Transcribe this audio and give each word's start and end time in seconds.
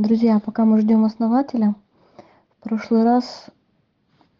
Друзья, 0.00 0.40
пока 0.40 0.64
мы 0.64 0.80
ждем 0.80 1.04
основателя, 1.04 1.74
в 2.56 2.62
прошлый 2.62 3.04
раз 3.04 3.50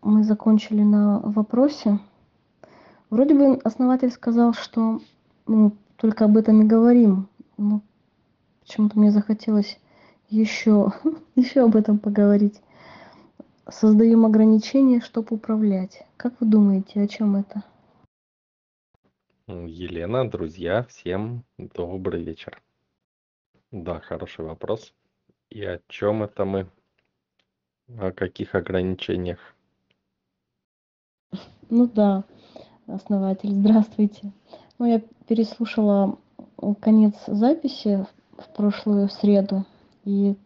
мы 0.01 0.25
закончили 0.25 0.81
на 0.81 1.21
вопросе. 1.21 1.99
Вроде 3.11 3.35
бы 3.35 3.57
основатель 3.63 4.11
сказал, 4.11 4.55
что 4.55 5.03
мы 5.47 5.73
только 5.97 6.25
об 6.25 6.39
этом 6.39 6.63
и 6.63 6.67
говорим. 6.67 7.29
Но 7.59 7.83
почему-то 8.63 8.99
мне 8.99 9.11
захотелось 9.11 9.79
еще, 10.31 10.95
еще 11.37 11.61
об 11.61 11.77
этом 11.77 11.99
поговорить. 11.99 12.63
Создаем 13.69 14.25
ограничения, 14.25 15.03
чтобы 15.03 15.37
управлять. 15.37 16.07
Как 16.17 16.41
вы 16.41 16.47
думаете, 16.47 17.03
о 17.03 17.07
чем 17.07 17.37
это? 17.37 17.65
Елена, 19.47 20.27
друзья, 20.27 20.85
всем 20.85 21.45
добрый 21.59 22.25
вечер. 22.25 22.63
Да, 23.71 24.01
хороший 24.01 24.47
вопрос. 24.47 24.95
И 25.51 25.65
о 25.65 25.81
чем 25.89 26.23
это 26.23 26.45
мы? 26.45 26.69
О 27.99 28.13
каких 28.13 28.55
ограничениях? 28.55 29.39
Ну 31.69 31.89
да, 31.89 32.25
основатель, 32.87 33.51
здравствуйте. 33.51 34.33
Ну, 34.79 34.87
я 34.87 35.03
переслушала 35.27 36.19
конец 36.81 37.15
записи 37.27 38.07
в 38.39 38.49
прошлую 38.57 39.09
среду, 39.09 39.65
и 40.05 40.37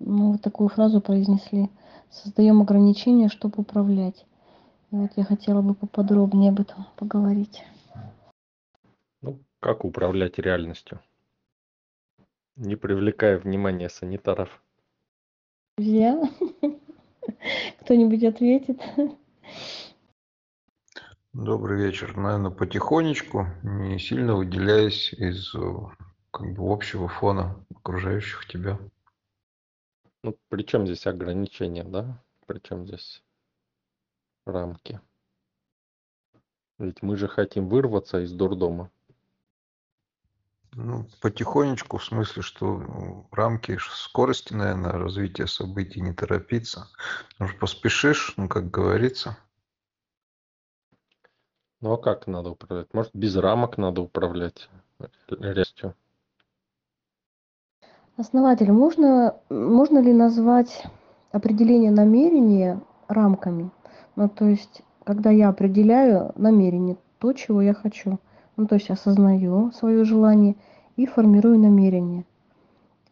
ну, 0.00 0.32
вот 0.32 0.42
такую 0.42 0.68
фразу 0.68 1.00
произнесли. 1.00 1.70
Создаем 2.10 2.60
ограничения, 2.60 3.28
чтобы 3.28 3.54
управлять. 3.58 4.26
И 4.90 4.96
вот 4.96 5.10
я 5.16 5.24
хотела 5.24 5.62
бы 5.62 5.74
поподробнее 5.74 6.50
об 6.50 6.60
этом 6.60 6.86
поговорить. 6.96 7.64
Ну, 9.22 9.38
как 9.60 9.84
управлять 9.84 10.38
реальностью? 10.38 11.00
Не 12.56 12.76
привлекая 12.76 13.38
внимания 13.38 13.88
санитаров. 13.88 14.62
Друзья, 15.78 16.22
кто-нибудь 17.80 18.24
ответит? 18.24 18.78
Добрый 21.32 21.82
вечер. 21.82 22.14
Наверное, 22.14 22.50
потихонечку, 22.50 23.46
не 23.62 23.98
сильно 23.98 24.36
выделяясь 24.36 25.14
из 25.14 25.54
как 26.30 26.52
бы 26.52 26.70
общего 26.70 27.08
фона 27.08 27.64
окружающих 27.74 28.46
тебя. 28.46 28.78
Ну, 30.22 30.36
при 30.50 30.62
чем 30.64 30.86
здесь 30.86 31.06
ограничения, 31.06 31.84
да? 31.84 32.22
При 32.46 32.58
чем 32.58 32.86
здесь 32.86 33.22
рамки? 34.44 35.00
Ведь 36.78 37.00
мы 37.00 37.16
же 37.16 37.28
хотим 37.28 37.68
вырваться 37.68 38.20
из 38.20 38.32
дурдома. 38.32 38.90
Ну, 40.74 41.06
потихонечку, 41.20 41.98
в 41.98 42.04
смысле, 42.04 42.42
что 42.42 42.78
ну, 42.78 43.26
рамки 43.30 43.76
скорости, 43.78 44.54
наверное, 44.54 44.92
развития 44.92 45.46
событий 45.46 46.00
не 46.00 46.14
торопиться. 46.14 46.88
Потому 47.32 47.50
что 47.50 47.60
поспешишь, 47.60 48.32
ну, 48.38 48.48
как 48.48 48.70
говорится. 48.70 49.36
Ну, 51.82 51.92
а 51.92 51.98
как 51.98 52.26
надо 52.26 52.50
управлять? 52.50 52.94
Может, 52.94 53.10
без 53.12 53.36
рамок 53.36 53.76
надо 53.76 54.00
управлять 54.00 54.70
резкостью? 55.28 55.94
Основатель, 58.16 58.72
можно, 58.72 59.36
можно 59.50 59.98
ли 59.98 60.12
назвать 60.14 60.84
определение 61.32 61.90
намерения 61.90 62.80
рамками? 63.08 63.70
Ну, 64.16 64.28
то 64.28 64.46
есть, 64.46 64.82
когда 65.04 65.30
я 65.30 65.50
определяю 65.50 66.32
намерение, 66.36 66.96
то, 67.18 67.34
чего 67.34 67.60
я 67.60 67.74
хочу– 67.74 68.18
ну, 68.56 68.66
то 68.66 68.74
есть 68.74 68.90
осознаю 68.90 69.72
свое 69.72 70.04
желание 70.04 70.56
и 70.96 71.06
формирую 71.06 71.58
намерение. 71.58 72.24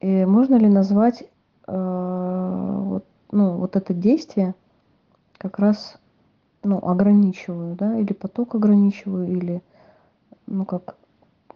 И 0.01 0.25
можно 0.25 0.57
ли 0.57 0.69
назвать 0.69 1.25
э, 1.67 2.77
вот, 2.85 3.05
ну, 3.31 3.57
вот 3.57 3.77
это 3.77 3.95
действие 3.95 4.55
как 5.39 5.59
раз 5.59 5.99
ну, 6.63 6.79
ограничиваю, 6.79 7.75
да, 7.75 7.99
или 7.99 8.13
поток 8.13 8.55
ограничиваю, 8.55 9.29
или, 9.29 9.63
ну, 10.47 10.67
как, 10.67 10.97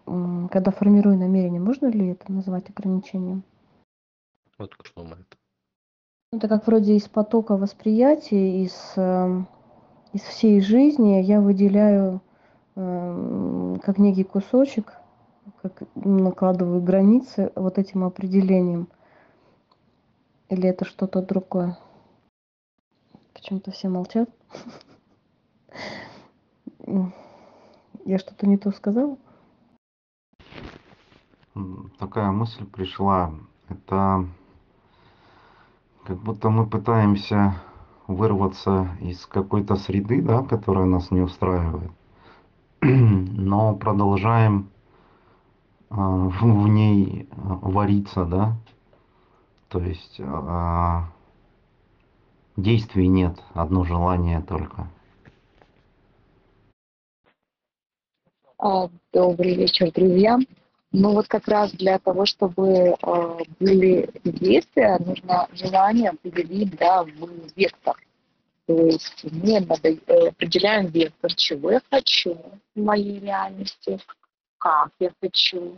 когда 0.05 0.71
формирую 0.71 1.17
намерение, 1.17 1.61
можно 1.61 1.87
ли 1.87 2.09
это 2.09 2.31
назвать 2.31 2.69
ограничением? 2.69 3.43
Вот 4.57 4.73
кто 4.75 5.03
думает. 5.03 5.37
Это 6.31 6.47
как 6.47 6.65
вроде 6.65 6.95
из 6.95 7.07
потока 7.07 7.55
восприятия, 7.55 8.63
из, 8.63 8.93
э, 8.95 9.43
из 10.13 10.21
всей 10.21 10.59
жизни 10.61 11.21
я 11.21 11.39
выделяю 11.39 12.15
Эм, 12.15 12.21
как 12.75 13.97
некий 13.97 14.25
кусочек, 14.25 14.93
как 15.61 15.83
накладываю 15.95 16.81
границы 16.81 17.51
вот 17.55 17.77
этим 17.77 18.03
определением. 18.03 18.89
Или 20.49 20.67
это 20.67 20.83
что-то 20.83 21.21
другое? 21.21 21.77
Почему-то 23.33 23.71
все 23.71 23.87
молчат. 23.87 24.29
Я 28.05 28.19
что-то 28.19 28.45
не 28.45 28.57
то 28.57 28.71
сказала? 28.71 29.17
Такая 31.97 32.31
мысль 32.31 32.65
пришла. 32.65 33.33
Это 33.69 34.27
как 36.03 36.17
будто 36.17 36.49
мы 36.49 36.67
пытаемся 36.67 37.55
вырваться 38.07 38.89
из 39.01 39.25
какой-то 39.25 39.75
среды, 39.75 40.21
да, 40.21 40.43
которая 40.43 40.85
нас 40.85 41.09
не 41.09 41.21
устраивает 41.21 41.91
но 42.81 43.75
продолжаем 43.75 44.69
а, 45.89 46.27
в 46.27 46.67
ней 46.67 47.27
а, 47.31 47.55
вариться, 47.61 48.25
да, 48.25 48.55
то 49.69 49.79
есть 49.79 50.19
а, 50.19 51.05
действий 52.57 53.07
нет, 53.07 53.41
одно 53.53 53.83
желание 53.83 54.41
только. 54.41 54.87
Добрый 59.13 59.55
вечер, 59.55 59.91
друзья. 59.91 60.39
Ну 60.91 61.13
вот 61.13 61.27
как 61.27 61.47
раз 61.47 61.71
для 61.73 61.99
того, 61.99 62.25
чтобы 62.25 62.95
были 63.59 64.09
действия, 64.23 64.97
нужно 64.97 65.47
желание 65.53 66.09
определить 66.09 66.75
да, 66.77 67.03
в 67.03 67.29
вектор. 67.55 67.95
То 68.67 68.73
есть 68.87 69.23
мы 69.31 69.57
э, 69.57 70.27
определяем 70.27 70.87
вектор, 70.87 71.33
чего 71.35 71.71
я 71.71 71.81
хочу 71.91 72.35
в 72.73 72.79
моей 72.79 73.19
реальности, 73.19 73.99
как 74.57 74.89
я 74.99 75.11
хочу, 75.21 75.77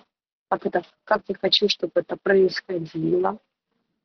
как, 0.49 0.65
это, 0.65 0.83
как 1.03 1.23
я 1.27 1.35
хочу, 1.35 1.67
чтобы 1.67 1.91
это 1.95 2.15
происходило. 2.15 3.37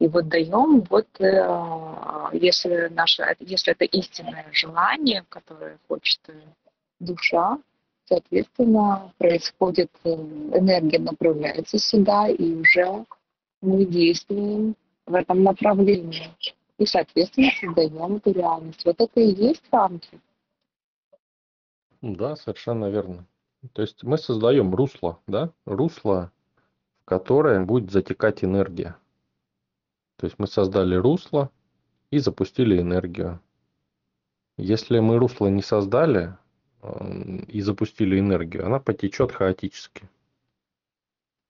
И 0.00 0.08
вот 0.08 0.28
даем, 0.28 0.80
вот 0.90 1.06
э, 1.20 2.28
если, 2.32 2.88
наше, 2.88 3.36
если 3.38 3.72
это 3.72 3.84
истинное 3.84 4.48
желание, 4.50 5.24
которое 5.28 5.78
хочет 5.86 6.20
э, 6.26 6.32
душа, 6.98 7.58
соответственно, 8.06 9.12
происходит, 9.18 9.90
энергия 10.02 10.98
направляется 10.98 11.78
сюда, 11.78 12.26
и 12.28 12.54
уже 12.54 13.04
мы 13.60 13.84
действуем 13.84 14.74
в 15.06 15.14
этом 15.14 15.44
направлении 15.44 16.34
и, 16.82 16.86
соответственно, 16.86 17.50
создаем 17.60 18.16
эту 18.16 18.32
реальность. 18.32 18.84
Вот 18.84 19.00
это 19.00 19.20
и 19.20 19.32
есть 19.32 19.62
рамки. 19.70 20.20
Да, 22.00 22.34
совершенно 22.34 22.90
верно. 22.90 23.24
То 23.72 23.82
есть 23.82 24.02
мы 24.02 24.18
создаем 24.18 24.74
русло, 24.74 25.20
да, 25.28 25.52
русло, 25.64 26.32
в 27.00 27.04
которое 27.04 27.64
будет 27.64 27.92
затекать 27.92 28.42
энергия. 28.42 28.96
То 30.16 30.26
есть 30.26 30.38
мы 30.40 30.48
создали 30.48 30.96
русло 30.96 31.50
и 32.10 32.18
запустили 32.18 32.80
энергию. 32.80 33.40
Если 34.56 34.98
мы 34.98 35.18
русло 35.18 35.46
не 35.46 35.62
создали 35.62 36.36
и 37.46 37.60
запустили 37.60 38.18
энергию, 38.18 38.66
она 38.66 38.80
потечет 38.80 39.30
хаотически. 39.30 40.08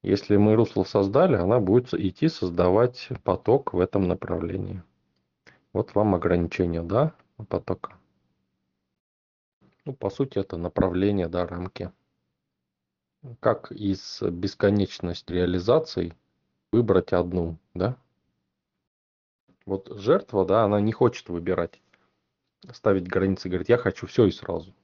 Если 0.02 0.36
мы 0.36 0.56
русло 0.56 0.84
создали, 0.84 1.36
она 1.36 1.58
будет 1.58 1.94
идти 1.94 2.28
создавать 2.28 3.08
поток 3.24 3.72
в 3.72 3.80
этом 3.80 4.08
направлении. 4.08 4.82
Вот 5.72 5.94
вам 5.94 6.14
ограничение, 6.14 6.82
да, 6.82 7.14
потока. 7.48 7.96
Ну, 9.84 9.94
по 9.94 10.10
сути, 10.10 10.38
это 10.38 10.56
направление, 10.56 11.28
да, 11.28 11.46
рамки. 11.46 11.90
Как 13.40 13.72
из 13.72 14.20
бесконечности 14.22 15.32
реализаций 15.32 16.14
выбрать 16.72 17.12
одну, 17.12 17.56
да? 17.74 17.96
Вот 19.64 19.88
жертва, 19.96 20.44
да, 20.44 20.64
она 20.64 20.80
не 20.80 20.92
хочет 20.92 21.28
выбирать, 21.28 21.80
ставить 22.72 23.08
границы, 23.08 23.48
говорит, 23.48 23.68
я 23.68 23.78
хочу 23.78 24.06
все 24.06 24.26
и 24.26 24.32
сразу. 24.32 24.74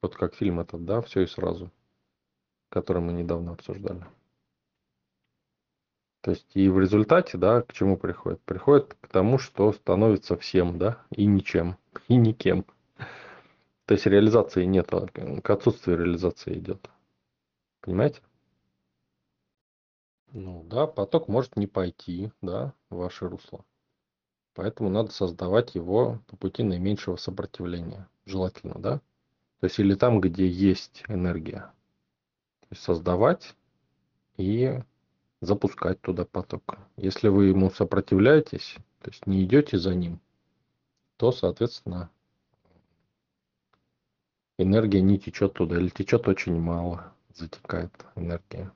Вот 0.00 0.14
как 0.14 0.34
фильм 0.34 0.60
этот, 0.60 0.84
да, 0.84 1.02
все 1.02 1.22
и 1.22 1.26
сразу, 1.26 1.70
который 2.68 3.02
мы 3.02 3.12
недавно 3.12 3.52
обсуждали. 3.52 4.06
То 6.20 6.32
есть 6.32 6.48
и 6.54 6.68
в 6.68 6.80
результате, 6.80 7.38
да, 7.38 7.62
к 7.62 7.72
чему 7.72 7.96
приходит? 7.96 8.40
Приходит 8.42 8.96
к 9.00 9.08
тому, 9.08 9.38
что 9.38 9.72
становится 9.72 10.36
всем, 10.36 10.78
да, 10.78 10.98
и 11.10 11.26
ничем, 11.26 11.76
и 12.08 12.16
никем. 12.16 12.64
То 13.86 13.94
есть 13.94 14.06
реализации 14.06 14.64
нет, 14.64 14.92
а 14.92 15.06
к 15.06 15.50
отсутствию 15.50 15.98
реализации 15.98 16.58
идет. 16.58 16.90
Понимаете? 17.80 18.20
Ну 20.32 20.62
да, 20.64 20.86
поток 20.86 21.28
может 21.28 21.56
не 21.56 21.66
пойти, 21.66 22.30
да, 22.42 22.74
в 22.90 22.96
ваше 22.96 23.28
русло. 23.28 23.64
Поэтому 24.54 24.90
надо 24.90 25.10
создавать 25.12 25.74
его 25.74 26.20
по 26.26 26.36
пути 26.36 26.64
наименьшего 26.64 27.16
сопротивления. 27.16 28.08
Желательно, 28.26 28.74
да? 28.78 29.00
То 29.60 29.64
есть 29.64 29.78
или 29.78 29.94
там, 29.94 30.20
где 30.20 30.46
есть 30.46 31.04
энергия. 31.08 31.72
То 32.60 32.66
есть 32.70 32.82
создавать 32.82 33.54
и 34.36 34.80
запускать 35.40 36.00
туда 36.00 36.24
поток. 36.24 36.78
Если 36.96 37.28
вы 37.28 37.46
ему 37.46 37.70
сопротивляетесь, 37.70 38.76
то 39.00 39.10
есть 39.10 39.26
не 39.26 39.44
идете 39.44 39.78
за 39.78 39.94
ним, 39.94 40.20
то, 41.16 41.32
соответственно, 41.32 42.10
энергия 44.58 45.00
не 45.00 45.18
течет 45.18 45.54
туда 45.54 45.76
или 45.76 45.88
течет 45.88 46.28
очень 46.28 46.60
мало, 46.60 47.12
затекает 47.34 47.92
энергия. 48.16 48.72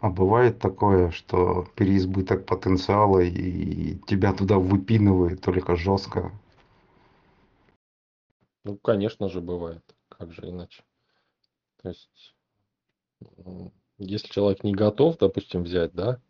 А 0.00 0.10
бывает 0.10 0.58
такое, 0.58 1.10
что 1.10 1.66
переизбыток 1.74 2.44
потенциала 2.44 3.20
и 3.20 3.98
тебя 4.06 4.34
туда 4.34 4.58
выпинывает 4.58 5.40
только 5.40 5.74
жестко. 5.74 6.32
Ну, 8.64 8.76
конечно 8.76 9.28
же, 9.30 9.40
бывает. 9.40 9.82
Как 10.08 10.32
же 10.32 10.50
иначе? 10.50 10.84
То 11.82 11.88
есть, 11.88 12.34
если 13.98 14.28
человек 14.28 14.64
не 14.64 14.74
готов, 14.74 15.18
допустим, 15.18 15.62
взять, 15.62 15.92
да, 15.92 16.20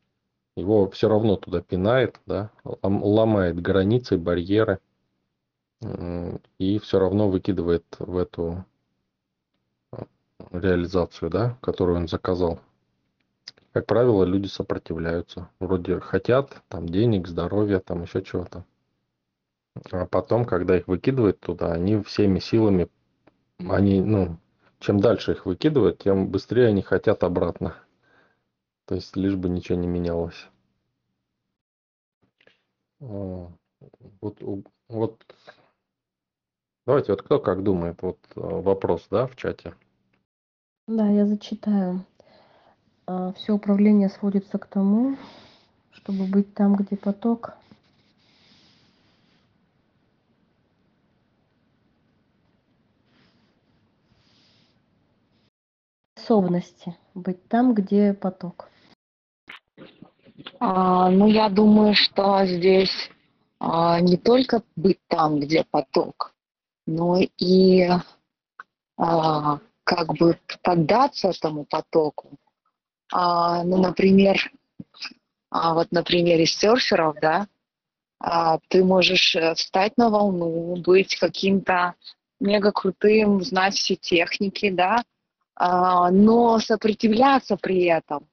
его 0.56 0.88
все 0.90 1.08
равно 1.08 1.36
туда 1.36 1.60
пинает, 1.60 2.20
да, 2.26 2.50
ломает 2.82 3.60
границы, 3.60 4.16
барьеры 4.16 4.80
и 6.58 6.78
все 6.78 6.98
равно 6.98 7.28
выкидывает 7.28 7.84
в 7.98 8.16
эту 8.16 8.64
а, 9.92 10.06
реализацию, 10.50 11.30
да, 11.30 11.58
которую 11.60 11.98
он 11.98 12.08
заказал. 12.08 12.60
Как 13.72 13.84
правило, 13.86 14.24
люди 14.24 14.46
сопротивляются. 14.46 15.50
Вроде 15.60 16.00
хотят 16.00 16.62
там 16.68 16.88
денег, 16.88 17.28
здоровья, 17.28 17.78
там 17.80 18.02
еще 18.02 18.22
чего-то. 18.22 18.64
А 19.90 20.06
потом, 20.06 20.46
когда 20.46 20.78
их 20.78 20.88
выкидывают 20.88 21.40
туда, 21.40 21.72
они 21.72 22.02
всеми 22.02 22.38
силами, 22.38 22.88
они, 23.58 24.00
ну, 24.00 24.38
чем 24.78 25.00
дальше 25.00 25.32
их 25.32 25.46
выкидывают, 25.46 25.98
тем 25.98 26.28
быстрее 26.28 26.68
они 26.68 26.82
хотят 26.82 27.24
обратно. 27.24 27.76
То 28.86 28.94
есть 28.94 29.16
лишь 29.16 29.34
бы 29.34 29.48
ничего 29.48 29.78
не 29.78 29.86
менялось. 29.86 30.48
Вот, 32.98 34.40
вот 34.88 35.20
давайте, 36.86 37.12
вот 37.12 37.22
кто 37.22 37.38
как 37.38 37.62
думает, 37.62 38.00
вот 38.00 38.18
э, 38.34 38.40
вопрос, 38.40 39.06
да, 39.10 39.26
в 39.26 39.36
чате. 39.36 39.74
Да, 40.86 41.08
я 41.08 41.26
зачитаю. 41.26 42.04
А, 43.06 43.32
все 43.32 43.52
управление 43.52 44.08
сводится 44.08 44.58
к 44.58 44.66
тому, 44.66 45.16
чтобы 45.92 46.26
быть 46.26 46.54
там, 46.54 46.76
где 46.76 46.96
поток. 46.96 47.54
Способности 56.26 56.96
быть 57.14 57.46
там, 57.48 57.72
где 57.72 58.12
поток. 58.12 58.68
А, 60.58 61.08
ну, 61.08 61.28
я 61.28 61.48
думаю, 61.48 61.94
что 61.94 62.44
здесь 62.44 63.10
а, 63.60 64.00
не 64.00 64.16
только 64.16 64.64
быть 64.74 64.98
там, 65.06 65.38
где 65.38 65.64
поток, 65.70 66.34
но 66.84 67.20
и 67.20 67.88
а, 68.96 69.60
как 69.84 70.14
бы 70.14 70.36
поддаться 70.64 71.28
этому 71.28 71.64
потоку, 71.64 72.36
а, 73.12 73.62
ну, 73.62 73.76
например, 73.76 74.50
а, 75.50 75.74
вот 75.74 75.92
на 75.92 76.02
примере 76.02 76.44
серферов, 76.44 77.18
да, 77.22 77.46
а, 78.18 78.58
ты 78.66 78.82
можешь 78.82 79.36
э, 79.36 79.54
встать 79.54 79.96
на 79.96 80.10
волну, 80.10 80.74
быть 80.74 81.14
каким-то 81.20 81.94
мега 82.40 82.72
крутым, 82.72 83.44
знать 83.44 83.74
все 83.74 83.94
техники, 83.94 84.70
да, 84.70 85.04
но 85.58 86.58
сопротивляться 86.58 87.56
при 87.56 87.84
этом. 87.84 88.28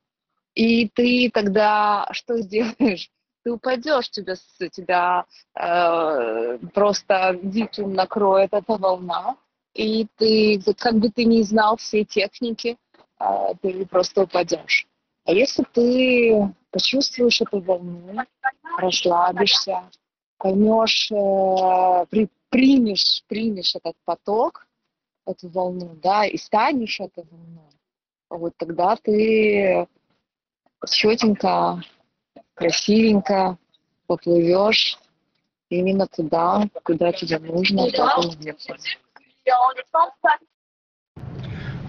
И 0.56 0.88
ты 0.90 1.32
тогда 1.34 2.08
что 2.12 2.38
сделаешь? 2.40 3.10
Ты 3.44 3.52
упадешь, 3.52 4.10
тебя, 4.10 4.36
тебя 4.72 5.26
э, 5.60 6.58
просто 6.74 7.38
диким 7.44 7.94
накроет 7.94 8.54
эта 8.54 8.78
волна, 8.78 9.36
и 9.74 10.08
ты, 10.18 10.62
как 10.78 10.96
бы 10.96 11.10
ты 11.10 11.26
не 11.26 11.44
знал 11.44 11.76
все 11.78 12.06
техники, 12.06 12.78
а, 13.18 13.54
ты 13.56 13.86
просто 13.86 14.24
упадешь. 14.24 14.88
А 15.26 15.34
если 15.34 15.64
ты 15.74 16.54
почувствуешь 16.72 17.42
эту 17.42 17.60
волну, 17.60 18.22
расслабишься, 18.78 19.90
поймешь, 20.38 21.12
э, 21.12 22.06
при, 22.10 22.30
примешь, 22.50 23.24
примешь 23.28 23.76
этот 23.76 23.96
поток, 24.06 24.68
эту 25.26 25.50
волну, 25.50 25.96
да, 26.02 26.26
и 26.26 26.38
станешь 26.38 27.00
этой 27.00 27.24
волной, 27.30 27.72
вот 28.30 28.54
тогда 28.58 28.96
ты 28.96 29.88
четенько, 30.90 31.82
красивенько 32.56 33.58
поплывешь 34.08 35.00
именно 35.70 36.08
туда, 36.08 36.68
куда 36.84 37.12
тебе 37.12 37.40
нужно, 37.40 37.88
в. 37.88 37.90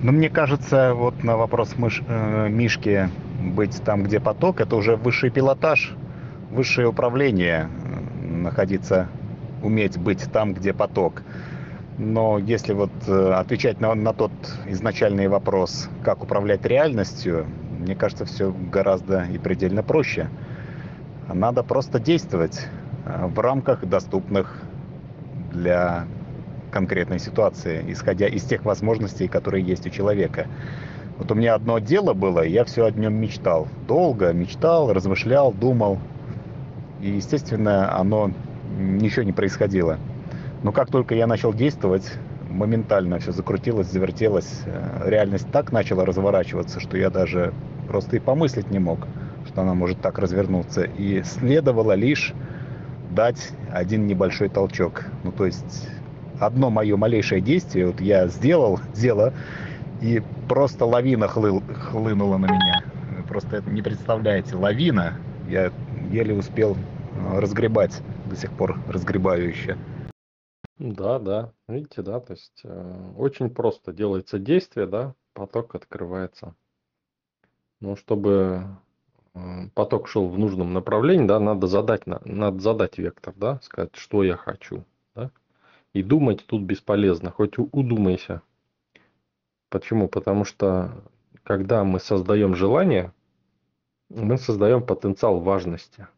Ну, 0.00 0.12
мне 0.12 0.28
кажется, 0.28 0.92
вот 0.94 1.22
на 1.25 1.36
вопрос 1.36 1.76
мыш, 1.76 2.02
э, 2.06 2.48
Мишки 2.48 3.08
быть 3.40 3.82
там, 3.84 4.02
где 4.04 4.20
поток, 4.20 4.60
это 4.60 4.76
уже 4.76 4.96
высший 4.96 5.31
пилотаж, 5.31 5.94
высшее 6.50 6.88
управление, 6.88 7.70
э, 7.70 8.26
находиться, 8.26 9.08
уметь 9.62 9.96
быть 9.96 10.31
там, 10.31 10.52
где 10.52 10.75
поток. 10.75 11.22
Но 11.99 12.38
если 12.38 12.73
вот 12.73 12.91
э, 13.06 13.32
отвечать 13.32 13.81
на, 13.81 13.94
на 13.94 14.12
тот 14.12 14.32
изначальный 14.67 15.29
вопрос, 15.29 15.88
как 16.02 16.25
управлять 16.25 16.64
реальностью, 16.64 17.46
мне 17.79 17.94
кажется, 17.94 18.25
все 18.25 18.52
гораздо 18.52 19.25
и 19.25 19.38
предельно 19.38 19.82
проще. 19.82 20.29
Надо 21.32 21.62
просто 21.62 22.00
действовать 22.00 22.67
э, 23.06 23.26
в 23.26 23.38
рамках 23.38 23.85
доступных 23.85 24.61
для 25.52 26.06
конкретной 26.73 27.20
ситуации, 27.20 27.85
исходя 27.87 28.26
из 28.26 28.43
тех 28.43 28.64
возможностей, 28.64 29.29
которые 29.29 29.64
есть 29.64 29.87
у 29.87 29.91
человека. 29.91 30.49
Вот 31.19 31.31
у 31.31 31.37
меня 31.37 31.55
одно 31.55 31.79
дело 31.79 32.12
было, 32.12 32.44
я 32.44 32.64
все 32.64 32.87
о 32.87 32.91
нем 32.91 33.14
мечтал. 33.14 33.69
Долго 33.86 34.32
мечтал, 34.32 34.93
размышлял, 34.93 35.53
думал. 35.53 36.01
И, 37.01 37.10
естественно, 37.10 37.96
оно 37.96 38.32
ничего 38.77 39.22
не 39.22 39.32
происходило. 39.32 39.98
Но 40.64 40.72
как 40.72 40.90
только 40.90 41.14
я 41.14 41.26
начал 41.26 41.52
действовать, 41.52 42.10
моментально 42.48 43.18
все 43.18 43.32
закрутилось, 43.32 43.86
завертелось. 43.88 44.62
Э, 44.64 45.10
реальность 45.10 45.46
так 45.52 45.72
начала 45.72 46.06
разворачиваться, 46.06 46.80
что 46.80 46.96
я 46.96 47.10
даже 47.10 47.52
просто 47.86 48.16
и 48.16 48.18
помыслить 48.18 48.70
не 48.70 48.78
мог, 48.78 49.00
что 49.46 49.60
она 49.60 49.74
может 49.74 50.00
так 50.00 50.18
развернуться. 50.18 50.84
И 50.84 51.22
следовало 51.22 51.92
лишь 51.92 52.32
дать 53.10 53.52
один 53.70 54.06
небольшой 54.06 54.48
толчок. 54.48 55.04
Ну, 55.22 55.32
то 55.32 55.44
есть 55.44 55.86
одно 56.40 56.70
мое 56.70 56.96
малейшее 56.96 57.42
действие, 57.42 57.88
вот 57.88 58.00
я 58.00 58.26
сделал 58.28 58.80
дело, 58.94 59.34
и 60.00 60.22
просто 60.48 60.86
лавина 60.86 61.28
хлы, 61.28 61.60
хлынула 61.90 62.38
на 62.38 62.46
меня. 62.46 62.82
Просто 63.28 63.56
это 63.56 63.70
не 63.70 63.82
представляете, 63.82 64.56
лавина. 64.56 65.12
Я 65.46 65.70
еле 66.10 66.34
успел 66.34 66.74
э, 66.74 67.38
разгребать, 67.38 68.00
до 68.30 68.34
сих 68.34 68.50
пор 68.50 68.78
разгребаю 68.88 69.46
еще. 69.46 69.76
Да, 70.78 71.19
да, 71.20 71.52
видите, 71.69 72.02
да, 72.02 72.20
то 72.20 72.32
есть 72.32 72.60
э, 72.64 73.12
очень 73.16 73.48
просто 73.48 73.93
делается 73.93 74.38
действие, 74.38 74.86
да, 74.86 75.14
поток 75.32 75.74
открывается. 75.76 76.54
Но 77.81 77.94
чтобы 77.94 78.66
э, 79.34 79.69
поток 79.74 80.08
шел 80.08 80.28
в 80.28 80.36
нужном 80.38 80.72
направлении, 80.72 81.26
да, 81.26 81.38
надо 81.38 81.69
задать, 81.69 82.06
надо 82.06 82.58
задать 82.60 82.98
вектор, 82.98 83.34
да, 83.36 83.60
сказать, 83.62 83.94
что 83.94 84.24
я 84.24 84.36
хочу. 84.36 84.84
И 85.93 86.02
думать 86.02 86.44
тут 86.46 86.62
бесполезно, 86.62 87.31
хоть 87.31 87.56
удумайся. 87.56 88.43
Почему? 89.69 90.08
Потому 90.08 90.44
что 90.44 91.04
когда 91.44 91.84
мы 91.84 92.00
создаем 92.00 92.56
желание, 92.56 93.12
мы 94.08 94.36
создаем 94.36 94.84
потенциал 94.84 95.38
важности. 95.38 96.08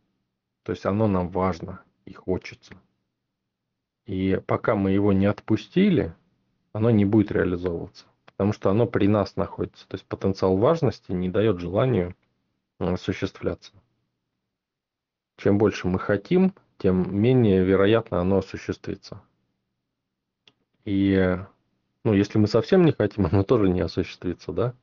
То 0.62 0.72
есть 0.72 0.86
оно 0.86 1.08
нам 1.08 1.28
важно 1.28 1.82
и 2.06 2.14
хочется. 2.14 2.75
И 4.06 4.40
пока 4.46 4.76
мы 4.76 4.92
его 4.92 5.12
не 5.12 5.26
отпустили, 5.26 6.14
оно 6.72 6.90
не 6.90 7.04
будет 7.04 7.32
реализовываться. 7.32 8.06
Потому 8.25 8.52
что 8.52 8.70
оно 8.70 8.86
при 8.86 9.08
нас 9.08 9.36
находится. 9.36 9.86
То 9.88 9.96
есть 9.96 10.06
потенциал 10.06 10.56
важности 10.56 11.12
не 11.12 11.28
дает 11.28 11.58
желанию 11.58 12.14
осуществляться. 12.78 13.72
Чем 15.38 15.58
больше 15.58 15.88
мы 15.88 15.98
хотим, 15.98 16.54
тем 16.78 17.18
менее 17.18 17.64
вероятно 17.64 18.20
оно 18.20 18.38
осуществится. 18.38 19.20
И, 20.84 21.38
ну, 22.04 22.12
если 22.12 22.38
мы 22.38 22.46
совсем 22.46 22.84
не 22.84 22.92
хотим, 22.92 23.26
оно 23.30 23.42
тоже 23.42 23.68
не 23.68 23.80
осуществится, 23.80 24.52
да? 24.52 24.75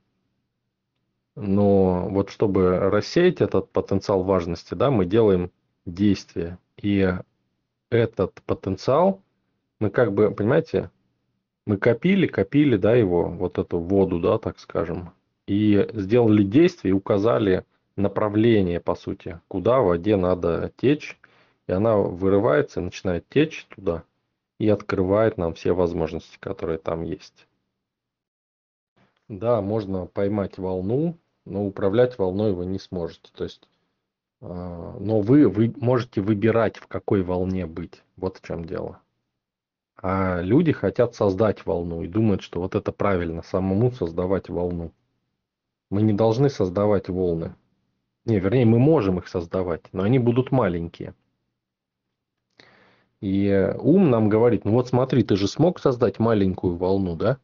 Но 1.36 2.08
вот 2.10 2.30
чтобы 2.30 2.78
рассеять 2.78 3.40
этот 3.40 3.70
потенциал 3.70 4.22
важности, 4.22 4.74
да, 4.74 4.90
мы 4.90 5.04
делаем 5.06 5.50
действие. 5.86 6.58
И 6.76 7.12
этот 7.94 8.42
потенциал 8.42 9.22
мы 9.80 9.90
как 9.90 10.12
бы, 10.12 10.30
понимаете, 10.30 10.90
мы 11.66 11.76
копили, 11.76 12.26
копили, 12.26 12.76
да, 12.76 12.94
его, 12.94 13.28
вот 13.28 13.58
эту 13.58 13.78
воду, 13.78 14.20
да, 14.20 14.38
так 14.38 14.58
скажем, 14.58 15.12
и 15.46 15.88
сделали 15.92 16.42
действие 16.42 16.90
и 16.90 16.94
указали 16.94 17.64
направление, 17.96 18.80
по 18.80 18.94
сути, 18.94 19.40
куда 19.48 19.80
в 19.80 19.86
воде 19.86 20.16
надо 20.16 20.72
течь, 20.76 21.18
и 21.66 21.72
она 21.72 21.96
вырывается 21.96 22.80
начинает 22.80 23.28
течь 23.28 23.66
туда 23.66 24.04
и 24.58 24.68
открывает 24.68 25.38
нам 25.38 25.54
все 25.54 25.72
возможности, 25.72 26.38
которые 26.38 26.78
там 26.78 27.02
есть. 27.02 27.46
Да, 29.28 29.60
можно 29.62 30.06
поймать 30.06 30.58
волну, 30.58 31.16
но 31.44 31.64
управлять 31.64 32.18
волной 32.18 32.52
вы 32.52 32.66
не 32.66 32.78
сможете. 32.78 33.30
То 33.34 33.44
есть, 33.44 33.66
но 34.40 35.20
вы, 35.20 35.48
вы 35.48 35.72
можете 35.76 36.20
выбирать, 36.20 36.76
в 36.76 36.86
какой 36.86 37.22
волне 37.22 37.66
быть. 37.66 38.02
Вот 38.16 38.38
в 38.38 38.42
чем 38.42 38.64
дело. 38.64 39.00
А 39.96 40.40
люди 40.42 40.72
хотят 40.72 41.14
создать 41.14 41.64
волну 41.64 42.02
и 42.02 42.08
думают, 42.08 42.42
что 42.42 42.60
вот 42.60 42.74
это 42.74 42.92
правильно, 42.92 43.42
самому 43.42 43.90
создавать 43.90 44.48
волну. 44.48 44.92
Мы 45.90 46.02
не 46.02 46.12
должны 46.12 46.50
создавать 46.50 47.08
волны. 47.08 47.54
Не, 48.24 48.38
вернее, 48.40 48.64
мы 48.64 48.78
можем 48.78 49.18
их 49.18 49.28
создавать, 49.28 49.82
но 49.92 50.02
они 50.02 50.18
будут 50.18 50.50
маленькие. 50.50 51.14
И 53.20 53.74
ум 53.78 54.10
нам 54.10 54.28
говорит, 54.28 54.64
ну 54.66 54.72
вот 54.72 54.88
смотри, 54.88 55.22
ты 55.22 55.36
же 55.36 55.48
смог 55.48 55.78
создать 55.78 56.18
маленькую 56.18 56.76
волну, 56.76 57.16
да? 57.16 57.38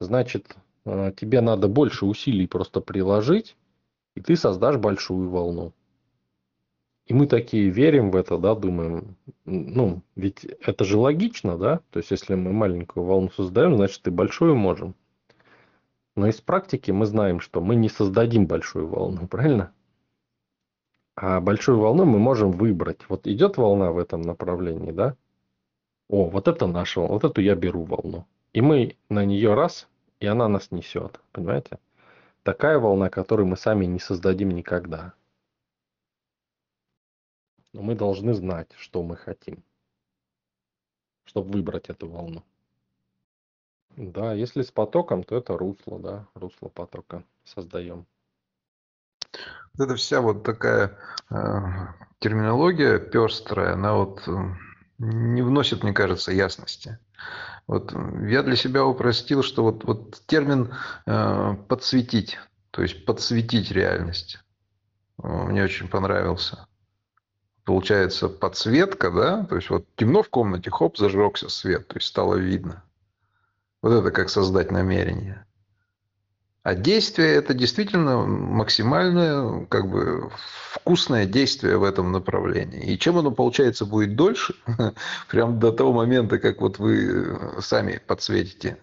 Значит, 0.00 0.56
э, 0.84 1.12
тебе 1.16 1.40
надо 1.40 1.68
больше 1.68 2.06
усилий 2.06 2.48
просто 2.48 2.80
приложить, 2.80 3.56
и 4.16 4.20
ты 4.20 4.34
создашь 4.34 4.78
большую 4.78 5.30
волну. 5.30 5.72
И 7.06 7.14
мы 7.14 7.26
такие 7.26 7.68
верим 7.68 8.10
в 8.10 8.16
это, 8.16 8.38
да, 8.38 8.54
думаем, 8.54 9.16
ну, 9.44 10.02
ведь 10.14 10.44
это 10.44 10.84
же 10.84 10.98
логично, 10.98 11.58
да? 11.58 11.80
То 11.90 11.98
есть, 11.98 12.10
если 12.10 12.34
мы 12.34 12.52
маленькую 12.52 13.04
волну 13.04 13.30
создаем, 13.30 13.76
значит, 13.76 14.06
и 14.06 14.10
большую 14.10 14.54
можем. 14.54 14.94
Но 16.14 16.28
из 16.28 16.40
практики 16.40 16.90
мы 16.90 17.06
знаем, 17.06 17.40
что 17.40 17.60
мы 17.60 17.74
не 17.74 17.88
создадим 17.88 18.46
большую 18.46 18.86
волну, 18.86 19.26
правильно? 19.28 19.72
А 21.16 21.40
большую 21.40 21.78
волну 21.78 22.04
мы 22.04 22.18
можем 22.18 22.52
выбрать. 22.52 23.00
Вот 23.08 23.26
идет 23.26 23.56
волна 23.56 23.90
в 23.90 23.98
этом 23.98 24.22
направлении, 24.22 24.92
да? 24.92 25.16
О, 26.08 26.26
вот 26.26 26.46
это 26.48 26.66
наша 26.66 27.00
волна, 27.00 27.14
вот 27.14 27.24
эту 27.24 27.40
я 27.40 27.54
беру 27.54 27.84
волну. 27.84 28.26
И 28.52 28.60
мы 28.60 28.96
на 29.08 29.24
нее 29.24 29.54
раз, 29.54 29.88
и 30.20 30.26
она 30.26 30.48
нас 30.48 30.70
несет, 30.70 31.20
понимаете? 31.32 31.78
Такая 32.42 32.78
волна, 32.78 33.08
которую 33.08 33.46
мы 33.46 33.56
сами 33.56 33.86
не 33.86 33.98
создадим 33.98 34.50
никогда. 34.50 35.14
Но 37.72 37.82
мы 37.82 37.94
должны 37.94 38.34
знать, 38.34 38.70
что 38.76 39.02
мы 39.02 39.16
хотим, 39.16 39.62
чтобы 41.24 41.52
выбрать 41.52 41.88
эту 41.88 42.08
волну. 42.08 42.44
Да, 43.96 44.32
если 44.32 44.62
с 44.62 44.70
потоком, 44.70 45.22
то 45.22 45.36
это 45.36 45.56
русло, 45.56 45.98
да, 45.98 46.26
русло 46.34 46.68
потока 46.68 47.24
создаем. 47.44 48.06
Эта 49.78 49.96
вся 49.96 50.20
вот 50.20 50.42
такая 50.42 50.98
э, 51.30 51.34
терминология 52.18 52.98
пестрая, 52.98 53.74
она 53.74 53.94
вот 53.94 54.26
э, 54.28 54.32
не 54.98 55.42
вносит, 55.42 55.82
мне 55.82 55.92
кажется, 55.92 56.32
ясности. 56.32 56.98
Вот 57.66 57.92
я 58.26 58.42
для 58.42 58.56
себя 58.56 58.84
упростил, 58.84 59.42
что 59.42 59.62
вот, 59.62 59.84
вот 59.84 60.22
термин 60.26 60.74
э, 61.06 61.54
подсветить, 61.68 62.38
то 62.70 62.82
есть 62.82 63.06
подсветить 63.06 63.70
реальность, 63.70 64.38
э, 65.22 65.26
мне 65.26 65.64
очень 65.64 65.88
понравился 65.88 66.66
получается 67.64 68.28
подсветка, 68.28 69.10
да, 69.10 69.44
то 69.44 69.56
есть 69.56 69.70
вот 69.70 69.86
темно 69.96 70.22
в 70.22 70.28
комнате, 70.28 70.70
хоп, 70.70 70.96
зажегся 70.96 71.48
свет, 71.48 71.88
то 71.88 71.96
есть 71.96 72.08
стало 72.08 72.36
видно. 72.36 72.82
Вот 73.82 73.92
это 73.92 74.10
как 74.10 74.30
создать 74.30 74.70
намерение. 74.70 75.44
А 76.62 76.76
действие 76.76 77.34
это 77.34 77.54
действительно 77.54 78.18
максимальное, 78.18 79.66
как 79.66 79.90
бы 79.90 80.30
вкусное 80.70 81.26
действие 81.26 81.76
в 81.76 81.82
этом 81.82 82.12
направлении. 82.12 82.92
И 82.92 82.98
чем 82.98 83.18
оно, 83.18 83.32
получается, 83.32 83.84
будет 83.84 84.14
дольше, 84.14 84.54
прям 85.28 85.58
до 85.58 85.72
того 85.72 85.92
момента, 85.92 86.38
как 86.38 86.60
вот 86.60 86.78
вы 86.78 87.36
сами 87.60 88.00
подсветите 88.06 88.78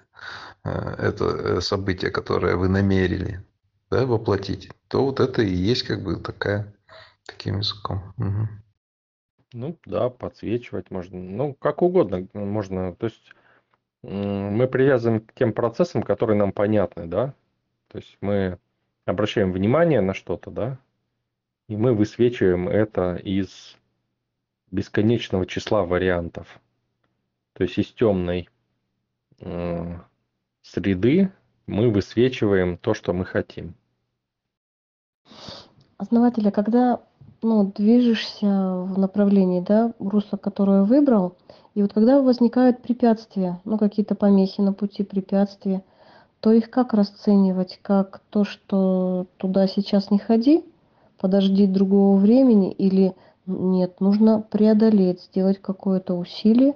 э, 0.66 0.70
это 0.98 1.26
э, 1.26 1.62
событие, 1.62 2.12
которое 2.12 2.58
вы 2.58 2.68
намерили 2.68 3.46
да, 3.90 4.06
воплотить, 4.06 4.70
то 4.90 5.06
вот 5.06 5.22
это 5.22 5.42
и 5.42 5.54
есть 5.54 5.84
как 5.84 6.04
бы 6.04 6.18
такая, 6.18 6.74
таким 7.26 7.60
языком. 7.60 8.14
Угу. 8.18 8.48
Ну 9.54 9.78
да, 9.86 10.10
подсвечивать 10.10 10.92
можно. 10.92 11.20
Ну, 11.20 11.54
как 11.54 11.82
угодно 11.82 12.28
можно. 12.34 12.96
То 12.96 13.08
есть 13.08 13.34
мы 14.02 14.68
привязываем 14.68 15.22
к 15.22 15.34
тем 15.34 15.54
процессам, 15.54 16.04
которые 16.04 16.38
нам 16.38 16.52
понятны, 16.52 17.08
да. 17.08 17.34
То 17.88 17.98
есть 17.98 18.18
мы 18.22 18.60
обращаем 19.06 19.52
внимание 19.52 20.02
на 20.02 20.14
что-то, 20.14 20.52
да, 20.52 20.80
и 21.68 21.76
мы 21.76 21.94
высвечиваем 21.94 22.70
это 22.70 23.16
из 23.16 23.76
бесконечного 24.72 25.46
числа 25.46 25.84
вариантов. 25.84 26.60
То 27.54 27.64
есть 27.64 27.78
из 27.78 27.92
темной 27.92 28.48
э, 29.40 30.00
среды 30.62 31.32
мы 31.66 31.90
высвечиваем 31.90 32.78
то, 32.78 32.94
что 32.94 33.14
мы 33.14 33.26
хотим. 33.26 33.74
Основателя, 35.98 36.52
когда 36.52 37.02
ну, 37.42 37.72
движешься 37.76 38.46
в 38.46 38.98
направлении, 38.98 39.62
да, 39.62 39.94
русла, 40.00 40.38
которое 40.38 40.84
выбрал, 40.84 41.36
и 41.76 41.82
вот 41.82 41.94
когда 41.94 42.22
возникают 42.22 42.82
препятствия, 42.82 43.60
ну, 43.64 43.78
какие-то 43.78 44.16
помехи 44.16 44.62
на 44.62 44.74
пути, 44.74 45.04
препятствия, 45.04 45.84
то 46.40 46.52
их 46.52 46.70
как 46.70 46.94
расценивать? 46.94 47.80
Как 47.82 48.22
то, 48.30 48.44
что 48.44 49.28
туда 49.38 49.68
сейчас 49.68 50.12
не 50.12 50.20
ходи, 50.20 50.66
подожди 51.20 51.68
другого 51.68 52.18
времени, 52.18 52.72
или 52.72 53.14
нет, 53.46 54.00
нужно 54.00 54.42
преодолеть, 54.42 55.24
сделать 55.24 55.62
какое-то 55.62 56.16
усилие 56.16 56.76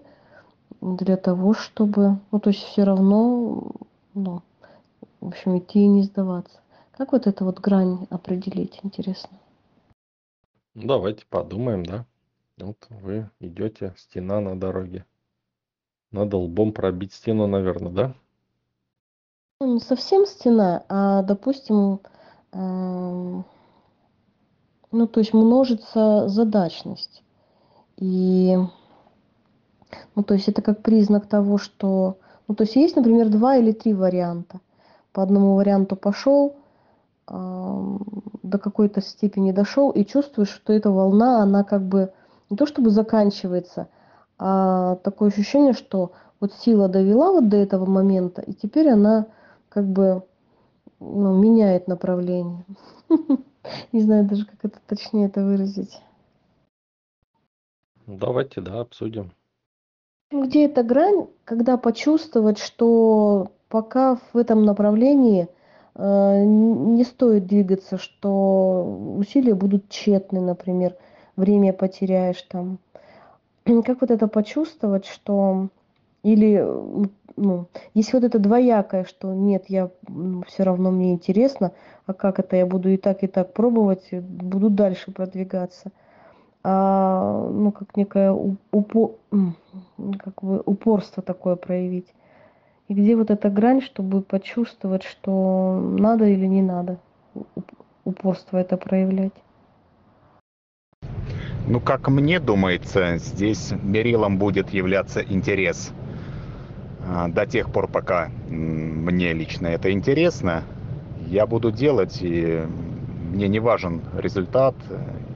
для 0.81 1.17
того, 1.17 1.53
чтобы, 1.53 2.19
ну, 2.31 2.39
то 2.39 2.49
есть 2.49 2.63
все 2.63 2.83
равно, 2.83 3.71
ну, 4.13 4.41
в 5.21 5.27
общем, 5.27 5.57
идти 5.57 5.83
и 5.83 5.87
не 5.87 6.03
сдаваться. 6.03 6.59
Как 6.97 7.11
вот 7.11 7.27
эту 7.27 7.45
вот 7.45 7.59
грань 7.59 8.07
определить, 8.09 8.79
интересно? 8.83 9.37
Ну, 10.75 10.87
давайте 10.87 11.25
подумаем, 11.29 11.85
да. 11.85 12.05
Вот 12.57 12.87
вы 12.89 13.29
идете, 13.39 13.93
стена 13.97 14.39
на 14.39 14.59
дороге. 14.59 15.05
Надо 16.11 16.37
лбом 16.37 16.73
пробить 16.73 17.13
стену, 17.13 17.47
наверное, 17.47 17.91
да? 17.91 18.13
Ну, 19.59 19.75
не 19.75 19.79
совсем 19.79 20.25
стена, 20.25 20.83
а, 20.89 21.21
допустим, 21.21 21.99
эм, 22.51 23.45
ну, 24.91 25.07
то 25.07 25.19
есть 25.19 25.33
множится 25.33 26.27
задачность. 26.27 27.23
И, 27.97 28.57
ну, 30.15 30.23
то 30.23 30.33
есть 30.33 30.47
это 30.47 30.61
как 30.61 30.81
признак 30.81 31.27
того, 31.27 31.57
что, 31.57 32.17
ну, 32.47 32.55
то 32.55 32.63
есть 32.63 32.75
есть, 32.75 32.95
например, 32.95 33.29
два 33.29 33.57
или 33.57 33.71
три 33.71 33.93
варианта. 33.93 34.59
По 35.11 35.21
одному 35.21 35.55
варианту 35.55 35.95
пошел, 35.95 36.55
до 37.27 38.57
какой-то 38.57 39.01
степени 39.01 39.51
дошел 39.51 39.91
и 39.91 40.05
чувствуешь, 40.05 40.49
что 40.49 40.73
эта 40.73 40.91
волна, 40.91 41.41
она 41.41 41.63
как 41.63 41.83
бы 41.83 42.11
не 42.49 42.57
то 42.57 42.65
чтобы 42.65 42.89
заканчивается, 42.89 43.87
а 44.37 44.97
такое 44.97 45.29
ощущение, 45.29 45.73
что 45.73 46.11
вот 46.39 46.53
сила 46.53 46.89
довела 46.89 47.31
вот 47.31 47.47
до 47.47 47.57
этого 47.57 47.85
момента, 47.85 48.41
и 48.41 48.53
теперь 48.53 48.89
она 48.89 49.27
как 49.69 49.85
бы 49.85 50.23
ну, 50.99 51.37
меняет 51.39 51.87
направление. 51.87 52.65
Не 53.93 54.01
знаю 54.01 54.25
даже, 54.25 54.45
как 54.45 54.57
это 54.63 54.79
точнее 54.85 55.27
это 55.27 55.41
выразить. 55.41 56.01
Ну, 58.05 58.17
давайте, 58.17 58.59
да, 58.59 58.81
обсудим. 58.81 59.31
Где 60.29 60.65
эта 60.65 60.83
грань, 60.83 61.27
когда 61.45 61.77
почувствовать, 61.77 62.57
что 62.57 63.51
пока 63.69 64.17
в 64.33 64.37
этом 64.37 64.65
направлении– 64.65 65.47
не 65.95 67.03
стоит 67.03 67.45
двигаться, 67.45 67.97
что 67.97 69.15
усилия 69.17 69.53
будут 69.53 69.89
тщетны, 69.89 70.41
например, 70.41 70.95
время 71.35 71.73
потеряешь 71.73 72.41
там. 72.43 72.79
Как 73.65 74.01
вот 74.01 74.11
это 74.11 74.27
почувствовать, 74.27 75.05
что 75.05 75.69
или 76.23 76.65
ну, 77.35 77.67
есть 77.93 78.13
вот 78.13 78.23
это 78.23 78.39
двоякое, 78.39 79.03
что 79.05 79.33
нет, 79.33 79.65
я 79.67 79.89
все 80.47 80.63
равно 80.63 80.91
мне 80.91 81.13
интересно, 81.13 81.71
а 82.05 82.13
как 82.13 82.39
это 82.39 82.55
я 82.55 82.65
буду 82.65 82.89
и 82.89 82.97
так, 82.97 83.23
и 83.23 83.27
так 83.27 83.53
пробовать, 83.53 84.09
буду 84.11 84.69
дальше 84.69 85.11
продвигаться. 85.11 85.91
А, 86.63 87.49
ну, 87.51 87.71
как 87.71 87.97
некое 87.97 88.31
упо, 88.31 89.15
как 89.31 90.41
бы 90.41 90.61
упорство 90.65 91.21
такое 91.21 91.55
проявить. 91.55 92.07
И 92.93 92.95
где 92.95 93.15
вот 93.15 93.31
эта 93.31 93.49
грань, 93.49 93.81
чтобы 93.81 94.21
почувствовать, 94.21 95.01
что 95.01 95.79
надо 95.97 96.25
или 96.25 96.45
не 96.45 96.61
надо? 96.61 96.99
уп- 97.33 97.73
упорство 98.05 98.59
это 98.59 98.77
проявлять. 98.77 99.33
Ну, 101.65 101.79
как 101.79 102.07
мне 102.09 102.39
думается, 102.39 103.17
здесь 103.17 103.73
мерилом 103.81 104.37
будет 104.37 104.69
являться 104.69 105.21
интерес. 105.21 105.91
А, 107.03 107.29
До 107.29 107.47
тех 107.47 107.71
пор, 107.71 107.87
пока 107.87 108.29
мне 108.47 109.33
лично 109.33 109.65
это 109.67 109.91
интересно, 109.91 110.63
я 111.31 111.47
буду 111.47 111.71
делать, 111.71 112.19
и 112.21 112.61
мне 113.31 113.47
не 113.47 113.59
важен 113.59 114.03
результат, 114.15 114.75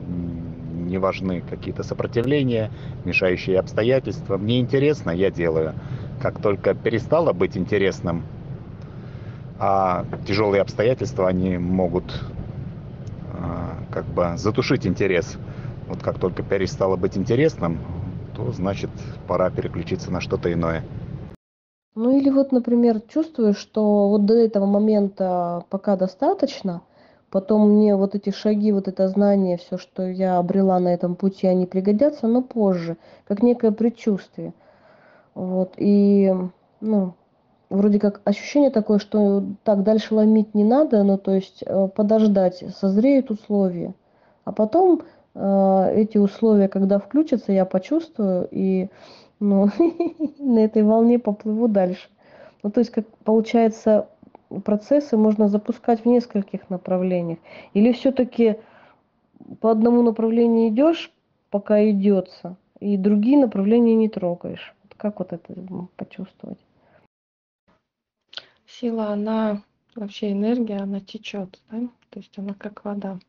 не 0.06 1.00
важны 1.00 1.42
какие-то 1.42 1.82
сопротивления, 1.82 2.70
мешающие 3.04 3.58
обстоятельства. 3.58 4.38
Мне 4.38 4.60
интересно, 4.60 5.10
я 5.10 5.32
делаю. 5.32 5.74
Как 6.20 6.42
только 6.42 6.74
перестало 6.74 7.34
быть 7.34 7.58
интересным, 7.58 8.24
а 9.60 10.06
тяжелые 10.26 10.62
обстоятельства, 10.62 11.28
они 11.28 11.58
могут 11.58 12.24
а, 13.34 13.78
как 13.92 14.06
бы 14.06 14.34
затушить 14.36 14.86
интерес. 14.86 15.38
Вот 15.88 16.02
как 16.02 16.20
только 16.20 16.44
перестало 16.44 16.96
быть 16.96 17.18
интересным, 17.18 17.80
то 18.36 18.52
значит 18.52 18.90
пора 19.28 19.50
переключиться 19.50 20.12
на 20.12 20.22
что-то 20.22 20.52
иное. 20.52 20.84
Ну 21.96 22.16
или 22.16 22.30
вот, 22.30 22.52
например, 22.52 23.02
чувствую, 23.02 23.54
что 23.54 24.10
вот 24.10 24.26
до 24.26 24.36
этого 24.36 24.68
момента 24.68 25.64
пока 25.72 25.96
достаточно, 25.96 26.82
потом 27.32 27.72
мне 27.72 27.96
вот 27.96 28.14
эти 28.14 28.30
шаги, 28.30 28.72
вот 28.72 28.88
это 28.88 29.08
знание, 29.08 29.58
все, 29.58 29.80
что 29.80 30.08
я 30.08 30.38
обрела 30.38 30.80
на 30.80 30.94
этом 30.94 31.16
пути, 31.16 31.48
они 31.48 31.66
пригодятся, 31.66 32.28
но 32.28 32.44
позже, 32.44 32.98
как 33.28 33.42
некое 33.42 33.72
предчувствие. 33.72 34.54
Вот, 35.38 35.76
и, 35.78 36.34
ну, 36.82 37.14
вроде 37.70 38.00
как 38.00 38.22
ощущение 38.24 38.72
такое, 38.72 38.98
что 38.98 39.44
так 39.64 39.84
дальше 39.84 40.16
ломить 40.16 40.56
не 40.56 40.64
надо, 40.64 41.04
ну, 41.04 41.20
то 41.20 41.32
есть 41.32 41.64
э, 41.64 41.90
подождать, 41.90 42.64
созреют 42.76 43.30
условия, 43.30 43.94
а 44.46 44.52
потом 44.52 45.04
э, 45.36 45.92
эти 45.94 46.18
условия, 46.18 46.68
когда 46.68 46.98
включатся, 46.98 47.52
я 47.52 47.66
почувствую 47.66 48.48
и, 48.50 48.88
ну, 49.40 49.70
на 50.40 50.58
этой 50.58 50.82
волне 50.82 51.20
поплыву 51.20 51.68
дальше. 51.68 52.10
Ну, 52.64 52.72
то 52.72 52.80
есть, 52.80 52.90
как 52.90 53.06
получается, 53.24 54.08
процессы 54.66 55.18
можно 55.18 55.50
запускать 55.50 56.02
в 56.02 56.08
нескольких 56.08 56.68
направлениях. 56.72 57.38
Или 57.76 57.92
все-таки 57.92 58.56
по 59.62 59.70
одному 59.70 60.02
направлению 60.02 60.70
идешь, 60.70 61.12
пока 61.52 61.88
идется, 61.88 62.56
и 62.80 62.98
другие 62.98 63.38
направления 63.38 63.94
не 63.94 64.10
трогаешь. 64.10 64.74
Как 64.98 65.20
вот 65.20 65.34
это 65.34 65.54
почувствовать? 65.96 66.60
Сила, 68.66 69.14
она 69.14 69.64
вообще 69.96 70.32
энергия, 70.32 70.78
она 70.78 71.00
течет, 71.00 71.62
да? 71.72 71.88
То 72.10 72.20
есть 72.20 72.38
она 72.38 72.54
как 72.54 72.84
вода. 72.84 73.20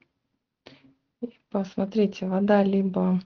И 1.21 1.39
посмотрите, 1.51 2.27
вода 2.27 2.63
либо 2.63 3.21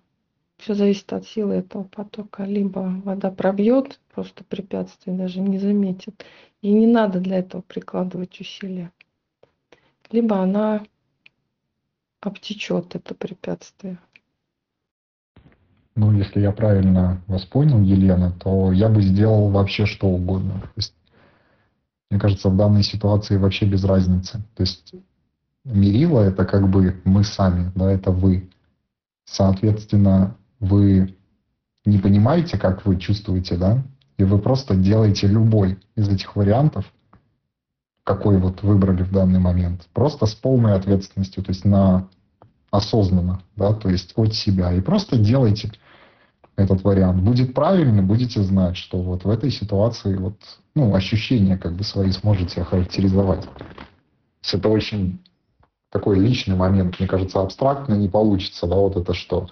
все 0.57 0.75
зависит 0.75 1.13
от 1.13 1.27
силы 1.27 1.55
этого 1.55 1.85
потока, 1.85 2.45
либо 2.45 3.01
вода 3.05 3.31
пробьет 3.31 4.01
просто 4.15 4.45
препятствие, 4.45 5.17
даже 5.17 5.41
не 5.41 5.59
заметит, 5.59 6.25
и 6.61 6.73
не 6.73 6.87
надо 6.87 7.21
для 7.21 7.39
этого 7.39 7.63
прикладывать 7.63 8.41
усилия, 8.41 8.93
либо 10.11 10.37
она 10.39 10.85
обтечет 12.21 12.95
это 12.95 13.15
препятствие. 13.15 13.99
Ну, 15.95 16.13
если 16.13 16.41
я 16.41 16.53
правильно 16.53 17.21
вас 17.27 17.45
понял, 17.45 17.81
Елена, 17.83 18.33
то 18.33 18.73
я 18.73 18.89
бы 18.89 19.03
сделал 19.03 19.51
вообще 19.51 19.85
что 19.85 20.09
угодно. 20.09 20.61
То 20.61 20.71
есть, 20.77 20.95
мне 22.11 22.19
кажется, 22.19 22.49
в 22.49 22.57
данной 22.57 22.83
ситуации 22.83 23.37
вообще 23.37 23.67
без 23.67 23.85
разницы. 23.85 24.43
То 24.55 24.63
есть 24.63 24.95
мерило 25.65 26.21
это 26.21 26.45
как 26.45 26.69
бы 26.69 27.01
мы 27.05 27.25
сами, 27.25 27.71
да, 27.75 27.91
это 27.91 28.11
вы. 28.11 28.51
Соответственно, 29.25 30.37
вы 30.61 31.14
не 31.85 31.99
понимаете, 31.99 32.59
как 32.59 32.87
вы 32.87 32.97
чувствуете, 32.97 33.57
да, 33.57 33.83
и 34.16 34.25
вы 34.25 34.38
просто 34.38 34.75
делаете 34.75 35.27
любой 35.27 35.79
из 35.97 36.09
этих 36.09 36.37
вариантов, 36.37 36.90
какой 38.05 38.38
вот 38.38 38.62
выбрали 38.62 39.03
в 39.03 39.12
данный 39.12 39.40
момент, 39.40 39.87
просто 39.93 40.27
с 40.27 40.35
полной 40.35 40.75
ответственностью, 40.75 41.43
то 41.43 41.51
есть 41.51 41.64
на 41.64 42.09
осознанно, 42.71 43.43
да, 43.57 43.75
то 43.75 43.88
есть 43.88 44.12
от 44.16 44.35
себя. 44.35 44.73
И 44.73 44.81
просто 44.81 45.19
делайте 45.19 45.71
этот 46.57 46.85
вариант. 46.85 47.23
Будет 47.23 47.55
правильно, 47.55 48.03
будете 48.03 48.43
знать, 48.43 48.77
что 48.77 48.99
вот 48.99 49.25
в 49.25 49.31
этой 49.31 49.51
ситуации 49.51 50.17
вот, 50.17 50.37
ну, 50.75 50.95
ощущения 50.95 51.57
как 51.57 51.75
бы 51.75 51.85
свои 51.85 52.11
сможете 52.11 52.62
охарактеризовать. 52.62 53.47
Это 54.53 54.69
очень 54.69 55.21
такой 55.91 56.19
личный 56.19 56.57
момент, 56.57 56.99
мне 56.99 57.09
кажется, 57.09 57.41
абстрактно 57.41 57.95
не 57.95 58.09
получится, 58.09 58.67
да, 58.67 58.77
вот 58.77 58.97
это 58.97 59.15
что 59.15 59.49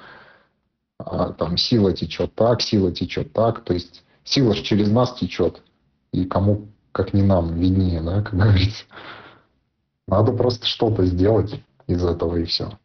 а, 0.99 1.33
там 1.33 1.57
сила 1.57 1.93
течет 1.93 2.35
так, 2.35 2.63
сила 2.63 2.93
течет 2.93 3.33
так, 3.33 3.65
то 3.65 3.75
есть 3.75 4.03
сила 4.25 4.55
же 4.55 4.63
через 4.63 4.91
нас 4.91 5.15
течет, 5.15 5.63
и 6.13 6.25
кому, 6.25 6.69
как 6.93 7.13
не 7.13 7.23
нам, 7.23 7.59
виднее, 7.59 8.03
да, 8.03 8.23
как 8.23 8.35
говорится. 8.35 8.85
Надо 10.09 10.33
просто 10.33 10.67
что-то 10.67 11.05
сделать 11.07 11.63
из 11.87 12.05
этого 12.05 12.37
и 12.37 12.45
все. 12.45 12.79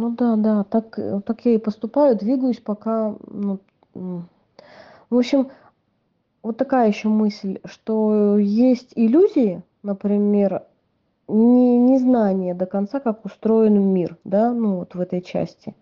Ну 0.00 0.10
да, 0.10 0.36
да, 0.36 0.62
так, 0.62 0.96
э, 0.96 1.20
так 1.26 1.44
я 1.44 1.54
и 1.54 1.58
поступаю, 1.58 2.16
двигаюсь 2.16 2.60
пока, 2.60 3.16
ну, 3.26 3.58
в 3.94 5.18
общем, 5.18 5.48
вот 6.40 6.56
такая 6.56 6.86
еще 6.86 7.08
мысль, 7.08 7.58
что 7.64 8.38
есть 8.38 8.92
иллюзии, 8.94 9.64
например, 9.82 10.62
не, 11.26 11.78
незнание 11.78 12.54
до 12.54 12.66
конца, 12.66 13.00
как 13.00 13.24
устроен 13.24 13.92
мир, 13.92 14.16
да, 14.22 14.52
ну 14.52 14.76
вот 14.76 14.94
в 14.94 15.00
этой 15.00 15.20
части. 15.20 15.74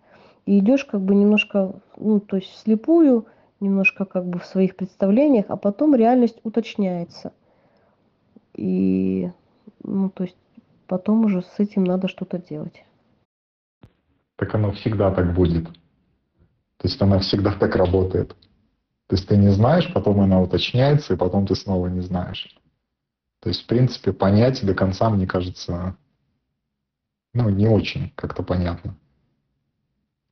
И 0.47 0.57
идешь 0.57 0.85
как 0.85 1.01
бы 1.01 1.13
немножко, 1.13 1.73
ну, 1.95 2.19
то 2.19 2.37
есть 2.37 2.49
вслепую, 2.49 3.27
немножко 3.59 4.05
как 4.05 4.25
бы 4.25 4.39
в 4.39 4.47
своих 4.47 4.75
представлениях, 4.77 5.45
а 5.49 5.57
потом 5.57 5.93
реальность 5.93 6.39
уточняется. 6.43 7.33
И, 8.55 9.29
ну, 9.83 10.09
то 10.09 10.23
есть 10.23 10.37
потом 10.87 11.25
уже 11.25 11.43
с 11.43 11.59
этим 11.59 11.83
надо 11.83 12.07
что-то 12.07 12.39
делать. 12.39 12.83
Так 14.37 14.55
оно 14.55 14.71
всегда 14.71 15.11
так 15.11 15.33
будет. 15.33 15.65
То 15.65 16.87
есть 16.87 17.01
она 17.01 17.19
всегда 17.19 17.51
так 17.53 17.75
работает. 17.75 18.29
То 19.07 19.15
есть 19.15 19.27
ты 19.27 19.35
не 19.35 19.49
знаешь, 19.49 19.91
потом 19.93 20.21
она 20.21 20.39
уточняется, 20.41 21.13
и 21.13 21.17
потом 21.17 21.47
ты 21.47 21.55
снова 21.55 21.87
не 21.87 22.01
знаешь. 22.01 22.57
То 23.41 23.49
есть, 23.49 23.63
в 23.63 23.67
принципе, 23.67 24.13
понять 24.13 24.65
до 24.65 24.73
конца, 24.73 25.09
мне 25.09 25.25
кажется, 25.25 25.95
ну, 27.33 27.49
не 27.49 27.67
очень 27.67 28.11
как-то 28.15 28.43
понятно. 28.43 28.95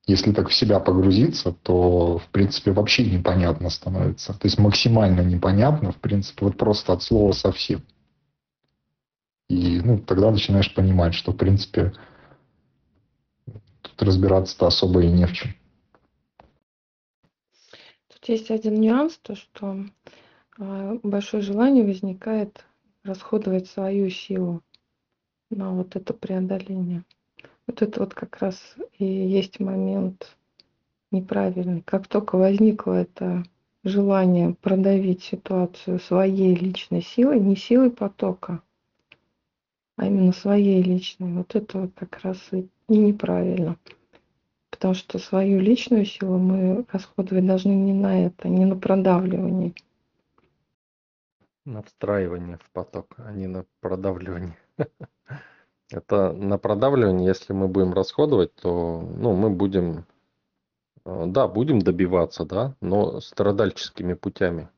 Если 0.06 0.32
так 0.32 0.48
в 0.48 0.54
себя 0.54 0.78
погрузиться, 0.78 1.52
то, 1.52 2.18
в 2.18 2.28
принципе, 2.28 2.70
вообще 2.70 3.04
непонятно 3.10 3.70
становится. 3.70 4.34
То 4.34 4.46
есть 4.46 4.58
максимально 4.58 5.22
непонятно, 5.22 5.90
в 5.90 5.96
принципе, 5.96 6.44
вот 6.44 6.56
просто 6.56 6.92
от 6.92 7.02
слова 7.02 7.32
совсем. 7.32 7.82
И 9.48 9.80
ну, 9.80 9.98
тогда 9.98 10.30
начинаешь 10.30 10.72
понимать, 10.74 11.14
что, 11.14 11.32
в 11.32 11.36
принципе, 11.36 11.92
тут 13.88 14.02
разбираться-то 14.02 14.66
особо 14.66 15.02
и 15.02 15.08
не 15.08 15.26
в 15.26 15.32
чем. 15.32 15.50
Тут 18.08 18.28
есть 18.28 18.50
один 18.50 18.74
нюанс, 18.80 19.18
то 19.18 19.34
что 19.34 19.84
а, 20.58 20.98
большое 21.02 21.42
желание 21.42 21.84
возникает 21.84 22.64
расходовать 23.04 23.68
свою 23.68 24.10
силу 24.10 24.62
на 25.50 25.72
вот 25.72 25.96
это 25.96 26.12
преодоление. 26.12 27.04
Вот 27.66 27.82
это 27.82 28.00
вот 28.00 28.14
как 28.14 28.38
раз 28.38 28.76
и 28.98 29.04
есть 29.04 29.60
момент 29.60 30.36
неправильный. 31.10 31.82
Как 31.82 32.06
только 32.06 32.36
возникло 32.36 32.92
это 32.92 33.44
желание 33.84 34.54
продавить 34.54 35.22
ситуацию 35.22 36.00
своей 36.00 36.54
личной 36.54 37.02
силой, 37.02 37.40
не 37.40 37.56
силой 37.56 37.90
потока, 37.90 38.62
а 39.96 40.06
именно 40.06 40.32
своей 40.32 40.82
личной, 40.82 41.32
вот 41.32 41.54
это 41.54 41.82
вот 41.82 41.92
как 41.94 42.20
раз 42.20 42.38
и 42.52 42.68
и 42.88 42.96
неправильно. 42.96 43.76
Потому 44.70 44.94
что 44.94 45.18
свою 45.18 45.60
личную 45.60 46.04
силу 46.04 46.38
мы 46.38 46.84
расходовать 46.92 47.46
должны 47.46 47.70
не 47.70 47.92
на 47.92 48.26
это, 48.26 48.48
не 48.48 48.64
на 48.64 48.76
продавливание. 48.76 49.74
На 51.64 51.82
встраивание 51.82 52.58
в 52.58 52.70
поток, 52.70 53.14
а 53.16 53.32
не 53.32 53.46
на 53.46 53.64
продавливание. 53.80 54.56
Это 55.90 56.32
на 56.32 56.58
продавливание, 56.58 57.28
если 57.28 57.52
мы 57.52 57.68
будем 57.68 57.92
расходовать, 57.92 58.54
то 58.56 59.00
ну, 59.00 59.34
мы 59.34 59.50
будем, 59.50 60.04
э, 61.04 61.24
да, 61.26 61.46
будем 61.46 61.78
добиваться, 61.78 62.44
да, 62.44 62.74
но 62.80 63.20
страдальческими 63.20 64.14
путями. 64.14 64.68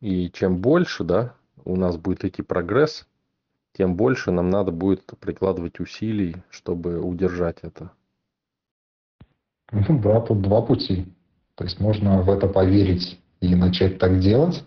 И 0.00 0.30
чем 0.30 0.58
больше, 0.58 1.04
да, 1.04 1.34
у 1.64 1.76
нас 1.76 1.96
будет 1.96 2.24
идти 2.24 2.42
прогресс, 2.42 3.06
тем 3.74 3.96
больше 3.96 4.30
нам 4.30 4.50
надо 4.50 4.70
будет 4.72 5.04
прикладывать 5.20 5.80
усилий, 5.80 6.36
чтобы 6.50 7.00
удержать 7.00 7.58
это. 7.62 7.90
Ну 9.70 10.00
да, 10.00 10.20
тут 10.20 10.42
два 10.42 10.62
пути. 10.62 11.06
То 11.54 11.64
есть 11.64 11.80
можно 11.80 12.22
в 12.22 12.30
это 12.30 12.46
поверить 12.46 13.18
и 13.40 13.54
начать 13.54 13.98
так 13.98 14.20
делать, 14.20 14.62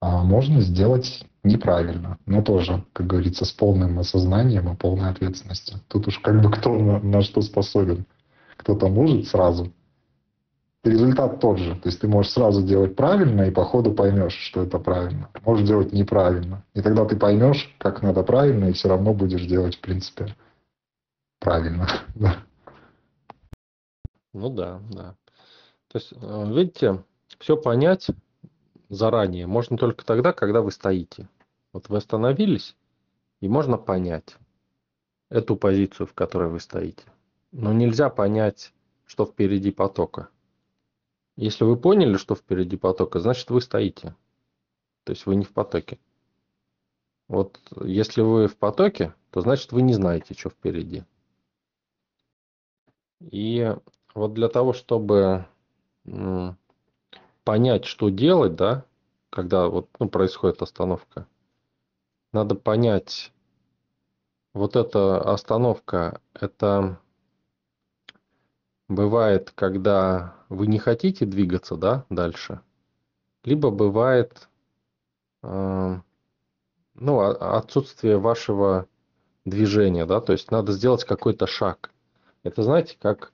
а 0.00 0.22
можно 0.22 0.60
сделать 0.60 1.24
неправильно, 1.44 2.18
но 2.26 2.42
тоже, 2.42 2.84
как 2.92 3.06
говорится, 3.06 3.44
с 3.44 3.52
полным 3.52 3.98
осознанием 3.98 4.72
и 4.72 4.76
полной 4.76 5.10
ответственностью. 5.10 5.78
Тут 5.88 6.08
уж 6.08 6.18
как 6.18 6.42
бы 6.42 6.50
кто 6.50 6.76
на, 6.76 7.00
на 7.00 7.22
что 7.22 7.40
способен. 7.40 8.04
Кто-то 8.56 8.88
может 8.88 9.28
сразу. 9.28 9.72
Результат 10.86 11.40
тот 11.40 11.58
же. 11.58 11.74
То 11.74 11.88
есть 11.88 12.00
ты 12.00 12.06
можешь 12.06 12.30
сразу 12.32 12.62
делать 12.62 12.94
правильно, 12.94 13.42
и 13.42 13.50
по 13.50 13.64
ходу 13.64 13.92
поймешь, 13.92 14.34
что 14.34 14.62
это 14.62 14.78
правильно. 14.78 15.28
Можешь 15.44 15.66
делать 15.66 15.92
неправильно. 15.92 16.64
И 16.74 16.80
тогда 16.80 17.04
ты 17.04 17.16
поймешь, 17.16 17.74
как 17.78 18.02
надо 18.02 18.22
правильно, 18.22 18.66
и 18.66 18.72
все 18.72 18.88
равно 18.88 19.12
будешь 19.12 19.44
делать, 19.46 19.76
в 19.76 19.80
принципе, 19.80 20.34
правильно. 21.40 21.88
Ну 24.32 24.50
да, 24.50 24.82
да. 24.90 25.14
То 25.88 25.98
есть, 25.98 26.12
э, 26.12 26.52
видите, 26.52 27.02
все 27.38 27.56
понять 27.56 28.08
заранее 28.90 29.46
можно 29.46 29.78
только 29.78 30.04
тогда, 30.04 30.34
когда 30.34 30.60
вы 30.60 30.72
стоите. 30.72 31.26
Вот 31.72 31.88
вы 31.88 31.96
остановились, 31.96 32.76
и 33.40 33.48
можно 33.48 33.78
понять 33.78 34.36
эту 35.30 35.56
позицию, 35.56 36.06
в 36.06 36.12
которой 36.12 36.50
вы 36.50 36.60
стоите. 36.60 37.04
Но 37.50 37.72
нельзя 37.72 38.10
понять, 38.10 38.74
что 39.06 39.24
впереди 39.24 39.70
потока. 39.70 40.28
Если 41.36 41.64
вы 41.64 41.76
поняли, 41.76 42.16
что 42.16 42.34
впереди 42.34 42.76
потока, 42.76 43.20
значит 43.20 43.50
вы 43.50 43.60
стоите. 43.60 44.16
То 45.04 45.12
есть 45.12 45.26
вы 45.26 45.36
не 45.36 45.44
в 45.44 45.52
потоке. 45.52 45.98
Вот 47.28 47.60
если 47.82 48.22
вы 48.22 48.48
в 48.48 48.56
потоке, 48.56 49.14
то 49.30 49.40
значит 49.40 49.72
вы 49.72 49.82
не 49.82 49.92
знаете, 49.92 50.34
что 50.34 50.48
впереди. 50.48 51.04
И 53.20 53.74
вот 54.14 54.34
для 54.34 54.48
того, 54.48 54.72
чтобы 54.72 55.46
понять, 57.44 57.84
что 57.84 58.08
делать, 58.08 58.56
да, 58.56 58.84
когда 59.30 59.68
вот 59.68 59.88
ну, 59.98 60.08
происходит 60.08 60.62
остановка, 60.62 61.26
надо 62.32 62.54
понять, 62.54 63.32
вот 64.54 64.76
эта 64.76 65.20
остановка, 65.20 66.20
это 66.32 66.98
бывает, 68.88 69.52
когда 69.54 70.34
вы 70.48 70.66
не 70.66 70.78
хотите 70.78 71.26
двигаться, 71.26 71.76
да, 71.76 72.04
дальше, 72.10 72.60
либо 73.44 73.70
бывает, 73.70 74.48
э, 75.42 76.00
ну, 76.94 77.20
отсутствие 77.20 78.18
вашего 78.18 78.86
движения, 79.44 80.06
да, 80.06 80.20
то 80.20 80.32
есть 80.32 80.50
надо 80.50 80.72
сделать 80.72 81.04
какой-то 81.04 81.46
шаг. 81.46 81.90
Это 82.42 82.62
знаете, 82.62 82.96
как 83.00 83.32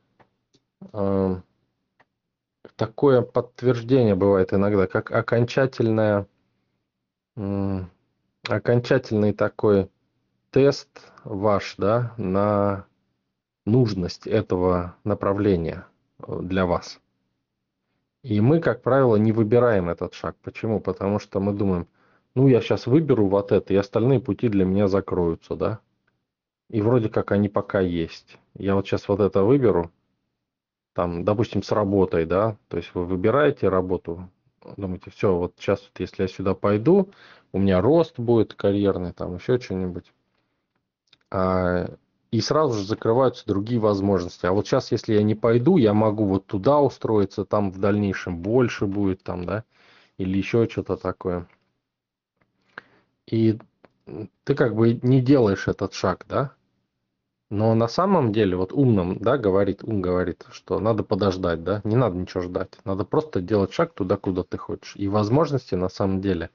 э, 0.92 1.36
такое 2.76 3.22
подтверждение 3.22 4.14
бывает 4.14 4.52
иногда, 4.52 4.86
как 4.86 5.10
окончательное, 5.10 6.26
окончательный 8.48 9.32
такой 9.32 9.90
тест 10.50 10.88
ваш, 11.24 11.76
да, 11.78 12.12
на 12.16 12.86
нужность 13.64 14.26
этого 14.26 14.96
направления 15.04 15.86
э, 16.18 16.40
для 16.42 16.66
вас. 16.66 17.00
И 18.22 18.40
мы, 18.40 18.60
как 18.60 18.82
правило, 18.82 19.16
не 19.16 19.32
выбираем 19.32 19.88
этот 19.88 20.14
шаг. 20.14 20.36
Почему? 20.42 20.80
Потому 20.80 21.18
что 21.18 21.40
мы 21.40 21.52
думаем, 21.52 21.88
ну, 22.34 22.46
я 22.46 22.60
сейчас 22.60 22.86
выберу 22.86 23.26
вот 23.26 23.52
это, 23.52 23.74
и 23.74 23.76
остальные 23.76 24.20
пути 24.20 24.48
для 24.48 24.64
меня 24.64 24.88
закроются, 24.88 25.56
да. 25.56 25.80
И 26.70 26.80
вроде 26.80 27.08
как 27.08 27.32
они 27.32 27.48
пока 27.48 27.80
есть. 27.80 28.38
Я 28.54 28.74
вот 28.74 28.86
сейчас 28.86 29.08
вот 29.08 29.20
это 29.20 29.42
выберу, 29.42 29.90
там, 30.94 31.24
допустим, 31.24 31.62
с 31.62 31.72
работой, 31.72 32.26
да, 32.26 32.56
то 32.68 32.76
есть 32.76 32.94
вы 32.94 33.04
выбираете 33.04 33.68
работу, 33.68 34.30
думаете, 34.76 35.10
все, 35.10 35.36
вот 35.36 35.54
сейчас, 35.58 35.82
вот, 35.82 36.00
если 36.00 36.22
я 36.22 36.28
сюда 36.28 36.54
пойду, 36.54 37.10
у 37.52 37.58
меня 37.58 37.80
рост 37.80 38.18
будет 38.18 38.54
карьерный, 38.54 39.12
там 39.12 39.36
еще 39.36 39.58
что-нибудь. 39.58 40.12
А, 41.30 41.88
и 42.32 42.40
сразу 42.40 42.74
же 42.74 42.84
закрываются 42.84 43.46
другие 43.46 43.78
возможности. 43.78 44.46
А 44.46 44.52
вот 44.52 44.66
сейчас, 44.66 44.90
если 44.90 45.14
я 45.14 45.22
не 45.22 45.34
пойду, 45.34 45.76
я 45.76 45.94
могу 45.94 46.24
вот 46.24 46.46
туда 46.46 46.80
устроиться, 46.80 47.44
там 47.44 47.70
в 47.70 47.78
дальнейшем 47.78 48.38
больше 48.38 48.86
будет, 48.86 49.22
там, 49.22 49.44
да, 49.44 49.64
или 50.16 50.38
еще 50.38 50.66
что-то 50.68 50.96
такое. 50.96 51.46
И 53.26 53.58
ты 54.44 54.54
как 54.54 54.74
бы 54.74 54.98
не 55.02 55.20
делаешь 55.20 55.68
этот 55.68 55.92
шаг, 55.92 56.24
да, 56.28 56.52
но 57.50 57.74
на 57.74 57.86
самом 57.86 58.32
деле, 58.32 58.56
вот 58.56 58.72
умным, 58.72 59.18
да, 59.18 59.36
говорит, 59.36 59.84
ум 59.84 60.00
говорит, 60.00 60.46
что 60.52 60.80
надо 60.80 61.02
подождать, 61.02 61.62
да, 61.62 61.82
не 61.84 61.96
надо 61.96 62.16
ничего 62.16 62.42
ждать. 62.44 62.78
Надо 62.86 63.04
просто 63.04 63.42
делать 63.42 63.74
шаг 63.74 63.92
туда, 63.92 64.16
куда 64.16 64.42
ты 64.42 64.56
хочешь. 64.56 64.96
И 64.96 65.06
возможности 65.06 65.74
на 65.74 65.90
самом 65.90 66.22
деле 66.22 66.48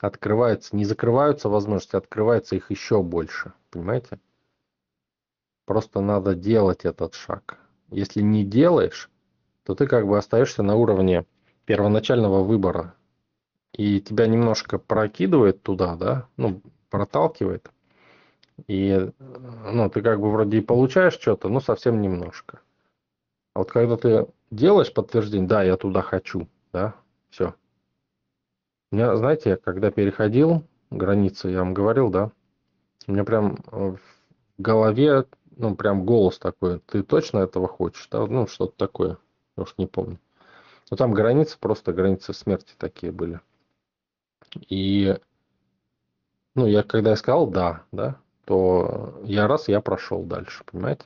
открываются, 0.00 0.76
не 0.76 0.84
закрываются 0.84 1.48
возможности, 1.48 1.96
открывается 1.96 2.54
их 2.54 2.70
еще 2.70 3.02
больше, 3.02 3.52
понимаете? 3.72 4.20
Просто 5.70 6.00
надо 6.00 6.34
делать 6.34 6.84
этот 6.84 7.14
шаг. 7.14 7.60
Если 7.92 8.22
не 8.22 8.42
делаешь, 8.42 9.08
то 9.62 9.76
ты 9.76 9.86
как 9.86 10.04
бы 10.04 10.18
остаешься 10.18 10.64
на 10.64 10.74
уровне 10.74 11.26
первоначального 11.64 12.42
выбора. 12.42 12.96
И 13.72 14.00
тебя 14.00 14.26
немножко 14.26 14.80
прокидывает 14.80 15.62
туда, 15.62 15.94
да, 15.94 16.26
ну, 16.36 16.60
проталкивает– 16.88 17.70
и 18.66 19.10
ну, 19.20 19.88
ты 19.88 20.02
как 20.02 20.20
бы 20.20 20.32
вроде 20.32 20.58
и 20.58 20.60
получаешь 20.60 21.14
что-то, 21.14 21.48
но 21.48 21.60
совсем 21.60 22.02
немножко. 22.02 22.60
А 23.54 23.60
вот 23.60 23.70
когда 23.70 23.96
ты 23.96 24.26
делаешь 24.50 24.92
подтверждение, 24.92 25.48
да, 25.48 25.62
я 25.62 25.76
туда 25.76 26.02
хочу, 26.02 26.48
да, 26.72 26.96
все. 27.30 27.54
У 28.90 28.96
меня, 28.96 29.16
знаете, 29.16 29.56
когда 29.56 29.92
переходил 29.92 30.64
границы, 30.90 31.48
я 31.48 31.60
вам 31.60 31.74
говорил, 31.74 32.10
да, 32.10 32.32
у 33.06 33.12
меня 33.12 33.22
прям 33.22 33.56
в 33.70 34.00
голове, 34.60 35.24
ну, 35.56 35.74
прям 35.74 36.04
голос 36.04 36.38
такой, 36.38 36.80
ты 36.80 37.02
точно 37.02 37.38
этого 37.38 37.68
хочешь, 37.68 38.08
да, 38.10 38.26
ну, 38.26 38.46
что-то 38.46 38.74
такое, 38.76 39.18
уж 39.56 39.74
не 39.78 39.86
помню. 39.86 40.18
Но 40.90 40.96
там 40.96 41.12
границы, 41.12 41.56
просто 41.58 41.92
границы 41.92 42.32
смерти 42.32 42.74
такие 42.78 43.12
были. 43.12 43.40
И, 44.68 45.16
ну, 46.54 46.66
я 46.66 46.82
когда 46.82 47.10
я 47.10 47.16
сказал 47.16 47.46
да, 47.46 47.84
да, 47.92 48.16
то 48.44 49.20
я 49.22 49.46
раз, 49.46 49.68
я 49.68 49.80
прошел 49.80 50.24
дальше, 50.24 50.64
понимаете? 50.64 51.04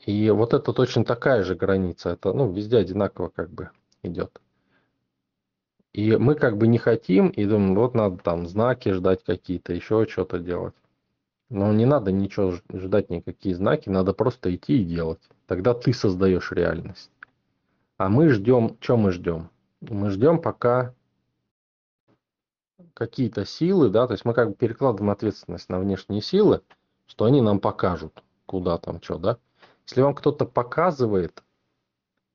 И 0.00 0.28
вот 0.28 0.52
это 0.52 0.72
точно 0.74 1.04
такая 1.04 1.42
же 1.42 1.54
граница, 1.54 2.10
это 2.10 2.32
ну, 2.32 2.52
везде 2.52 2.76
одинаково 2.76 3.28
как 3.28 3.50
бы 3.50 3.70
идет. 4.02 4.40
И 5.94 6.16
мы 6.16 6.34
как 6.34 6.58
бы 6.58 6.66
не 6.66 6.76
хотим, 6.76 7.28
и 7.28 7.46
думаем, 7.46 7.74
вот 7.76 7.94
надо 7.94 8.18
там 8.18 8.46
знаки 8.46 8.90
ждать 8.90 9.24
какие-то, 9.24 9.72
еще 9.72 10.06
что-то 10.06 10.40
делать. 10.40 10.74
Но 11.54 11.72
не 11.72 11.86
надо 11.86 12.10
ничего 12.10 12.58
ждать, 12.72 13.10
никакие 13.10 13.54
знаки, 13.54 13.88
надо 13.88 14.12
просто 14.12 14.52
идти 14.52 14.82
и 14.82 14.84
делать. 14.84 15.20
Тогда 15.46 15.72
ты 15.72 15.92
создаешь 15.92 16.50
реальность. 16.50 17.12
А 17.96 18.08
мы 18.08 18.28
ждем, 18.30 18.76
что 18.80 18.96
мы 18.96 19.12
ждем? 19.12 19.50
Мы 19.80 20.10
ждем, 20.10 20.42
пока 20.42 20.92
какие-то 22.92 23.44
силы, 23.44 23.88
да, 23.88 24.08
то 24.08 24.14
есть 24.14 24.24
мы 24.24 24.34
как 24.34 24.48
бы 24.48 24.54
перекладываем 24.56 25.10
ответственность 25.10 25.68
на 25.68 25.78
внешние 25.78 26.22
силы, 26.22 26.60
что 27.06 27.24
они 27.24 27.40
нам 27.40 27.60
покажут, 27.60 28.24
куда 28.46 28.76
там 28.78 29.00
что, 29.00 29.18
да. 29.18 29.38
Если 29.86 30.02
вам 30.02 30.16
кто-то 30.16 30.46
показывает, 30.46 31.44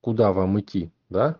куда 0.00 0.32
вам 0.32 0.58
идти, 0.60 0.90
да, 1.10 1.36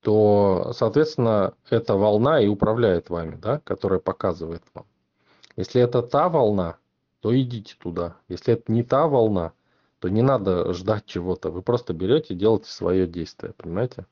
то, 0.00 0.72
соответственно, 0.74 1.52
эта 1.68 1.94
волна 1.94 2.40
и 2.40 2.46
управляет 2.46 3.10
вами, 3.10 3.36
да, 3.36 3.58
которая 3.58 4.00
показывает 4.00 4.62
вам. 4.72 4.86
Если 5.56 5.80
это 5.80 6.02
та 6.02 6.28
волна, 6.28 6.78
то 7.20 7.38
идите 7.38 7.76
туда. 7.78 8.16
Если 8.28 8.54
это 8.54 8.72
не 8.72 8.82
та 8.82 9.06
волна, 9.06 9.52
то 9.98 10.08
не 10.08 10.22
надо 10.22 10.72
ждать 10.72 11.06
чего-то. 11.06 11.50
Вы 11.50 11.62
просто 11.62 11.92
берете 11.92 12.34
и 12.34 12.36
делаете 12.36 12.70
свое 12.70 13.06
действие, 13.06 13.52
понимаете? 13.52 14.06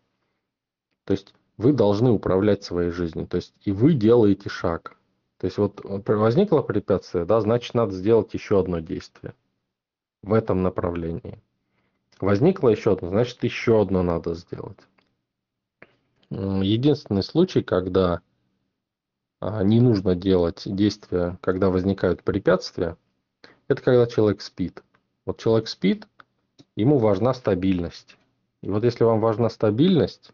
То 1.05 1.13
есть 1.13 1.35
вы 1.57 1.73
должны 1.73 2.11
управлять 2.11 2.63
своей 2.63 2.91
жизнью. 2.91 3.27
То 3.27 3.37
есть 3.37 3.55
и 3.63 3.73
вы 3.73 3.95
делаете 3.95 4.49
шаг. 4.49 4.97
То 5.39 5.47
есть 5.47 5.59
вот 5.59 5.81
возникло 5.85 6.61
препятствие, 6.61 7.25
да, 7.25 7.41
значит 7.41 7.75
надо 7.75 7.93
сделать 7.93 8.33
еще 8.35 8.61
одно 8.61 8.81
действие 8.81 9.35
в 10.23 10.35
этом 10.35 10.63
направлении. 10.63 11.41
Возникло 12.21 12.69
еще 12.69 12.93
одно, 12.93 13.09
значит 13.09 13.43
еще 13.43 13.81
одно 13.81 14.03
надо 14.03 14.35
сделать. 14.35 14.79
Единственный 16.29 17.23
случай, 17.23 17.63
когда 17.63 18.21
не 19.41 19.81
нужно 19.81 20.15
делать 20.15 20.63
действия, 20.67 21.39
когда 21.41 21.71
возникают 21.71 22.23
препятствия, 22.23 22.97
это 23.69 23.83
когда 23.83 24.07
человек 24.07 24.43
спит. 24.43 24.83
Вот 25.25 25.39
человек 25.39 25.69
спит, 25.69 26.07
ему 26.77 26.99
важна 26.99 27.33
стабильность. 27.35 28.17
И 28.63 28.69
вот 28.69 28.85
если 28.85 29.05
вам 29.05 29.21
важна 29.21 29.49
стабильность, 29.49 30.33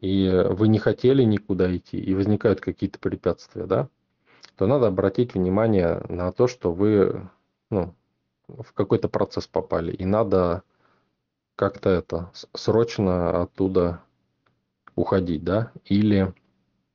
и 0.00 0.28
вы 0.50 0.68
не 0.68 0.78
хотели 0.78 1.22
никуда 1.22 1.74
идти, 1.76 1.98
и 1.98 2.14
возникают 2.14 2.60
какие-то 2.60 2.98
препятствия, 2.98 3.66
да, 3.66 3.88
то 4.56 4.66
надо 4.66 4.86
обратить 4.88 5.34
внимание 5.34 6.02
на 6.08 6.32
то, 6.32 6.48
что 6.48 6.72
вы 6.72 7.28
ну, 7.70 7.94
в 8.48 8.72
какой-то 8.72 9.08
процесс 9.08 9.46
попали, 9.46 9.92
и 9.92 10.04
надо 10.04 10.62
как-то 11.56 11.90
это 11.90 12.30
срочно 12.54 13.42
оттуда 13.42 14.02
уходить, 14.94 15.44
да, 15.44 15.72
или 15.84 16.34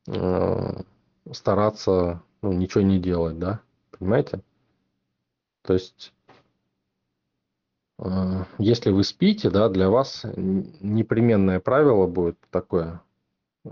э, 0.08 0.84
стараться 1.32 2.22
ну, 2.42 2.52
ничего 2.54 2.84
не 2.84 3.00
делать, 3.00 3.38
да, 3.38 3.62
понимаете? 3.92 4.42
То 5.64 5.74
есть, 5.74 6.14
э, 8.00 8.44
если 8.58 8.92
вы 8.92 9.04
спите, 9.04 9.50
да, 9.50 9.70
для 9.70 9.90
вас 9.90 10.26
непременное 10.36 11.60
правило 11.60 12.08
будет 12.08 12.38
такое, 12.50 13.02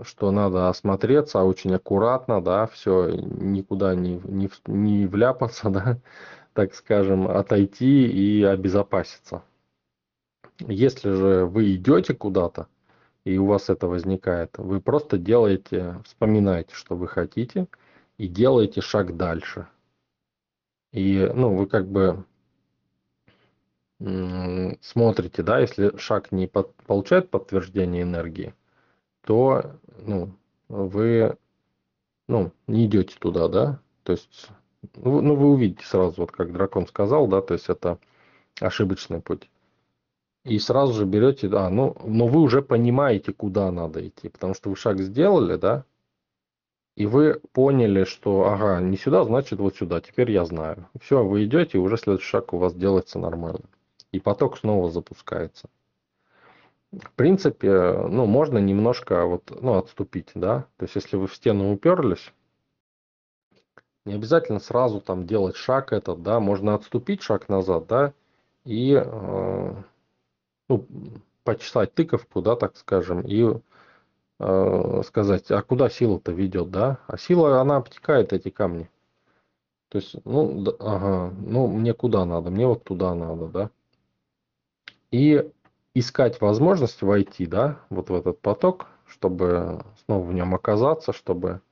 что 0.02 0.30
надо 0.30 0.68
осмотреться 0.68 1.40
очень 1.40 1.74
аккуратно, 1.74 2.42
да, 2.42 2.66
все, 2.68 3.10
никуда 3.10 3.94
не, 3.94 4.20
не, 4.24 4.48
не 4.66 5.06
вляпаться, 5.06 5.70
да, 5.70 5.98
так 6.52 6.74
скажем, 6.74 7.28
отойти 7.28 8.06
и 8.06 8.42
обезопаситься. 8.44 9.42
Если 10.60 11.10
же 11.10 11.46
вы 11.46 11.74
идете 11.74 12.14
куда-то, 12.14 12.68
и 13.24 13.38
у 13.38 13.46
вас 13.46 13.70
это 13.70 13.86
возникает, 13.86 14.56
вы 14.58 14.80
просто 14.80 15.18
делаете, 15.18 16.00
вспоминаете, 16.04 16.74
что 16.74 16.96
вы 16.96 17.08
хотите, 17.08 17.66
и 18.18 18.28
делаете 18.28 18.80
шаг 18.80 19.16
дальше. 19.16 19.68
И, 20.92 21.30
ну, 21.34 21.54
вы 21.54 21.66
как 21.66 21.88
бы 21.88 22.24
смотрите, 24.80 25.42
да, 25.42 25.58
если 25.60 25.96
шаг 25.98 26.32
не 26.32 26.46
под, 26.46 26.74
получает 26.86 27.30
подтверждение 27.30 28.02
энергии, 28.02 28.54
то, 29.22 29.78
ну, 29.98 30.34
вы, 30.68 31.36
ну, 32.26 32.52
не 32.66 32.86
идете 32.86 33.16
туда, 33.18 33.48
да, 33.48 33.80
то 34.04 34.12
есть, 34.12 34.48
ну, 34.96 35.20
ну, 35.20 35.34
вы 35.36 35.50
увидите 35.50 35.84
сразу, 35.84 36.22
вот 36.22 36.32
как 36.32 36.52
дракон 36.52 36.86
сказал, 36.86 37.26
да, 37.26 37.42
то 37.42 37.52
есть 37.54 37.68
это 37.68 37.98
ошибочный 38.60 39.20
путь. 39.20 39.50
И 40.44 40.58
сразу 40.58 40.94
же 40.94 41.04
берете, 41.04 41.48
да, 41.48 41.68
ну, 41.68 41.96
но 42.02 42.26
вы 42.26 42.40
уже 42.40 42.62
понимаете, 42.62 43.32
куда 43.32 43.70
надо 43.70 44.06
идти, 44.08 44.28
потому 44.28 44.54
что 44.54 44.70
вы 44.70 44.76
шаг 44.76 45.00
сделали, 45.00 45.56
да, 45.56 45.84
и 46.96 47.06
вы 47.06 47.40
поняли, 47.52 48.04
что, 48.04 48.46
ага, 48.46 48.80
не 48.80 48.96
сюда, 48.96 49.24
значит 49.24 49.58
вот 49.58 49.76
сюда, 49.76 50.00
теперь 50.00 50.30
я 50.30 50.44
знаю. 50.44 50.88
Все, 51.00 51.24
вы 51.24 51.44
идете, 51.44 51.78
уже 51.78 51.96
следующий 51.96 52.28
шаг 52.28 52.52
у 52.52 52.58
вас 52.58 52.74
делается 52.74 53.18
нормально. 53.18 53.64
И 54.12 54.20
поток 54.20 54.58
снова 54.58 54.90
запускается. 54.90 55.68
В 56.92 57.12
принципе, 57.12 57.92
ну, 58.08 58.26
можно 58.26 58.58
немножко 58.58 59.24
вот, 59.24 59.50
ну, 59.62 59.78
отступить, 59.78 60.32
да. 60.34 60.66
То 60.76 60.84
есть, 60.84 60.96
если 60.96 61.16
вы 61.16 61.28
в 61.28 61.34
стену 61.34 61.72
уперлись, 61.72 62.32
не 64.04 64.14
обязательно 64.14 64.58
сразу 64.58 65.00
там 65.00 65.26
делать 65.26 65.56
шаг 65.56 65.92
этот, 65.92 66.22
да, 66.22 66.40
можно 66.40 66.74
отступить 66.74 67.22
шаг 67.22 67.48
назад, 67.48 67.86
да, 67.86 68.12
и 68.64 69.00
э, 69.02 69.74
ну, 70.70 70.86
почесать 71.42 71.94
тыковку, 71.94 72.40
да, 72.42 72.54
так 72.54 72.76
скажем, 72.76 73.22
и 73.22 73.60
э, 74.38 75.02
сказать, 75.04 75.50
а 75.50 75.62
куда 75.62 75.90
сила-то 75.90 76.30
ведет, 76.30 76.70
да? 76.70 76.98
А 77.08 77.18
сила, 77.18 77.60
она 77.60 77.76
обтекает 77.76 78.32
эти 78.32 78.50
камни. 78.50 78.88
То 79.88 79.98
есть, 79.98 80.14
ну, 80.24 80.62
да, 80.62 80.72
ага, 80.78 81.34
ну, 81.44 81.66
мне 81.66 81.92
куда 81.92 82.24
надо? 82.24 82.50
Мне 82.50 82.68
вот 82.68 82.84
туда 82.84 83.14
надо, 83.16 83.48
да? 83.48 83.70
И 85.10 85.50
искать 85.92 86.40
возможность 86.40 87.02
войти, 87.02 87.46
да, 87.46 87.80
вот 87.90 88.10
в 88.10 88.14
этот 88.14 88.40
поток, 88.40 88.86
чтобы 89.06 89.84
снова 90.04 90.24
в 90.24 90.32
нем 90.32 90.54
оказаться, 90.54 91.12
чтобы 91.12 91.62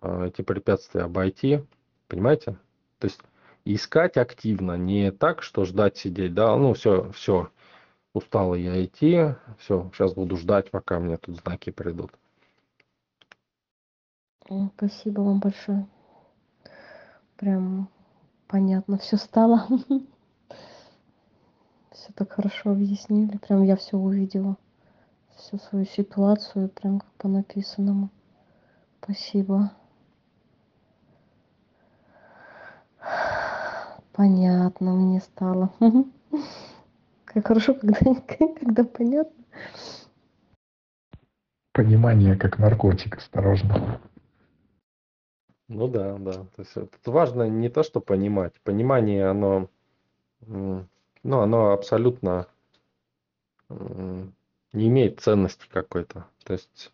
э, 0.00 0.28
эти 0.28 0.40
препятствия 0.40 1.02
обойти, 1.02 1.62
понимаете? 2.08 2.56
То 2.98 3.08
есть 3.08 3.20
искать 3.66 4.16
активно, 4.16 4.78
не 4.78 5.12
так, 5.12 5.42
что 5.42 5.66
ждать 5.66 5.98
сидеть, 5.98 6.32
да, 6.32 6.56
ну 6.56 6.72
все, 6.72 7.10
все, 7.12 7.50
устал 8.16 8.54
я 8.54 8.82
идти, 8.82 9.34
все, 9.58 9.90
сейчас 9.92 10.14
буду 10.14 10.36
ждать, 10.36 10.70
пока 10.70 10.98
мне 10.98 11.18
тут 11.18 11.36
знаки 11.36 11.70
придут. 11.70 12.10
Спасибо 14.76 15.20
вам 15.20 15.38
большое. 15.38 15.86
Прям 17.36 17.88
понятно 18.46 18.96
все 18.98 19.16
стало. 19.16 19.66
Все 21.90 22.12
так 22.14 22.32
хорошо 22.32 22.70
объяснили. 22.70 23.38
Прям 23.38 23.62
я 23.64 23.74
все 23.74 23.96
увидела. 23.96 24.56
Всю 25.34 25.58
свою 25.58 25.86
ситуацию, 25.86 26.68
прям 26.68 27.00
как 27.00 27.10
по 27.12 27.26
написанному. 27.26 28.10
Спасибо. 29.02 29.72
Понятно 34.12 34.92
мне 34.92 35.20
стало. 35.20 35.72
Как 37.36 37.48
хорошо, 37.48 37.74
когда, 37.74 37.98
когда 38.60 38.84
понятно. 38.84 39.44
Понимание 41.72 42.34
как 42.34 42.58
наркотик, 42.58 43.18
осторожно. 43.18 44.00
Ну 45.68 45.86
да, 45.86 46.16
да. 46.16 46.32
То 46.32 46.46
есть 46.56 46.72
тут 46.72 46.88
важно 47.04 47.42
не 47.42 47.68
то, 47.68 47.82
что 47.82 48.00
понимать. 48.00 48.54
Понимание, 48.62 49.26
оно, 49.26 49.68
ну, 50.46 50.88
оно 51.22 51.72
абсолютно 51.72 52.46
не 53.68 54.88
имеет 54.88 55.20
ценности 55.20 55.66
какой-то. 55.70 56.24
То 56.42 56.54
есть 56.54 56.90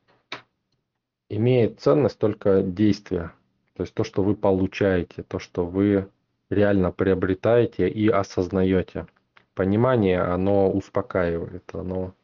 имеет 1.28 1.78
ценность 1.78 2.18
только 2.18 2.62
действие. 2.64 3.30
То 3.74 3.84
есть 3.84 3.94
то, 3.94 4.02
что 4.02 4.24
вы 4.24 4.34
получаете, 4.34 5.22
то, 5.22 5.38
что 5.38 5.64
вы 5.64 6.10
реально 6.50 6.90
приобретаете 6.90 7.88
и 7.88 8.08
осознаете 8.08 9.06
понимание, 9.54 10.20
оно 10.20 10.70
успокаивает, 10.70 11.64
оно 11.74 12.14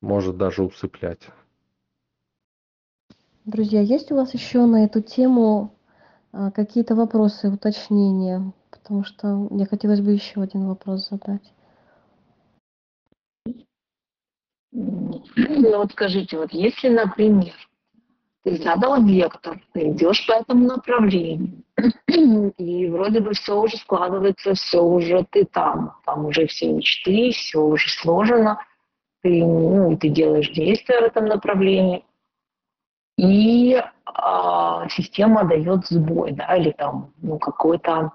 может 0.00 0.36
даже 0.36 0.62
усыплять. 0.62 1.28
Друзья, 3.44 3.80
есть 3.80 4.12
у 4.12 4.16
вас 4.16 4.34
еще 4.34 4.66
на 4.66 4.84
эту 4.84 5.00
тему 5.00 5.74
а, 6.32 6.50
какие-то 6.50 6.94
вопросы, 6.94 7.50
уточнения? 7.50 8.52
Потому 8.70 9.04
что 9.04 9.28
мне 9.28 9.66
хотелось 9.66 10.00
бы 10.00 10.12
еще 10.12 10.42
один 10.42 10.66
вопрос 10.66 11.08
задать. 11.08 11.52
Ну 14.70 15.78
вот 15.78 15.92
скажите, 15.92 16.36
вот 16.36 16.52
если, 16.52 16.88
например, 16.88 17.54
задал 18.56 19.02
вектор, 19.04 19.60
ты 19.72 19.90
идешь 19.90 20.26
по 20.26 20.32
этому 20.32 20.66
направлению, 20.66 21.62
и 22.56 22.88
вроде 22.88 23.20
бы 23.20 23.32
все 23.32 23.60
уже 23.60 23.76
складывается, 23.76 24.54
все 24.54 24.82
уже 24.82 25.26
ты 25.30 25.44
там, 25.44 25.96
там 26.04 26.26
уже 26.26 26.46
все 26.46 26.72
мечты, 26.72 27.30
все 27.32 27.60
уже 27.60 27.88
сложено, 27.90 28.60
ты, 29.22 29.44
ну, 29.44 29.96
ты 29.96 30.08
делаешь 30.08 30.50
действия 30.50 31.00
в 31.00 31.04
этом 31.04 31.26
направлении, 31.26 32.04
и 33.16 33.82
а, 34.04 34.88
система 34.90 35.44
дает 35.44 35.86
сбой, 35.86 36.32
да, 36.32 36.56
или 36.56 36.70
там, 36.70 37.12
ну, 37.20 37.38
какой-то 37.38 38.12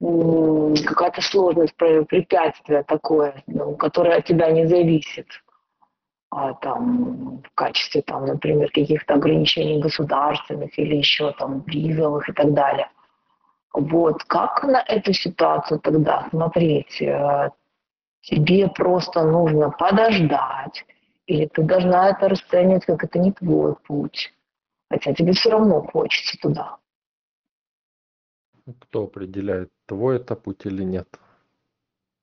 какая-то 0.00 1.20
сложность, 1.22 1.74
препятствие 1.74 2.84
такое, 2.84 3.42
ну, 3.48 3.74
которое 3.74 4.18
от 4.18 4.26
тебя 4.26 4.50
не 4.52 4.66
зависит 4.66 5.26
а, 6.30 6.54
там, 6.54 7.38
в 7.42 7.54
качестве, 7.54 8.02
там, 8.02 8.26
например, 8.26 8.70
каких-то 8.70 9.14
ограничений 9.14 9.80
государственных 9.80 10.78
или 10.78 10.96
еще 10.96 11.32
там 11.32 11.62
визовых 11.66 12.28
и 12.28 12.32
так 12.32 12.52
далее. 12.52 12.90
Вот, 13.72 14.24
как 14.24 14.62
на 14.64 14.82
эту 14.82 15.12
ситуацию 15.12 15.80
тогда 15.80 16.28
смотреть? 16.30 17.00
Э, 17.00 17.50
тебе 18.20 18.68
просто 18.68 19.24
нужно 19.24 19.70
подождать, 19.70 20.84
или 21.26 21.46
ты 21.46 21.62
должна 21.62 22.10
это 22.10 22.28
расценивать, 22.28 22.84
как 22.84 23.04
это 23.04 23.18
не 23.18 23.32
твой 23.32 23.76
путь, 23.76 24.34
хотя 24.90 25.14
тебе 25.14 25.32
все 25.32 25.50
равно 25.50 25.82
хочется 25.82 26.36
туда. 26.38 26.78
Кто 28.80 29.04
определяет, 29.04 29.70
твой 29.86 30.16
это 30.16 30.36
путь 30.36 30.66
или 30.66 30.82
нет? 30.82 31.08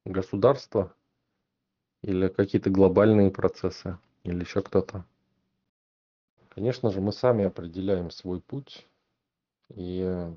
Государство? 0.05 0.93
Или 2.05 2.27
какие-то 2.27 2.69
глобальные 2.69 3.31
процессы? 3.31 3.97
Или 4.23 4.41
еще 4.41 4.61
кто-то? 4.61 5.03
Конечно 6.49 6.91
же, 6.91 7.01
мы 7.01 7.11
сами 7.11 7.45
определяем 7.45 8.11
свой 8.11 8.41
путь. 8.41 8.85
И 9.73 10.31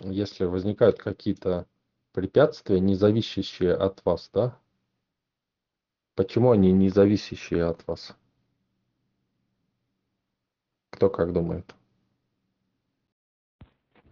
если 0.00 0.44
возникают 0.44 0.98
какие-то 0.98 1.66
препятствия, 2.12 2.78
не 2.78 2.94
зависящие 2.94 3.72
от 3.72 4.04
вас, 4.04 4.28
да? 4.34 4.58
Почему 6.14 6.50
они 6.50 6.72
не 6.72 6.90
зависящие 6.90 7.64
от 7.64 7.86
вас? 7.86 8.14
Кто 10.90 11.08
как 11.08 11.32
думает? 11.32 11.74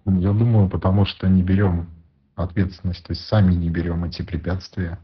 Я 0.06 0.32
думаю, 0.32 0.70
потому 0.70 1.04
что 1.04 1.28
не 1.28 1.42
берем 1.42 1.90
ответственность, 2.36 3.04
то 3.04 3.10
есть 3.10 3.26
сами 3.26 3.52
не 3.52 3.68
берем 3.68 4.04
эти 4.04 4.22
препятствия 4.22 4.98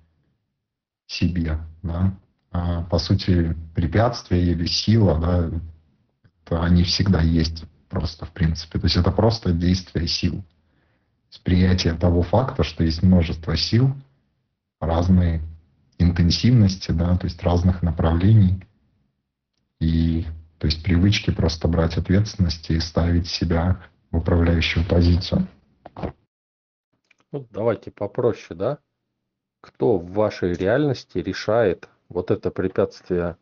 себе, 1.11 1.59
да. 1.83 2.15
А, 2.53 2.83
по 2.85 2.99
сути, 2.99 3.57
препятствия 3.75 4.43
или 4.53 4.67
сила, 4.67 5.19
да, 5.19 5.51
то 6.45 6.63
они 6.63 6.85
всегда 6.85 7.21
есть 7.21 7.65
просто, 7.89 8.27
в 8.27 8.33
принципе. 8.33 8.79
То 8.79 8.87
есть 8.87 8.97
это 8.97 9.11
просто 9.11 9.53
действие 9.53 10.07
сил. 10.07 10.45
Восприятие 11.31 11.95
того 11.95 12.23
факта, 12.23 12.63
что 12.65 12.85
есть 12.85 13.03
множество 13.03 13.57
сил, 13.57 13.95
разные 14.81 15.43
интенсивности, 15.99 16.93
да, 16.93 17.17
то 17.17 17.27
есть 17.27 17.43
разных 17.43 17.83
направлений. 17.83 18.65
и 19.81 20.27
то 20.59 20.67
есть 20.67 20.83
привычки 20.83 21.31
просто 21.31 21.69
брать 21.69 21.97
ответственность 21.97 22.69
и 22.71 22.79
ставить 22.81 23.27
себя 23.27 23.81
в 24.11 24.19
управляющую 24.19 24.87
позицию. 24.87 25.49
Ну, 27.33 27.47
давайте 27.51 27.91
попроще, 27.91 28.59
да? 28.59 28.79
Кто 29.61 29.99
в 29.99 30.13
вашей 30.13 30.55
реальности 30.55 31.19
решает 31.19 31.89
вот 32.09 32.31
это 32.31 32.51
препятствие 32.51 33.37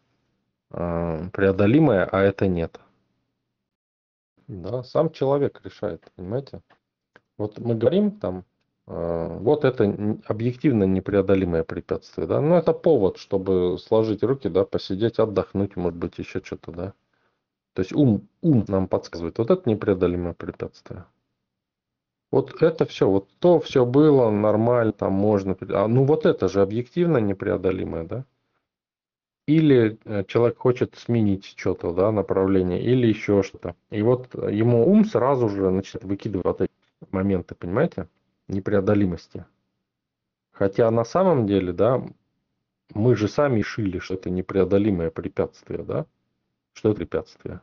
э, 0.71 1.29
преодолимое, 1.33 2.05
а 2.05 2.21
это 2.21 2.47
нет? 2.49 2.81
Да, 4.49 4.83
сам 4.83 5.11
человек 5.11 5.61
решает, 5.65 6.11
понимаете? 6.17 6.63
Вот 7.37 7.59
мы 7.59 7.77
говорим 7.77 8.11
там, 8.13 8.45
э, 8.87 9.39
вот 9.41 9.65
это 9.65 10.19
объективно 10.27 10.85
непреодолимое 10.85 11.63
препятствие, 11.63 12.27
да? 12.27 12.41
Ну, 12.41 12.57
это 12.57 12.73
повод, 12.73 13.19
чтобы 13.19 13.79
сложить 13.79 14.23
руки, 14.25 14.49
да, 14.49 14.65
посидеть, 14.65 15.19
отдохнуть, 15.19 15.77
может 15.77 15.99
быть, 15.99 16.19
еще 16.19 16.41
что-то, 16.43 16.73
да? 16.73 16.93
То 17.75 17.83
есть 17.83 17.93
ум, 17.93 18.27
ум 18.43 18.65
нам 18.67 18.89
подсказывает, 18.89 19.39
вот 19.39 19.51
это 19.51 19.69
непреодолимое 19.71 20.35
препятствие. 20.35 21.05
Вот 22.31 22.63
это 22.63 22.85
все, 22.85 23.09
вот 23.09 23.29
то 23.39 23.59
все 23.59 23.87
было 23.87 24.31
нормально, 24.31 24.93
там 24.93 25.13
можно. 25.13 25.57
А, 25.71 25.89
ну 25.89 26.05
вот 26.05 26.27
это 26.27 26.49
же 26.49 26.61
объективно 26.61 27.19
непреодолимое, 27.19 28.05
да? 28.05 28.25
Или 29.47 29.99
э, 30.05 30.25
человек 30.25 30.59
хочет 30.59 30.95
сменить 30.97 31.55
что-то, 31.57 31.93
да, 31.95 32.13
направление, 32.13 32.83
или 32.83 33.07
еще 33.07 33.43
что-то. 33.43 33.77
И 33.91 34.03
вот 34.03 34.35
ему 34.35 34.87
ум 34.87 35.07
сразу 35.07 35.49
же 35.49 35.71
начинает 35.71 36.05
выкидывать 36.05 36.45
вот 36.45 36.61
эти 36.61 36.73
моменты, 37.11 37.55
понимаете, 37.55 38.09
непреодолимости. 38.47 39.47
Хотя 40.53 40.91
на 40.91 41.05
самом 41.05 41.47
деле, 41.47 41.73
да, 41.73 42.05
мы 42.93 43.17
же 43.17 43.29
сами 43.29 43.63
шили, 43.63 44.01
что 44.01 44.15
это 44.15 44.29
непреодолимое 44.29 45.11
препятствие, 45.11 45.83
да? 45.83 46.05
Что 46.75 46.91
это 46.91 46.99
препятствие? 46.99 47.61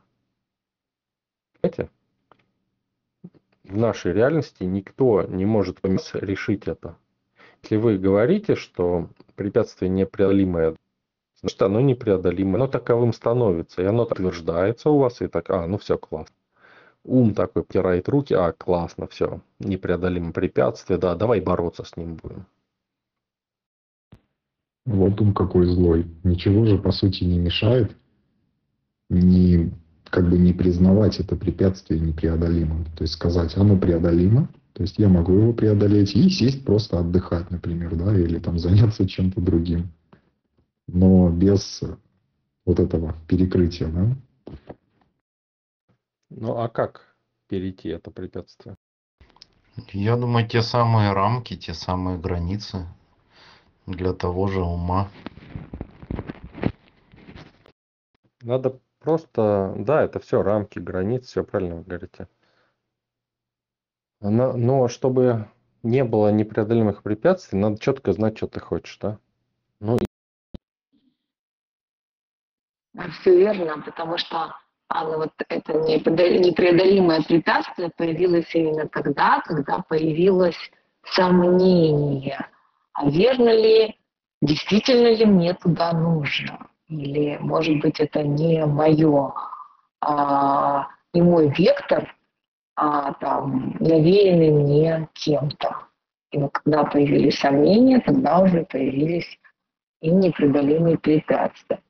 Понимаете? 1.60 1.90
В 3.68 3.76
нашей 3.76 4.12
реальности 4.12 4.64
никто 4.64 5.22
не 5.22 5.44
может 5.44 5.78
решить 5.84 6.66
это. 6.66 6.96
Если 7.62 7.76
вы 7.76 7.98
говорите, 7.98 8.54
что 8.54 9.08
препятствие 9.34 9.88
непреодолимое, 9.88 10.76
значит 11.40 11.60
оно 11.62 11.80
непреодолимое, 11.80 12.56
оно 12.56 12.66
таковым 12.68 13.12
становится, 13.12 13.82
и 13.82 13.86
оно 13.86 14.04
утверждается 14.04 14.90
у 14.90 14.98
вас, 14.98 15.20
и 15.20 15.26
так, 15.26 15.50
а, 15.50 15.66
ну 15.66 15.78
все, 15.78 15.98
классно. 15.98 16.34
Ум 17.04 17.34
такой 17.34 17.64
потирает 17.64 18.08
руки, 18.08 18.34
а, 18.34 18.52
классно, 18.52 19.06
все, 19.06 19.40
непреодолимое 19.58 20.32
препятствие, 20.32 20.98
да, 20.98 21.14
давай 21.14 21.40
бороться 21.40 21.84
с 21.84 21.96
ним 21.96 22.16
будем. 22.16 22.46
Вот 24.84 25.20
ум 25.20 25.34
какой 25.34 25.66
злой. 25.66 26.06
Ничего 26.22 26.64
же, 26.64 26.78
по 26.78 26.92
сути, 26.92 27.24
не 27.24 27.38
мешает. 27.40 27.96
Не 29.08 29.72
как 30.10 30.28
бы 30.28 30.38
не 30.38 30.52
признавать 30.52 31.20
это 31.20 31.36
препятствие 31.36 32.00
непреодолимым. 32.00 32.84
То 32.96 33.02
есть 33.02 33.14
сказать, 33.14 33.56
оно 33.56 33.76
преодолимо, 33.76 34.48
то 34.72 34.82
есть 34.82 34.98
я 34.98 35.08
могу 35.08 35.32
его 35.32 35.52
преодолеть 35.52 36.14
и 36.14 36.28
сесть 36.28 36.64
просто 36.64 36.98
отдыхать, 36.98 37.50
например, 37.50 37.96
да, 37.96 38.14
или 38.14 38.38
там 38.38 38.58
заняться 38.58 39.08
чем-то 39.08 39.40
другим. 39.40 39.90
Но 40.86 41.30
без 41.30 41.82
вот 42.64 42.80
этого 42.80 43.14
перекрытия, 43.28 43.88
да. 43.88 44.16
Ну 46.30 46.58
а 46.58 46.68
как 46.68 47.16
перейти 47.48 47.88
это 47.88 48.10
препятствие? 48.10 48.76
Я 49.92 50.16
думаю, 50.16 50.48
те 50.48 50.62
самые 50.62 51.12
рамки, 51.12 51.56
те 51.56 51.74
самые 51.74 52.18
границы 52.18 52.86
для 53.86 54.12
того 54.12 54.48
же 54.48 54.62
ума. 54.62 55.10
Надо 58.42 58.80
Просто, 59.06 59.72
да, 59.78 60.02
это 60.02 60.18
все 60.18 60.42
рамки, 60.42 60.80
границы, 60.80 61.26
все 61.28 61.44
правильно 61.44 61.76
вы 61.76 61.84
говорите. 61.84 62.26
Но, 64.20 64.54
но 64.54 64.88
чтобы 64.88 65.48
не 65.84 66.02
было 66.02 66.32
непреодолимых 66.32 67.04
препятствий, 67.04 67.56
надо 67.56 67.78
четко 67.78 68.12
знать, 68.12 68.36
что 68.36 68.48
ты 68.48 68.58
хочешь, 68.58 68.98
да? 69.00 69.20
Ну, 69.78 69.96
все 73.20 73.38
верно, 73.38 73.80
потому 73.80 74.18
что 74.18 74.56
Анна, 74.88 75.18
вот 75.18 75.32
это 75.50 75.72
непреодолимое 75.74 77.22
препятствие 77.22 77.92
появилось 77.96 78.52
именно 78.56 78.88
тогда, 78.88 79.40
когда 79.42 79.84
появилось 79.88 80.58
сомнение, 81.04 82.44
а 82.92 83.08
верно 83.08 83.50
ли, 83.50 84.00
действительно 84.42 85.14
ли 85.14 85.24
мне 85.24 85.54
туда 85.54 85.92
нужно 85.92 86.68
или, 86.88 87.36
может 87.38 87.80
быть, 87.80 88.00
это 88.00 88.22
не 88.22 88.64
мое, 88.64 89.32
а, 90.00 90.88
не 91.12 91.22
мой 91.22 91.48
вектор, 91.48 92.14
а 92.76 93.14
там 93.14 93.76
навеянный 93.80 94.50
мне 94.50 95.08
кем-то. 95.14 95.86
И 96.30 96.38
вот 96.38 96.52
когда 96.52 96.84
появились 96.84 97.38
сомнения, 97.38 98.00
тогда 98.00 98.40
уже 98.40 98.64
появились 98.64 99.38
и 100.00 100.10
непреодолимые 100.10 100.98
препятствия. 100.98 101.82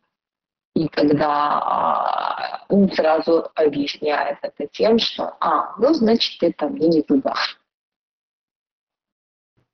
И 0.74 0.88
когда 0.88 1.58
а, 1.58 2.64
ум 2.68 2.90
сразу 2.92 3.50
объясняет 3.54 4.38
это 4.42 4.66
тем, 4.68 4.98
что, 4.98 5.34
а, 5.40 5.74
ну, 5.78 5.92
значит, 5.94 6.42
это 6.42 6.68
мне 6.68 6.88
не 6.88 7.02
туда. 7.02 7.34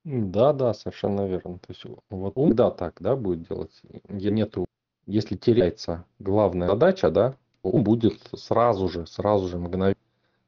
Да, 0.05 0.53
да, 0.53 0.73
совершенно 0.73 1.27
верно. 1.27 1.59
То 1.59 1.67
есть 1.69 1.83
вот 2.09 2.33
ум, 2.35 2.55
да, 2.55 2.71
так, 2.71 2.95
да, 2.99 3.15
будет 3.15 3.47
делать. 3.47 3.81
Нету 4.09 4.65
если 5.05 5.35
теряется 5.35 6.05
главная 6.19 6.67
задача, 6.67 7.09
да, 7.11 7.35
он 7.61 7.83
будет 7.83 8.19
сразу 8.35 8.89
же, 8.89 9.05
сразу 9.07 9.47
же 9.47 9.57
мгновенно 9.57 9.97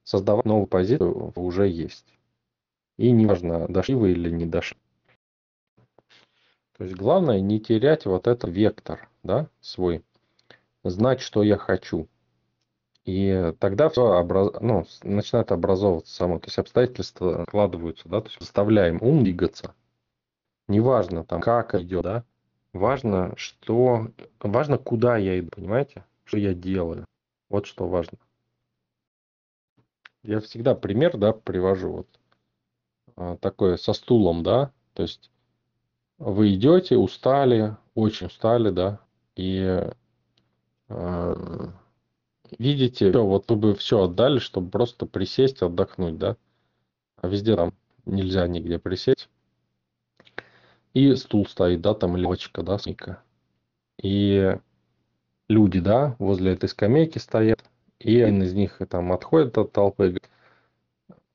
создавать 0.03 0.45
новую 0.45 0.67
позицию 0.67 1.33
уже 1.35 1.67
есть. 1.67 2.05
И 2.97 3.11
неважно, 3.11 3.67
дошли 3.67 3.95
вы 3.95 4.11
или 4.11 4.29
не 4.29 4.45
дошли. 4.45 4.77
То 6.77 6.83
есть 6.83 6.95
главное 6.95 7.39
не 7.39 7.59
терять 7.59 8.05
вот 8.05 8.27
этот 8.27 8.49
вектор, 8.49 9.09
да, 9.23 9.47
свой. 9.61 10.03
Знать, 10.83 11.21
что 11.21 11.41
я 11.41 11.57
хочу. 11.57 12.07
И 13.05 13.53
тогда 13.59 13.89
все 13.89 14.19
образ... 14.19 14.51
ну, 14.61 14.85
начинает 15.03 15.51
образовываться 15.51 16.13
само. 16.13 16.39
То 16.39 16.47
есть 16.47 16.57
обстоятельства 16.57 17.45
складываются, 17.47 18.09
да, 18.09 18.21
то 18.21 18.27
есть 18.27 18.39
заставляем 18.39 18.99
ум 19.01 19.23
двигаться. 19.23 19.73
Неважно 20.67 21.23
там, 21.23 21.41
как 21.41 21.75
идет, 21.75 22.03
да, 22.03 22.23
Важно, 22.75 23.33
что... 23.37 24.09
Важно, 24.41 24.77
куда 24.77 25.15
я 25.15 25.39
иду, 25.39 25.49
понимаете? 25.49 26.03
Что 26.25 26.37
я 26.37 26.53
делаю. 26.53 27.05
Вот 27.47 27.67
что 27.67 27.87
важно. 27.87 28.17
Я 30.23 30.41
всегда 30.41 30.75
пример, 30.75 31.15
да, 31.15 31.31
привожу. 31.31 31.91
Вот 31.91 32.07
а, 33.15 33.37
такое 33.37 33.77
со 33.77 33.93
стулом, 33.93 34.43
да. 34.43 34.73
То 34.93 35.03
есть 35.03 35.31
вы 36.17 36.53
идете, 36.53 36.97
устали, 36.97 37.77
очень 37.93 38.27
устали, 38.27 38.71
да, 38.71 38.99
и 39.37 39.81
э, 40.89 41.35
видите, 42.59 43.09
все, 43.09 43.25
вот 43.25 43.49
вы 43.49 43.55
бы 43.55 43.75
все 43.75 44.03
отдали, 44.03 44.39
чтобы 44.39 44.69
просто 44.69 45.05
присесть, 45.05 45.61
отдохнуть, 45.61 46.17
да. 46.17 46.35
А 47.21 47.29
везде 47.29 47.55
там 47.55 47.73
нельзя 48.05 48.45
нигде 48.49 48.79
присесть. 48.79 49.14
И 50.95 51.13
стул 51.15 51.45
стоит, 51.45 51.81
да, 51.81 51.93
там 51.93 52.15
левочка, 52.15 52.63
да, 52.63 52.77
скамейка. 52.77 53.21
И 54.01 54.57
люди, 55.49 55.81
да, 55.81 56.15
возле 56.19 56.53
этой 56.53 56.69
скамейки 56.69 57.17
стоят. 57.17 57.63
И 57.99 58.21
один 58.21 58.41
из 58.43 58.53
них 58.53 58.79
там 58.89 59.11
отходит 59.11 59.57
от 59.57 59.73
толпы. 59.73 60.17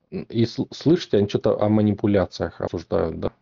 И 0.09 0.45
слышите, 0.45 1.17
они 1.17 1.29
что-то 1.29 1.61
о 1.61 1.69
манипуляциях 1.69 2.59
обсуждают, 2.59 3.19
да. 3.19 3.33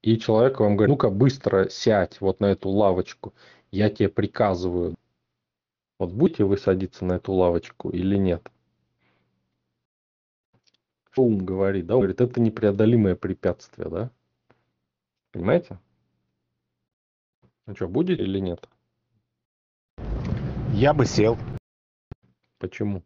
И 0.00 0.18
человек 0.18 0.58
вам 0.58 0.74
говорит, 0.76 0.92
ну-ка 0.92 1.10
быстро 1.10 1.68
сядь 1.68 2.18
вот 2.22 2.40
на 2.40 2.46
эту 2.46 2.70
лавочку, 2.70 3.34
я 3.70 3.90
тебе 3.90 4.08
приказываю. 4.08 4.94
Вот 5.98 6.12
будете 6.12 6.44
вы 6.44 6.56
садиться 6.56 7.04
на 7.04 7.14
эту 7.14 7.32
лавочку 7.32 7.90
или 7.90 8.16
нет? 8.16 8.50
Ум 11.14 11.44
говорит, 11.44 11.86
да, 11.86 11.96
он 11.96 12.00
говорит, 12.00 12.22
это 12.22 12.40
непреодолимое 12.40 13.16
препятствие, 13.16 13.90
да. 13.90 14.10
Понимаете? 15.32 15.78
Ну 17.66 17.74
что, 17.74 17.88
будет 17.88 18.20
или 18.20 18.38
нет? 18.38 18.68
Я 20.74 20.92
бы 20.92 21.06
сел. 21.06 21.38
Почему? 22.58 23.02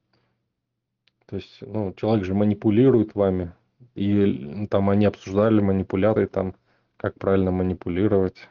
То 1.27 1.37
есть, 1.37 1.59
ну, 1.61 1.95
человек 1.95 2.25
же 2.25 2.35
манипулирует 2.35 3.15
вами. 3.15 3.53
И 3.95 4.67
там 4.71 4.91
они 4.91 5.07
обсуждали 5.07 5.61
манипуляции, 5.61 6.27
там, 6.27 6.55
как 6.97 7.19
правильно 7.19 7.51
манипулировать. 7.51 8.49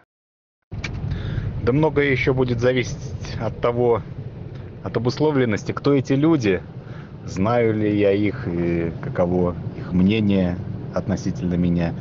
Да 1.63 1.71
многое 1.71 2.11
еще 2.11 2.33
будет 2.33 2.59
зависеть 2.59 3.37
от 3.39 3.59
того, 3.59 4.01
от 4.83 4.97
обусловленности, 4.97 5.71
кто 5.71 5.93
эти 5.93 6.13
люди, 6.13 6.61
знаю 7.25 7.73
ли 7.75 7.97
я 7.97 8.11
их 8.11 8.47
и 8.47 8.91
каково 9.01 9.55
их 9.77 9.91
мнение 9.93 10.57
относительно 10.93 11.55
меня 11.55 11.93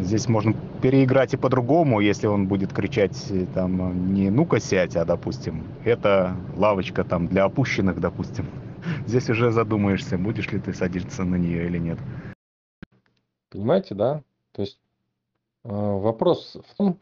здесь 0.00 0.28
можно 0.28 0.54
переиграть 0.82 1.34
и 1.34 1.36
по-другому, 1.36 2.00
если 2.00 2.26
он 2.26 2.46
будет 2.46 2.72
кричать 2.72 3.30
э, 3.30 3.46
там 3.54 4.12
не 4.14 4.30
«ну-ка 4.30 4.60
сядь», 4.60 4.96
а, 4.96 5.04
допустим, 5.04 5.66
это 5.84 6.36
лавочка 6.56 7.04
там 7.04 7.28
для 7.28 7.44
опущенных, 7.44 8.00
допустим. 8.00 8.46
Здесь 9.06 9.30
уже 9.30 9.50
задумаешься, 9.50 10.18
будешь 10.18 10.50
ли 10.50 10.58
ты 10.58 10.74
садиться 10.74 11.24
на 11.24 11.36
нее 11.36 11.66
или 11.66 11.78
нет. 11.78 11.98
Понимаете, 13.50 13.94
да? 13.94 14.22
То 14.52 14.62
есть 14.62 14.78
э, 15.64 15.68
вопрос 15.68 16.56
в 16.68 16.76
том, 16.76 16.98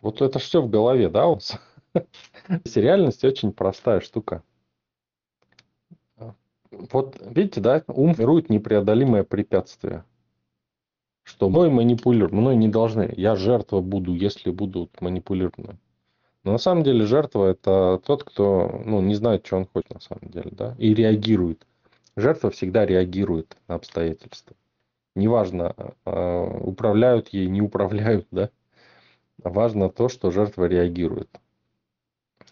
вот 0.00 0.20
это 0.20 0.38
все 0.38 0.60
в 0.60 0.68
голове, 0.68 1.08
да, 1.08 1.26
у 1.26 1.34
вас? 1.34 1.58
Реальность 2.74 3.24
очень 3.24 3.52
простая 3.52 4.00
штука. 4.00 4.42
Вот 6.70 7.20
видите, 7.20 7.60
да, 7.60 7.82
ум 7.86 8.14
формирует 8.14 8.48
непреодолимое 8.48 9.24
препятствие. 9.24 10.04
Что 11.32 11.48
мной 11.48 11.70
манипулируют, 11.70 12.30
мной 12.30 12.56
не 12.56 12.68
должны. 12.68 13.10
Я 13.16 13.36
жертва 13.36 13.80
буду, 13.80 14.14
если 14.14 14.50
будут 14.50 15.00
манипулированы. 15.00 15.78
Но 16.44 16.52
на 16.52 16.58
самом 16.58 16.84
деле 16.84 17.06
жертва 17.06 17.46
это 17.46 18.02
тот, 18.04 18.22
кто 18.22 18.82
ну, 18.84 19.00
не 19.00 19.14
знает, 19.14 19.46
что 19.46 19.56
он 19.56 19.66
хочет 19.72 19.94
на 19.94 20.00
самом 20.00 20.30
деле, 20.30 20.50
да, 20.52 20.74
и 20.76 20.92
реагирует. 20.92 21.66
Жертва 22.16 22.50
всегда 22.50 22.84
реагирует 22.84 23.56
на 23.66 23.76
обстоятельства. 23.76 24.54
Неважно, 25.14 25.74
э, 26.04 26.58
управляют 26.60 27.28
ей, 27.28 27.46
не 27.46 27.62
управляют, 27.62 28.26
да. 28.30 28.50
Важно 29.42 29.88
то, 29.88 30.10
что 30.10 30.30
жертва 30.30 30.66
реагирует. 30.66 31.30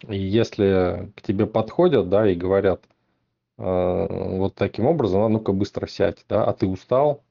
И 0.07 0.17
если 0.17 1.11
к 1.15 1.21
тебе 1.21 1.45
подходят, 1.45 2.09
да, 2.09 2.27
и 2.27 2.33
говорят 2.33 2.83
э, 3.59 4.37
вот 4.37 4.55
таким 4.55 4.87
образом, 4.87 5.21
а 5.21 5.29
ну-ка 5.29 5.53
быстро 5.53 5.85
сядь, 5.85 6.25
да, 6.27 6.45
а 6.45 6.53
ты 6.53 6.65
устал, 6.65 7.21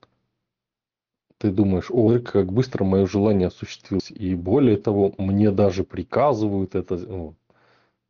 ты 1.40 1.50
думаешь, 1.50 1.90
о, 1.90 2.18
как 2.18 2.52
быстро 2.52 2.84
мое 2.84 3.06
желание 3.06 3.48
осуществилось. 3.48 4.10
И 4.10 4.34
более 4.34 4.76
того, 4.76 5.14
мне 5.16 5.50
даже 5.50 5.84
приказывают 5.84 6.74
это. 6.74 6.98
Ну, 6.98 7.34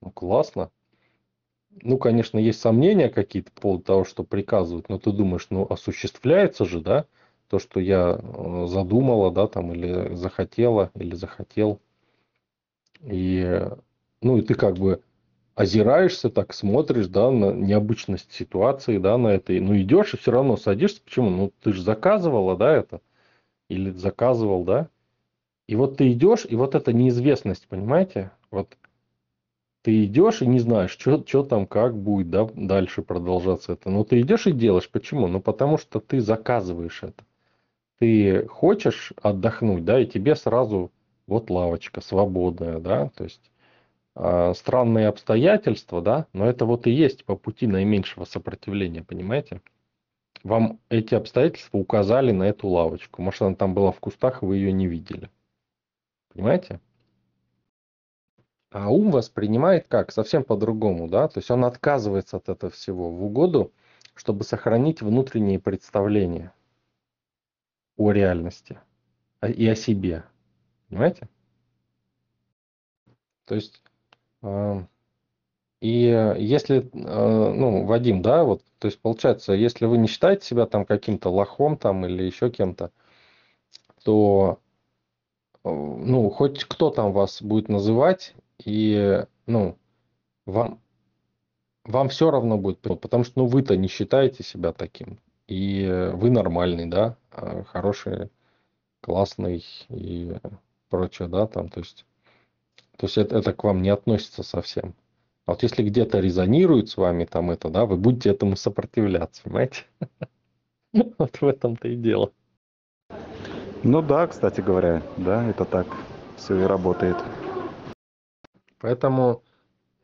ну 0.00 0.10
классно. 0.10 0.72
Ну, 1.82 1.96
конечно, 1.96 2.40
есть 2.40 2.60
сомнения 2.60 3.08
какие-то 3.08 3.52
по 3.52 3.60
поводу 3.60 3.84
того, 3.84 4.04
что 4.04 4.24
приказывают, 4.24 4.88
но 4.88 4.98
ты 4.98 5.12
думаешь, 5.12 5.46
ну, 5.50 5.64
осуществляется 5.70 6.64
же, 6.64 6.80
да, 6.80 7.06
то, 7.48 7.60
что 7.60 7.78
я 7.78 8.18
э, 8.20 8.66
задумала, 8.66 9.30
да, 9.30 9.46
там, 9.46 9.72
или 9.72 10.12
захотела, 10.16 10.90
или 10.96 11.14
захотел. 11.14 11.78
И, 13.02 13.62
ну, 14.22 14.38
и 14.38 14.42
ты 14.42 14.54
как 14.54 14.76
бы 14.76 15.02
озираешься, 15.54 16.30
так 16.30 16.52
смотришь, 16.52 17.06
да, 17.06 17.30
на 17.30 17.52
необычность 17.52 18.32
ситуации, 18.32 18.98
да, 18.98 19.16
на 19.18 19.28
этой, 19.28 19.60
ну, 19.60 19.76
идешь 19.76 20.14
и 20.14 20.16
все 20.16 20.32
равно 20.32 20.56
садишься, 20.56 21.00
почему? 21.04 21.30
Ну, 21.30 21.52
ты 21.62 21.72
же 21.72 21.82
заказывала, 21.82 22.56
да, 22.56 22.74
это 22.74 23.00
или 23.70 23.90
заказывал, 23.92 24.64
да? 24.64 24.88
И 25.66 25.76
вот 25.76 25.96
ты 25.96 26.12
идешь, 26.12 26.46
и 26.48 26.56
вот 26.56 26.74
эта 26.74 26.92
неизвестность, 26.92 27.68
понимаете? 27.68 28.32
Вот 28.50 28.76
ты 29.82 30.04
идешь 30.04 30.42
и 30.42 30.46
не 30.46 30.58
знаешь, 30.58 30.90
что, 30.90 31.24
что 31.26 31.42
там, 31.42 31.66
как 31.66 31.96
будет 31.96 32.30
да, 32.30 32.48
дальше 32.54 33.02
продолжаться 33.02 33.72
это. 33.72 33.88
Но 33.88 34.04
ты 34.04 34.20
идешь 34.20 34.46
и 34.46 34.52
делаешь. 34.52 34.90
Почему? 34.90 35.26
Ну, 35.26 35.40
потому 35.40 35.78
что 35.78 36.00
ты 36.00 36.20
заказываешь 36.20 37.02
это. 37.02 37.24
Ты 37.98 38.46
хочешь 38.48 39.12
отдохнуть, 39.22 39.84
да, 39.84 40.00
и 40.00 40.06
тебе 40.06 40.34
сразу 40.34 40.90
вот 41.26 41.50
лавочка 41.50 42.00
свободная, 42.00 42.78
да, 42.78 43.10
то 43.14 43.24
есть 43.24 43.50
э, 44.16 44.52
странные 44.54 45.08
обстоятельства, 45.08 46.02
да, 46.02 46.26
но 46.32 46.46
это 46.46 46.64
вот 46.64 46.86
и 46.86 46.90
есть 46.90 47.24
по 47.24 47.36
пути 47.36 47.66
наименьшего 47.66 48.24
сопротивления, 48.24 49.04
понимаете? 49.04 49.60
Вам 50.42 50.80
эти 50.88 51.14
обстоятельства 51.14 51.78
указали 51.78 52.32
на 52.32 52.44
эту 52.44 52.68
лавочку. 52.68 53.20
Может, 53.20 53.42
она 53.42 53.54
там 53.54 53.74
была 53.74 53.92
в 53.92 54.00
кустах, 54.00 54.42
вы 54.42 54.56
ее 54.56 54.72
не 54.72 54.86
видели. 54.86 55.30
Понимаете? 56.32 56.80
А 58.70 58.88
ум 58.90 59.10
воспринимает 59.10 59.86
как? 59.88 60.12
Совсем 60.12 60.44
по-другому, 60.44 61.08
да? 61.08 61.28
То 61.28 61.38
есть 61.38 61.50
он 61.50 61.64
отказывается 61.64 62.36
от 62.38 62.48
этого 62.48 62.70
всего 62.70 63.10
в 63.10 63.24
угоду, 63.24 63.72
чтобы 64.14 64.44
сохранить 64.44 65.02
внутренние 65.02 65.58
представления 65.58 66.54
о 67.96 68.12
реальности 68.12 68.78
и 69.42 69.68
о 69.68 69.74
себе. 69.74 70.24
Понимаете? 70.88 71.28
То 73.44 73.56
есть 73.56 73.82
и 75.80 76.34
если, 76.38 76.90
э, 76.92 77.52
ну, 77.54 77.86
Вадим, 77.86 78.20
да, 78.22 78.44
вот, 78.44 78.62
то 78.78 78.86
есть 78.86 79.00
получается, 79.00 79.54
если 79.54 79.86
вы 79.86 79.96
не 79.98 80.08
считаете 80.08 80.46
себя 80.46 80.66
там 80.66 80.84
каким-то 80.84 81.30
лохом 81.30 81.78
там 81.78 82.04
или 82.06 82.22
еще 82.24 82.50
кем-то, 82.50 82.90
то, 84.04 84.58
э, 85.64 85.70
ну, 85.70 86.28
хоть 86.30 86.64
кто 86.64 86.90
там 86.90 87.12
вас 87.12 87.42
будет 87.42 87.68
называть, 87.68 88.34
и, 88.64 89.24
ну, 89.46 89.78
вам, 90.46 90.80
вам 91.84 92.08
все 92.10 92.30
равно 92.30 92.58
будет, 92.58 92.80
потому 92.80 93.24
что, 93.24 93.40
ну, 93.40 93.46
вы-то 93.46 93.76
не 93.76 93.88
считаете 93.88 94.42
себя 94.44 94.72
таким, 94.72 95.18
и 95.48 96.10
вы 96.14 96.30
нормальный, 96.30 96.86
да, 96.86 97.16
а 97.30 97.64
хороший, 97.64 98.30
классный 99.00 99.64
и 99.88 100.36
прочее, 100.90 101.28
да, 101.28 101.46
там, 101.46 101.68
то 101.70 101.80
есть, 101.80 102.04
то 102.98 103.06
есть 103.06 103.16
это, 103.18 103.38
это 103.38 103.52
к 103.54 103.64
вам 103.64 103.82
не 103.82 103.88
относится 103.90 104.42
совсем. 104.42 104.94
А 105.50 105.54
вот 105.54 105.64
если 105.64 105.82
где-то 105.82 106.20
резонирует 106.20 106.90
с 106.90 106.96
вами 106.96 107.24
там 107.24 107.50
это, 107.50 107.70
да, 107.70 107.84
вы 107.84 107.96
будете 107.96 108.30
этому 108.30 108.54
сопротивляться, 108.54 109.42
понимаете? 109.42 109.84
Вот 111.18 111.40
в 111.40 111.44
этом-то 111.44 111.88
и 111.88 111.96
дело. 111.96 112.30
Ну 113.82 114.00
да, 114.00 114.28
кстати 114.28 114.60
говоря, 114.60 115.02
да, 115.16 115.44
это 115.44 115.64
так 115.64 115.88
все 116.36 116.56
и 116.56 116.62
работает. 116.62 117.16
Поэтому, 118.78 119.42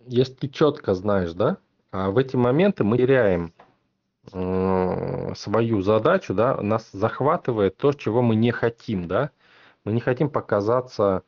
если 0.05 0.34
ты 0.34 0.49
четко 0.49 0.94
знаешь, 0.94 1.32
да, 1.32 1.59
а 1.92 2.11
в 2.11 2.18
эти 2.18 2.34
моменты 2.34 2.82
мы 2.82 2.99
теряем 2.99 3.53
свою 5.36 5.80
задачу, 5.82 6.34
да, 6.34 6.61
нас 6.61 6.90
захватывает 6.90 7.76
то, 7.76 7.92
чего 7.92 8.20
мы 8.20 8.34
не 8.34 8.51
хотим, 8.51 9.07
да. 9.07 9.30
Мы 9.84 9.92
не 9.92 10.01
хотим 10.01 10.28
показаться 10.28 11.22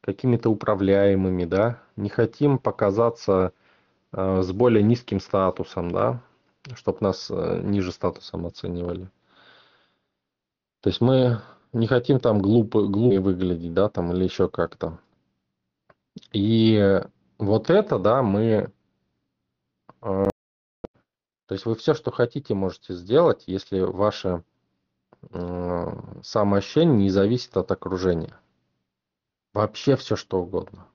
какими-то 0.00 0.48
управляемыми, 0.48 1.44
да, 1.44 1.80
не 1.96 2.08
хотим 2.08 2.58
показаться 2.58 3.52
э, 3.52 3.63
с 4.14 4.52
более 4.52 4.82
низким 4.82 5.20
статусом, 5.20 5.90
да, 5.90 6.22
чтобы 6.74 6.98
нас 7.00 7.30
э, 7.30 7.60
ниже 7.62 7.92
статусом 7.92 8.46
оценивали. 8.46 9.10
То 10.80 10.90
есть 10.90 11.00
мы 11.00 11.40
не 11.72 11.86
хотим 11.86 12.20
там 12.20 12.40
глупо, 12.40 12.86
глупо 12.86 13.20
выглядеть, 13.20 13.74
да, 13.74 13.88
там 13.88 14.12
или 14.12 14.24
еще 14.24 14.48
как-то. 14.48 14.98
И 16.32 17.00
вот 17.38 17.70
это, 17.70 17.98
да, 17.98 18.22
мы... 18.22 18.72
Э, 20.02 20.28
то 21.46 21.52
есть 21.52 21.66
вы 21.66 21.74
все, 21.74 21.94
что 21.94 22.10
хотите, 22.10 22.54
можете 22.54 22.94
сделать, 22.94 23.44
если 23.46 23.80
ваше 23.80 24.44
э, 25.30 26.00
самоощущение 26.22 26.96
не 26.96 27.10
зависит 27.10 27.56
от 27.56 27.70
окружения. 27.70 28.38
Вообще 29.52 29.96
все 29.96 30.16
что 30.16 30.40
угодно. 30.40 30.86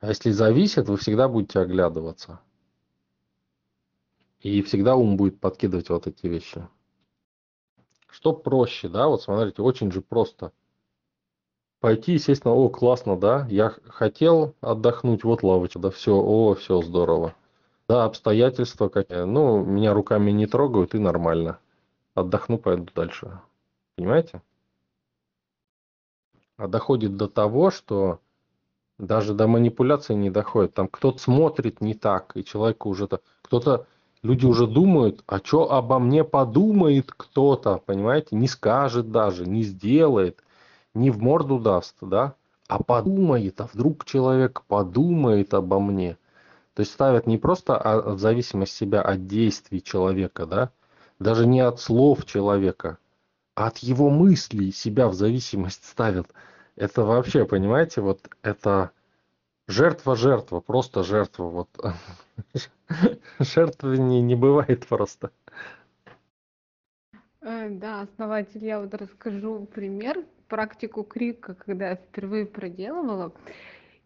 А 0.00 0.08
если 0.08 0.30
зависит, 0.30 0.88
вы 0.88 0.96
всегда 0.96 1.28
будете 1.28 1.60
оглядываться. 1.60 2.40
И 4.40 4.62
всегда 4.62 4.96
ум 4.96 5.16
будет 5.16 5.40
подкидывать 5.40 5.88
вот 5.88 6.06
эти 6.06 6.26
вещи. 6.26 6.68
Что 8.08 8.32
проще, 8.32 8.88
да? 8.88 9.08
Вот 9.08 9.22
смотрите, 9.22 9.62
очень 9.62 9.90
же 9.90 10.00
просто. 10.00 10.52
Пойти, 11.80 12.12
естественно, 12.12 12.54
о, 12.54 12.68
классно, 12.68 13.18
да? 13.18 13.46
Я 13.50 13.70
хотел 13.88 14.54
отдохнуть, 14.60 15.24
вот 15.24 15.42
лавочка, 15.42 15.78
да, 15.78 15.90
все, 15.90 16.14
о, 16.14 16.54
все 16.54 16.82
здорово. 16.82 17.34
Да, 17.88 18.04
обстоятельства 18.04 18.88
какие. 18.88 19.24
Ну, 19.24 19.64
меня 19.64 19.94
руками 19.94 20.30
не 20.30 20.46
трогают 20.46 20.94
и 20.94 20.98
нормально. 20.98 21.58
Отдохну, 22.14 22.58
пойду 22.58 22.88
дальше. 22.94 23.40
Понимаете? 23.96 24.42
а 26.56 26.68
доходит 26.68 27.16
до 27.16 27.28
того, 27.28 27.70
что 27.70 28.20
даже 28.98 29.34
до 29.34 29.46
манипуляции 29.46 30.14
не 30.14 30.30
доходит. 30.30 30.74
Там 30.74 30.88
кто-то 30.88 31.18
смотрит 31.18 31.80
не 31.80 31.94
так, 31.94 32.32
и 32.34 32.44
человеку 32.44 32.88
уже 32.88 33.06
то 33.06 33.20
кто-то 33.42 33.86
люди 34.22 34.46
уже 34.46 34.66
думают, 34.66 35.22
а 35.26 35.38
что 35.38 35.72
обо 35.72 35.98
мне 35.98 36.24
подумает 36.24 37.12
кто-то, 37.16 37.80
понимаете, 37.84 38.36
не 38.36 38.48
скажет 38.48 39.10
даже, 39.10 39.46
не 39.46 39.62
сделает, 39.62 40.40
не 40.94 41.10
в 41.10 41.22
морду 41.22 41.58
даст, 41.58 41.96
да, 42.00 42.34
а 42.68 42.82
подумает, 42.82 43.60
а 43.60 43.68
вдруг 43.72 44.04
человек 44.04 44.62
подумает 44.66 45.54
обо 45.54 45.78
мне. 45.78 46.16
То 46.74 46.80
есть 46.80 46.92
ставят 46.92 47.26
не 47.26 47.38
просто 47.38 47.76
от 47.76 48.18
зависимость 48.18 48.72
себя 48.76 49.00
от 49.00 49.26
действий 49.26 49.82
человека, 49.82 50.46
да, 50.46 50.70
даже 51.18 51.46
не 51.46 51.60
от 51.60 51.80
слов 51.80 52.26
человека, 52.26 52.98
от 53.54 53.78
его 53.78 54.10
мыслей 54.10 54.72
себя 54.72 55.08
в 55.08 55.14
зависимость 55.14 55.84
ставят. 55.84 56.28
Это 56.76 57.04
вообще, 57.04 57.46
понимаете, 57.46 58.00
вот 58.02 58.28
это 58.42 58.90
жертва-жертва, 59.66 60.60
просто 60.60 61.02
жертва. 61.02 61.44
Вот. 61.44 61.68
Жертвы 63.38 63.98
не, 63.98 64.20
не 64.20 64.34
бывает 64.34 64.86
просто. 64.86 65.30
Э, 67.40 67.68
Да, 67.70 68.02
основатель, 68.02 68.64
я 68.64 68.80
вот 68.80 68.94
расскажу 68.94 69.66
пример, 69.66 70.24
практику 70.48 71.02
крика, 71.02 71.54
когда 71.54 71.90
я 71.90 71.96
впервые 71.96 72.46
проделывала. 72.46 73.32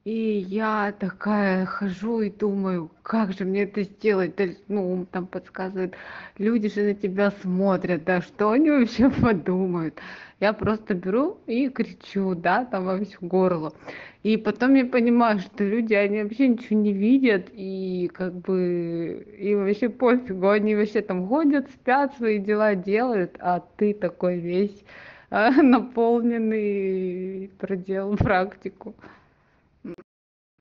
И 0.04 0.12
я 0.48 0.92
такая 0.98 1.66
хожу 1.66 2.22
и 2.22 2.30
думаю, 2.30 2.90
как 3.02 3.32
же 3.32 3.44
мне 3.44 3.64
это 3.64 3.82
сделать? 3.82 4.38
Есть, 4.38 4.62
ну, 4.68 4.90
ум 4.92 5.06
там 5.06 5.26
подсказывает, 5.26 5.94
люди 6.38 6.68
же 6.70 6.82
на 6.84 6.94
тебя 6.94 7.30
смотрят, 7.42 8.04
да, 8.04 8.22
что 8.22 8.50
они 8.50 8.70
вообще 8.70 9.10
подумают? 9.22 10.00
Я 10.40 10.54
просто 10.54 10.94
беру 10.94 11.38
и 11.46 11.68
кричу, 11.68 12.34
да, 12.34 12.64
там 12.64 12.86
во 12.86 12.98
всё 13.04 13.18
горло. 13.20 13.74
И 14.22 14.38
потом 14.38 14.74
я 14.74 14.86
понимаю, 14.86 15.38
что 15.38 15.64
люди, 15.64 15.92
они 15.92 16.22
вообще 16.22 16.48
ничего 16.48 16.78
не 16.80 16.92
видят, 16.94 17.48
и 17.52 18.10
как 18.14 18.34
бы 18.34 19.26
им 19.38 19.64
вообще 19.66 19.90
пофигу, 19.90 20.48
они 20.48 20.76
вообще 20.76 21.02
там 21.02 21.28
ходят, 21.28 21.70
спят, 21.70 22.16
свои 22.16 22.38
дела 22.38 22.74
делают, 22.74 23.36
а 23.38 23.60
ты 23.76 23.92
такой 23.92 24.38
весь 24.38 24.82
а, 25.30 25.50
наполненный, 25.62 27.50
проделал 27.58 28.16
практику. 28.16 28.94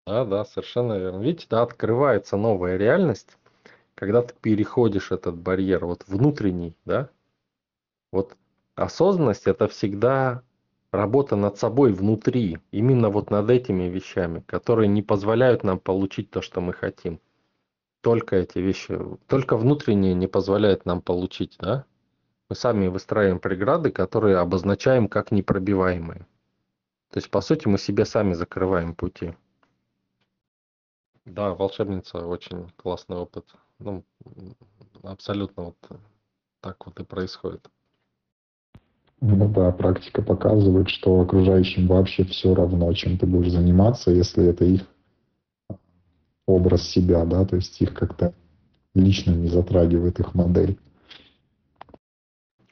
Да, 0.09 0.25
да, 0.25 0.43
совершенно 0.43 0.97
верно. 0.97 1.21
Видите, 1.21 1.45
да, 1.51 1.61
открывается 1.61 2.35
новая 2.35 2.77
реальность, 2.77 3.37
когда 3.93 4.23
ты 4.23 4.33
переходишь 4.41 5.11
этот 5.11 5.37
барьер, 5.37 5.85
вот 5.85 6.03
внутренний, 6.07 6.75
да. 6.83 7.09
Вот 8.11 8.35
осознанность 8.73 9.45
это 9.45 9.67
всегда 9.67 10.41
работа 10.91 11.35
над 11.35 11.59
собой 11.59 11.93
внутри, 11.93 12.57
именно 12.71 13.11
вот 13.11 13.29
над 13.29 13.51
этими 13.51 13.83
вещами, 13.83 14.39
которые 14.47 14.87
не 14.87 15.03
позволяют 15.03 15.63
нам 15.63 15.77
получить 15.77 16.31
то, 16.31 16.41
что 16.41 16.59
мы 16.59 16.73
хотим. 16.73 17.19
Только 18.01 18.37
эти 18.37 18.57
вещи, 18.57 18.99
только 19.27 19.57
внутреннее 19.57 20.15
не 20.15 20.25
позволяет 20.25 20.87
нам 20.87 21.03
получить, 21.03 21.55
да. 21.59 21.85
Мы 22.49 22.55
сами 22.55 22.87
выстраиваем 22.87 23.37
преграды, 23.37 23.91
которые 23.91 24.37
обозначаем 24.37 25.07
как 25.07 25.31
непробиваемые. 25.31 26.25
То 27.11 27.17
есть, 27.19 27.29
по 27.29 27.41
сути, 27.41 27.67
мы 27.67 27.77
себе 27.77 28.05
сами 28.05 28.33
закрываем 28.33 28.95
пути. 28.95 29.35
Да, 31.25 31.53
волшебница 31.53 32.25
очень 32.25 32.69
классный 32.75 33.17
опыт. 33.17 33.45
Ну, 33.79 34.03
абсолютно 35.03 35.63
вот 35.63 35.77
так 36.61 36.85
вот 36.85 36.99
и 36.99 37.03
происходит. 37.03 37.67
Ну 39.21 39.49
да, 39.49 39.71
практика 39.71 40.21
показывает, 40.21 40.89
что 40.89 41.19
окружающим 41.19 41.87
вообще 41.87 42.23
все 42.23 42.55
равно, 42.55 42.93
чем 42.93 43.17
ты 43.17 43.25
будешь 43.25 43.51
заниматься, 43.51 44.11
если 44.11 44.45
это 44.45 44.63
их 44.63 44.85
образ 46.45 46.83
себя, 46.83 47.25
да, 47.25 47.45
то 47.45 47.57
есть 47.57 47.79
их 47.81 47.93
как-то 47.93 48.33
лично 48.95 49.31
не 49.31 49.49
затрагивает 49.49 50.19
их 50.19 50.33
модель. 50.33 50.79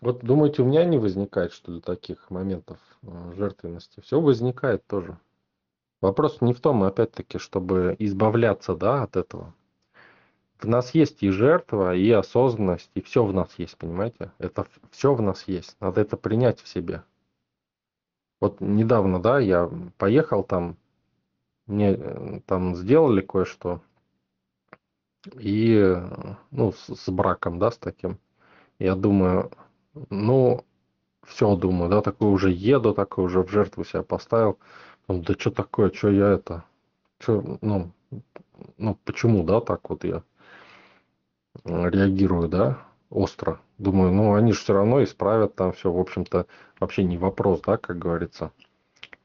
Вот 0.01 0.23
думаете, 0.23 0.61
у 0.61 0.65
меня 0.65 0.85
не 0.85 0.97
возникает, 0.97 1.51
что 1.51 1.71
ли, 1.71 1.81
таких 1.81 2.29
моментов 2.29 2.79
э, 3.01 3.33
жертвенности? 3.35 3.99
Все 3.99 4.21
возникает 4.21 4.85
тоже. 4.85 5.19
Вопрос 6.01 6.41
не 6.41 6.53
в 6.53 6.59
том, 6.59 6.83
опять-таки, 6.83 7.39
чтобы 7.39 7.95
избавляться, 7.99 8.75
да, 8.75 9.03
от 9.03 9.17
этого. 9.17 9.53
В 10.59 10.67
нас 10.67 10.93
есть 10.95 11.23
и 11.23 11.29
жертва, 11.29 11.95
и 11.95 12.09
осознанность, 12.11 12.89
и 12.95 13.01
все 13.01 13.23
в 13.23 13.33
нас 13.33 13.53
есть, 13.57 13.77
понимаете? 13.77 14.31
Это 14.39 14.67
все 14.91 15.13
в 15.13 15.21
нас 15.21 15.47
есть. 15.47 15.75
Надо 15.79 16.01
это 16.01 16.17
принять 16.17 16.59
в 16.59 16.67
себе. 16.67 17.03
Вот 18.39 18.61
недавно, 18.61 19.19
да, 19.19 19.39
я 19.39 19.69
поехал 19.97 20.43
там, 20.43 20.77
мне 21.65 21.93
э, 21.93 22.39
там 22.45 22.75
сделали 22.75 23.21
кое-что, 23.21 23.81
и, 25.33 25.95
ну, 26.51 26.71
с, 26.71 26.95
с 26.95 27.09
браком, 27.09 27.59
да, 27.59 27.71
с 27.71 27.77
таким. 27.77 28.19
Я 28.79 28.95
думаю, 28.95 29.51
ну, 30.09 30.63
все, 31.25 31.55
думаю, 31.55 31.89
да, 31.89 32.01
такой 32.01 32.29
уже 32.31 32.51
еду, 32.51 32.93
такой 32.93 33.25
уже 33.25 33.43
в 33.43 33.49
жертву 33.49 33.83
себя 33.83 34.03
поставил. 34.03 34.59
Ну, 35.07 35.21
да 35.21 35.33
что 35.37 35.51
такое, 35.51 35.91
что 35.91 36.09
я 36.09 36.33
это, 36.33 36.65
что, 37.19 37.57
ну, 37.61 37.91
ну, 38.77 38.97
почему, 39.05 39.43
да, 39.43 39.61
так 39.61 39.89
вот 39.89 40.03
я 40.03 40.23
реагирую, 41.65 42.49
да, 42.49 42.79
остро. 43.09 43.59
Думаю, 43.77 44.11
ну, 44.11 44.33
они 44.33 44.51
же 44.51 44.59
все 44.59 44.73
равно 44.73 45.03
исправят 45.03 45.55
там 45.55 45.71
все, 45.71 45.91
в 45.91 45.99
общем-то, 45.99 46.45
вообще 46.79 47.03
не 47.03 47.17
вопрос, 47.17 47.61
да, 47.61 47.77
как 47.77 47.97
говорится. 47.99 48.51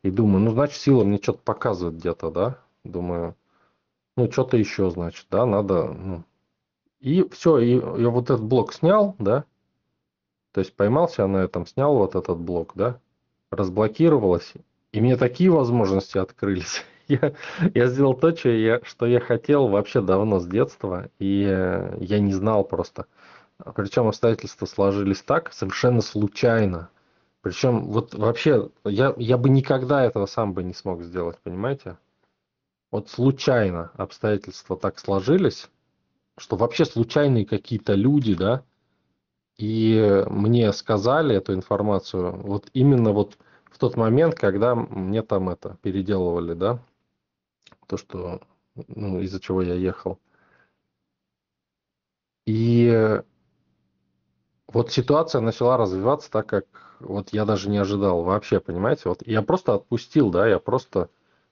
И 0.03 0.11
думаю, 0.11 0.45
ну, 0.45 0.51
значит, 0.53 0.77
сила 0.77 1.05
мне 1.05 1.19
что-то 1.19 1.41
показывает 1.45 1.97
где-то, 1.97 2.31
да. 2.31 2.59
Думаю, 2.85 3.37
ну, 4.17 4.31
что-то 4.31 4.57
еще, 4.57 4.91
значит, 4.91 5.27
да, 5.31 5.47
надо, 5.47 5.93
ну. 5.93 6.25
И 7.01 7.29
все, 7.31 7.59
и 7.59 7.75
я 7.75 8.11
вот 8.11 8.25
этот 8.25 8.45
блок 8.45 8.73
снял, 8.73 9.17
да, 9.19 9.45
то 10.53 10.61
есть 10.61 10.75
поймался 10.77 11.27
на 11.27 11.39
этом, 11.39 11.67
снял 11.67 11.97
вот 11.97 12.15
этот 12.15 12.39
блок, 12.39 12.73
да, 12.77 13.01
разблокировалось, 13.51 14.53
и 14.93 15.01
мне 15.01 15.17
такие 15.17 15.51
возможности 15.51 16.19
открылись. 16.19 16.85
Я, 17.09 17.35
я 17.75 17.89
сделал 17.89 18.15
то, 18.15 18.35
что 18.35 18.49
я, 18.49 18.81
что 18.85 19.07
я 19.07 19.21
хотел 19.21 19.69
вообще 19.69 20.01
давно 20.01 20.39
с 20.39 20.47
детства, 20.47 21.11
и 21.19 21.45
э, 21.47 21.99
я 22.01 22.21
не 22.21 22.33
знал 22.33 22.65
просто. 22.65 23.07
Причем 23.75 24.07
обстоятельства 24.07 24.67
сложились 24.67 25.21
так, 25.21 25.53
совершенно 25.53 26.01
случайно. 26.01 26.89
Причем 27.43 27.87
вот 27.89 28.15
вообще 28.15 28.71
я, 28.85 29.13
я 29.19 29.37
бы 29.37 29.51
никогда 29.51 30.05
этого 30.05 30.27
сам 30.27 30.55
бы 30.55 30.63
не 30.63 30.73
смог 30.73 31.03
сделать, 31.03 31.37
понимаете? 31.43 31.99
Вот 32.93 33.11
случайно 33.11 33.91
обстоятельства 33.97 34.77
так 34.77 34.99
сложились, 34.99 35.69
что 36.39 36.57
вообще 36.57 36.85
случайные 36.85 37.45
какие-то 37.45 37.95
люди, 37.95 38.35
да, 38.35 38.63
и 39.59 40.25
мне 40.31 40.73
сказали 40.73 41.37
эту 41.37 41.53
информацию 41.53 42.33
вот 42.37 42.71
именно 42.73 43.13
вот 43.13 43.37
в 43.73 43.79
тот 43.79 43.97
момент, 43.97 44.35
когда 44.35 44.75
мне 44.75 45.23
там 45.23 45.49
это 45.49 45.79
переделывали, 45.83 46.55
да, 46.55 46.79
то, 47.87 47.97
что, 47.97 48.41
ну, 48.89 49.21
из-за 49.21 49.41
чего 49.41 49.63
я 49.63 49.75
ехал. 49.75 50.19
И 52.47 53.21
вот 54.69 54.91
ситуация 54.91 55.41
начала 55.41 55.77
развиваться 55.77 56.31
так, 56.31 56.47
как 56.47 56.67
вот 57.01 57.31
я 57.33 57.45
даже 57.45 57.69
не 57.69 57.79
ожидал 57.79 58.23
вообще, 58.23 58.61
понимаете? 58.61 59.09
Вот 59.09 59.27
я 59.27 59.43
просто 59.43 59.75
отпустил, 59.75 60.31
да, 60.31 60.47
я 60.47 60.59
просто 60.59 61.09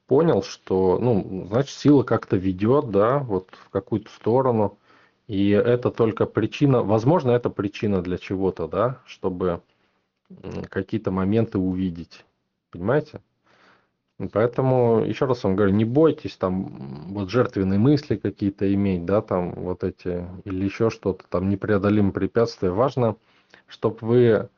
понял, 0.07 0.43
что, 0.43 0.99
ну, 0.99 1.47
значит, 1.49 1.77
сила 1.77 2.03
как-то 2.03 2.37
ведет, 2.37 2.91
да, 2.91 3.18
вот 3.18 3.51
в 3.64 3.71
какую-то 3.71 4.11
сторону. 4.11 4.79
И 5.27 5.51
это 5.51 5.91
только 5.91 6.27
причина, 6.27 6.83
возможно, 6.83 7.31
это 7.31 7.51
причина 7.51 8.03
для 8.03 8.18
чего-то, 8.18 8.66
да, 8.66 9.01
чтобы 9.07 9.62
какие-то 10.68 11.11
моменты 11.11 11.59
увидеть. 11.59 12.24
Понимаете? 12.70 13.20
Поэтому, 14.33 15.03
еще 15.05 15.24
раз 15.24 15.45
вам 15.45 15.57
говорю, 15.57 15.72
не 15.72 15.87
бойтесь 15.87 16.37
там 16.37 17.07
вот 17.14 17.31
жертвенные 17.31 17.78
мысли 17.78 18.16
какие-то 18.16 18.72
иметь, 18.74 19.07
да, 19.07 19.22
там 19.22 19.53
вот 19.53 19.83
эти, 19.83 20.26
или 20.45 20.64
еще 20.64 20.91
что-то, 20.91 21.24
там 21.28 21.49
непреодолимые 21.49 22.12
препятствия. 22.12 22.70
Важно, 22.70 23.16
чтобы 23.66 23.97
вы 24.03 24.20
э, 24.26 24.49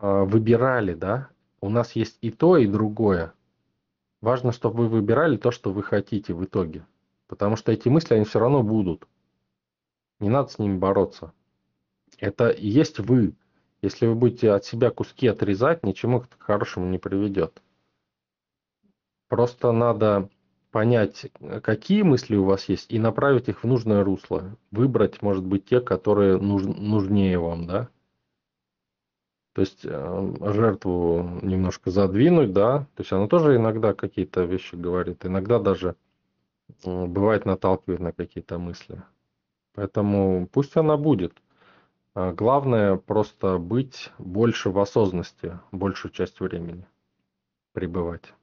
выбирали, 0.00 0.94
да, 0.94 1.28
у 1.60 1.68
нас 1.68 1.92
есть 1.92 2.18
и 2.22 2.32
то, 2.32 2.56
и 2.56 2.66
другое. 2.66 3.32
Важно, 4.20 4.50
чтобы 4.50 4.84
вы 4.84 4.88
выбирали 4.88 5.36
то, 5.36 5.52
что 5.52 5.72
вы 5.72 5.84
хотите 5.84 6.34
в 6.34 6.44
итоге. 6.44 6.84
Потому 7.28 7.54
что 7.54 7.70
эти 7.70 7.88
мысли, 7.88 8.14
они 8.14 8.24
все 8.24 8.40
равно 8.40 8.64
будут. 8.64 9.06
Не 10.18 10.28
надо 10.28 10.48
с 10.50 10.58
ними 10.58 10.76
бороться. 10.76 11.32
Это 12.18 12.48
и 12.50 12.68
есть 12.68 12.98
вы. 12.98 13.34
Если 13.82 14.06
вы 14.06 14.14
будете 14.14 14.52
от 14.52 14.64
себя 14.64 14.90
куски 14.90 15.26
отрезать, 15.26 15.84
ничему 15.84 16.20
к 16.20 16.28
хорошему 16.38 16.88
не 16.88 16.98
приведет. 16.98 17.60
Просто 19.28 19.72
надо 19.72 20.30
понять, 20.70 21.26
какие 21.62 22.02
мысли 22.02 22.36
у 22.36 22.44
вас 22.44 22.68
есть, 22.68 22.92
и 22.92 22.98
направить 22.98 23.48
их 23.48 23.62
в 23.62 23.66
нужное 23.66 24.04
русло. 24.04 24.56
Выбрать, 24.70 25.20
может 25.20 25.44
быть, 25.44 25.66
те, 25.66 25.80
которые 25.80 26.38
нуж, 26.38 26.62
нужнее 26.62 27.38
вам, 27.38 27.66
да. 27.66 27.88
То 29.54 29.60
есть 29.60 29.84
э, 29.84 30.34
жертву 30.52 31.40
немножко 31.42 31.90
задвинуть, 31.90 32.52
да. 32.52 32.86
То 32.94 33.02
есть 33.02 33.12
она 33.12 33.26
тоже 33.26 33.56
иногда 33.56 33.92
какие-то 33.92 34.44
вещи 34.44 34.76
говорит, 34.76 35.26
иногда 35.26 35.58
даже 35.58 35.96
э, 36.84 37.06
бывает 37.06 37.44
наталкивает 37.44 38.00
на 38.00 38.12
какие-то 38.12 38.58
мысли. 38.58 39.02
Поэтому 39.74 40.48
пусть 40.50 40.76
она 40.76 40.96
будет. 40.96 41.41
А 42.14 42.32
главное 42.32 42.96
просто 42.96 43.58
быть 43.58 44.10
больше 44.18 44.70
в 44.70 44.78
осознанности, 44.78 45.58
большую 45.70 46.12
часть 46.12 46.40
времени 46.40 46.86
пребывать. 47.72 48.34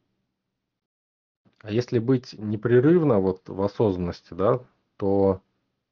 А 1.61 1.71
если 1.71 1.99
быть 1.99 2.33
непрерывно 2.33 3.19
вот 3.19 3.47
в 3.47 3.61
осознанности, 3.61 4.33
да, 4.33 4.61
то 4.97 5.41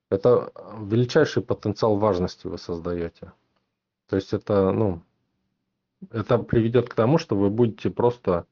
это 0.10 0.52
величайший 0.80 1.44
потенциал 1.44 1.98
важности 1.98 2.48
вы 2.48 2.58
создаете. 2.58 3.34
То 4.08 4.16
есть 4.16 4.34
это, 4.34 4.72
ну, 4.72 5.02
это 6.10 6.40
приведет 6.40 6.90
к 6.90 6.96
тому, 6.96 7.18
что 7.18 7.36
вы 7.36 7.50
будете 7.50 7.90
просто 7.92 8.48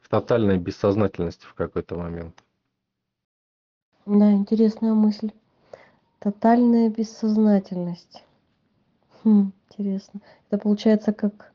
в 0.00 0.08
тотальной 0.08 0.58
бессознательности 0.58 1.46
в 1.46 1.54
какой-то 1.54 1.96
момент. 1.96 2.44
Да, 4.06 4.32
интересная 4.32 4.92
мысль. 4.92 5.32
Тотальная 6.20 6.90
бессознательность. 6.90 8.24
Хм, 9.28 9.52
интересно. 9.70 10.20
Это 10.48 10.62
получается 10.62 11.12
как, 11.12 11.52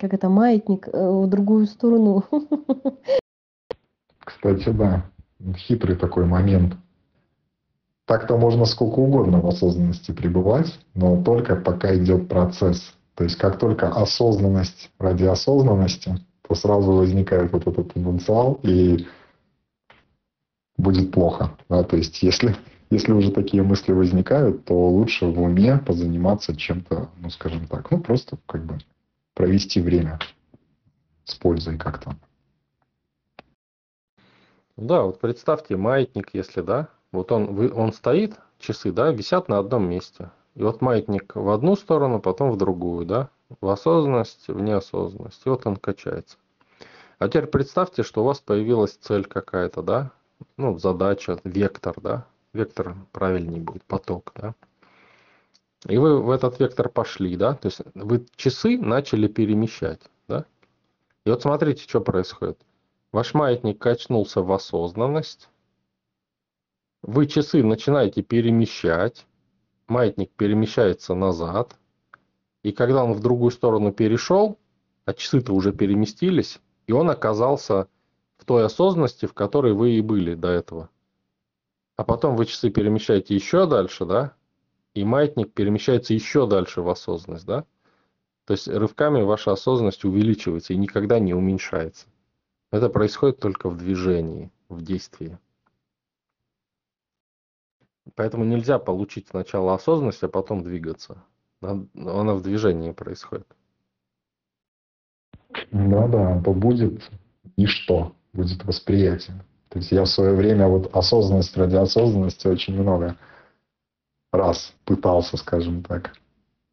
как 0.00 0.12
это, 0.12 0.28
маятник 0.28 0.88
э, 0.88 0.90
в 0.92 1.28
другую 1.28 1.66
сторону. 1.66 2.24
Кстати, 4.18 4.70
да, 4.70 5.04
хитрый 5.54 5.94
такой 5.94 6.24
момент. 6.24 6.74
Так-то 8.04 8.36
можно 8.36 8.64
сколько 8.64 8.98
угодно 8.98 9.40
в 9.40 9.46
осознанности 9.46 10.10
пребывать, 10.10 10.76
но 10.94 11.22
только 11.22 11.54
пока 11.54 11.94
идет 11.94 12.28
процесс. 12.28 12.96
То 13.14 13.22
есть 13.22 13.36
как 13.36 13.60
только 13.60 13.88
осознанность 13.88 14.90
ради 14.98 15.22
осознанности, 15.22 16.16
то 16.42 16.56
сразу 16.56 16.90
возникает 16.90 17.52
вот 17.52 17.68
этот 17.68 17.92
потенциал 17.94 18.58
и 18.64 19.06
будет 20.76 21.12
плохо. 21.12 21.56
Да? 21.68 21.84
То 21.84 21.96
есть 21.96 22.24
если, 22.24 22.56
если 22.90 23.12
уже 23.12 23.32
такие 23.32 23.62
мысли 23.62 23.92
возникают, 23.92 24.64
то 24.64 24.74
лучше 24.74 25.26
в 25.26 25.40
уме 25.40 25.78
позаниматься 25.78 26.56
чем-то, 26.56 27.08
ну 27.18 27.30
скажем 27.30 27.66
так, 27.66 27.90
ну 27.90 28.00
просто 28.00 28.38
как 28.46 28.64
бы 28.64 28.78
провести 29.34 29.80
время 29.80 30.18
с 31.24 31.34
пользой 31.34 31.78
как-то. 31.78 32.16
Да, 34.76 35.02
вот 35.02 35.20
представьте 35.20 35.76
маятник, 35.76 36.30
если, 36.34 36.60
да, 36.60 36.88
вот 37.10 37.32
он, 37.32 37.54
вы, 37.54 37.72
он 37.72 37.92
стоит, 37.92 38.36
часы, 38.58 38.92
да, 38.92 39.10
висят 39.10 39.48
на 39.48 39.58
одном 39.58 39.88
месте. 39.88 40.30
И 40.54 40.62
вот 40.62 40.80
маятник 40.80 41.34
в 41.34 41.48
одну 41.50 41.76
сторону, 41.76 42.20
потом 42.20 42.50
в 42.50 42.56
другую, 42.56 43.06
да, 43.06 43.30
в 43.60 43.68
осознанность, 43.68 44.48
в 44.48 44.60
неосознанность. 44.60 45.42
И 45.44 45.48
вот 45.48 45.66
он 45.66 45.76
качается. 45.76 46.36
А 47.18 47.28
теперь 47.28 47.46
представьте, 47.46 48.02
что 48.02 48.22
у 48.22 48.26
вас 48.26 48.40
появилась 48.40 48.92
цель 48.92 49.24
какая-то, 49.24 49.82
да, 49.82 50.10
ну, 50.56 50.78
задача, 50.78 51.40
вектор, 51.44 51.94
да, 52.00 52.26
вектор 52.56 52.96
правильнее 53.12 53.60
будет, 53.60 53.84
поток, 53.84 54.32
да. 54.34 54.54
И 55.88 55.98
вы 55.98 56.20
в 56.20 56.30
этот 56.30 56.58
вектор 56.58 56.88
пошли, 56.88 57.36
да, 57.36 57.54
то 57.54 57.66
есть 57.66 57.80
вы 57.94 58.26
часы 58.34 58.78
начали 58.78 59.28
перемещать, 59.28 60.00
да. 60.26 60.44
И 61.24 61.30
вот 61.30 61.42
смотрите, 61.42 61.82
что 61.82 62.00
происходит. 62.00 62.58
Ваш 63.12 63.34
маятник 63.34 63.78
качнулся 63.78 64.42
в 64.42 64.52
осознанность. 64.52 65.48
Вы 67.02 67.26
часы 67.26 67.62
начинаете 67.62 68.22
перемещать. 68.22 69.26
Маятник 69.88 70.30
перемещается 70.32 71.14
назад. 71.14 71.76
И 72.62 72.72
когда 72.72 73.04
он 73.04 73.12
в 73.12 73.20
другую 73.20 73.52
сторону 73.52 73.92
перешел, 73.92 74.58
а 75.04 75.14
часы-то 75.14 75.52
уже 75.52 75.72
переместились, 75.72 76.60
и 76.86 76.92
он 76.92 77.08
оказался 77.10 77.88
в 78.38 78.44
той 78.44 78.64
осознанности, 78.64 79.26
в 79.26 79.34
которой 79.34 79.72
вы 79.72 79.92
и 79.92 80.00
были 80.00 80.34
до 80.34 80.48
этого. 80.48 80.90
А 81.96 82.04
потом 82.04 82.36
вы 82.36 82.46
часы 82.46 82.70
перемещаете 82.70 83.34
еще 83.34 83.66
дальше, 83.66 84.04
да? 84.04 84.34
И 84.94 85.04
маятник 85.04 85.52
перемещается 85.52 86.14
еще 86.14 86.46
дальше 86.46 86.82
в 86.82 86.88
осознанность, 86.88 87.46
да? 87.46 87.64
То 88.44 88.52
есть 88.52 88.68
рывками 88.68 89.22
ваша 89.22 89.52
осознанность 89.52 90.04
увеличивается 90.04 90.72
и 90.72 90.76
никогда 90.76 91.18
не 91.18 91.34
уменьшается. 91.34 92.06
Это 92.70 92.88
происходит 92.88 93.40
только 93.40 93.68
в 93.68 93.76
движении, 93.76 94.50
в 94.68 94.82
действии. 94.82 95.38
Поэтому 98.14 98.44
нельзя 98.44 98.78
получить 98.78 99.28
сначала 99.28 99.74
осознанность, 99.74 100.22
а 100.22 100.28
потом 100.28 100.62
двигаться. 100.62 101.24
Она 101.60 102.34
в 102.34 102.42
движении 102.42 102.92
происходит. 102.92 103.46
Да-да, 105.72 106.40
то 106.42 106.52
будет 106.52 107.10
ничто, 107.56 108.14
будет 108.32 108.64
восприятие. 108.64 109.44
То 109.68 109.78
есть 109.78 109.92
я 109.92 110.02
в 110.02 110.08
свое 110.08 110.34
время 110.34 110.68
вот 110.68 110.94
осознанность 110.94 111.56
ради 111.56 111.76
осознанности 111.76 112.46
очень 112.46 112.74
много 112.74 113.16
раз 114.32 114.72
пытался, 114.84 115.36
скажем 115.36 115.82
так. 115.82 116.12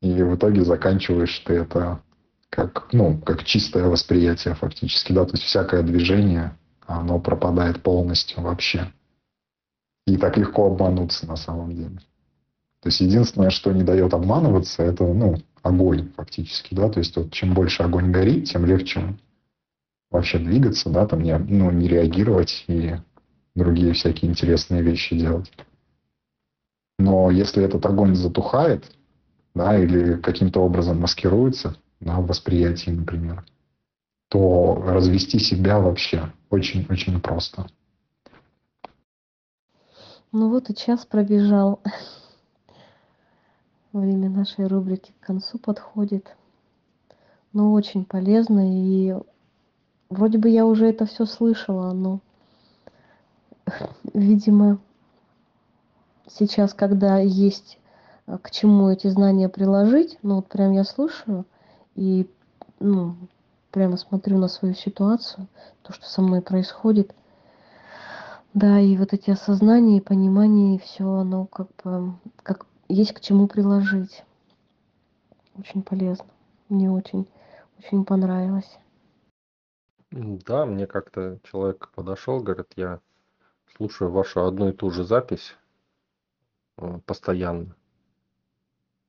И 0.02 0.12
в 0.22 0.36
итоге 0.36 0.64
заканчиваешь 0.64 1.40
ты 1.40 1.54
это 1.54 2.02
как, 2.50 2.90
ну, 2.92 3.18
как 3.20 3.44
чистое 3.44 3.86
восприятие 3.86 4.54
фактически, 4.54 5.12
да, 5.12 5.26
то 5.26 5.32
есть 5.32 5.44
всякое 5.44 5.82
движение, 5.82 6.56
оно 6.86 7.20
пропадает 7.20 7.82
полностью 7.82 8.42
вообще. 8.42 8.92
И 10.06 10.18
так 10.18 10.38
легко 10.38 10.68
обмануться 10.68 11.26
на 11.26 11.36
самом 11.36 11.74
деле. 11.74 11.98
То 12.82 12.90
есть 12.90 13.00
единственное, 13.00 13.50
что 13.50 13.72
не 13.72 13.84
дает 13.84 14.14
обманываться, 14.14 14.84
это, 14.84 15.06
ну, 15.06 15.38
огонь 15.62 16.12
фактически, 16.16 16.76
да, 16.76 16.90
то 16.90 17.00
есть 17.00 17.16
вот 17.16 17.32
чем 17.32 17.54
больше 17.54 17.82
огонь 17.82 18.12
горит, 18.12 18.50
тем 18.50 18.66
легче 18.66 19.16
вообще 20.14 20.38
двигаться, 20.38 20.90
да, 20.90 21.06
там 21.08 21.22
не, 21.22 21.38
ну, 21.38 21.72
не 21.72 21.88
реагировать 21.88 22.64
и 22.68 22.96
другие 23.56 23.94
всякие 23.94 24.32
интересные 24.32 24.82
вещи 24.82 25.18
делать. 25.18 25.52
Но 27.00 27.32
если 27.32 27.64
этот 27.64 27.86
огонь 27.86 28.16
затухает, 28.16 28.86
да, 29.56 29.78
или 29.78 30.18
каким-то 30.22 30.62
образом 30.62 31.02
маскируется, 31.02 31.76
на 32.00 32.22
восприятии, 32.22 32.92
например, 32.92 33.44
то 34.30 34.76
развести 34.86 35.40
себя 35.40 35.80
вообще 35.80 36.32
очень-очень 36.50 37.20
просто. 37.20 37.66
Ну 40.32 40.50
вот 40.50 40.70
и 40.70 40.76
час 40.76 41.06
пробежал. 41.06 41.82
Время 43.94 44.30
нашей 44.30 44.68
рубрики 44.68 45.14
к 45.20 45.26
концу 45.26 45.60
подходит. 45.60 46.36
Но 47.54 47.72
очень 47.72 48.06
полезно 48.06 48.62
и 48.66 49.16
вроде 50.14 50.38
бы 50.38 50.50
я 50.50 50.66
уже 50.66 50.88
это 50.88 51.06
все 51.06 51.26
слышала, 51.26 51.92
но 51.94 52.20
видимо 54.14 54.80
сейчас, 56.28 56.74
когда 56.74 57.20
есть 57.20 57.80
э, 58.28 58.38
к 58.42 58.52
чему 58.52 58.90
эти 58.90 59.08
знания 59.08 59.50
приложить, 59.50 60.18
ну 60.22 60.36
вот 60.38 60.48
прям 60.48 60.72
я 60.72 60.84
слушаю, 60.84 61.46
и 61.96 62.30
ну, 62.80 63.16
прямо 63.72 63.98
смотрю 63.98 64.38
на 64.38 64.48
свою 64.48 64.76
ситуацию, 64.76 65.48
то, 65.82 65.94
что 65.94 66.06
со 66.06 66.22
мной 66.22 66.42
происходит. 66.42 67.14
Да, 68.54 68.80
и 68.80 68.98
вот 68.98 69.14
эти 69.14 69.32
осознания 69.32 69.98
и 69.98 70.02
понимания, 70.02 70.76
и 70.76 70.80
все 70.80 71.10
оно 71.10 71.48
как 71.48 71.70
бы, 71.84 72.14
как 72.44 72.68
есть 72.88 73.14
к 73.14 73.20
чему 73.20 73.48
приложить. 73.48 74.24
Очень 75.58 75.82
полезно. 75.82 76.26
Мне 76.70 76.92
очень, 76.92 77.28
очень 77.80 78.06
понравилось. 78.06 78.78
Да, 80.16 80.68
мне 80.68 80.86
как-то 80.86 81.40
человек 81.44 81.90
подошел, 81.96 82.40
говорит, 82.40 82.72
я 82.76 83.00
слушаю 83.76 84.12
вашу 84.12 84.46
одну 84.46 84.70
и 84.70 84.72
ту 84.72 84.92
же 84.92 85.04
запись 85.04 85.56
э, 86.78 87.00
постоянно. 87.08 87.76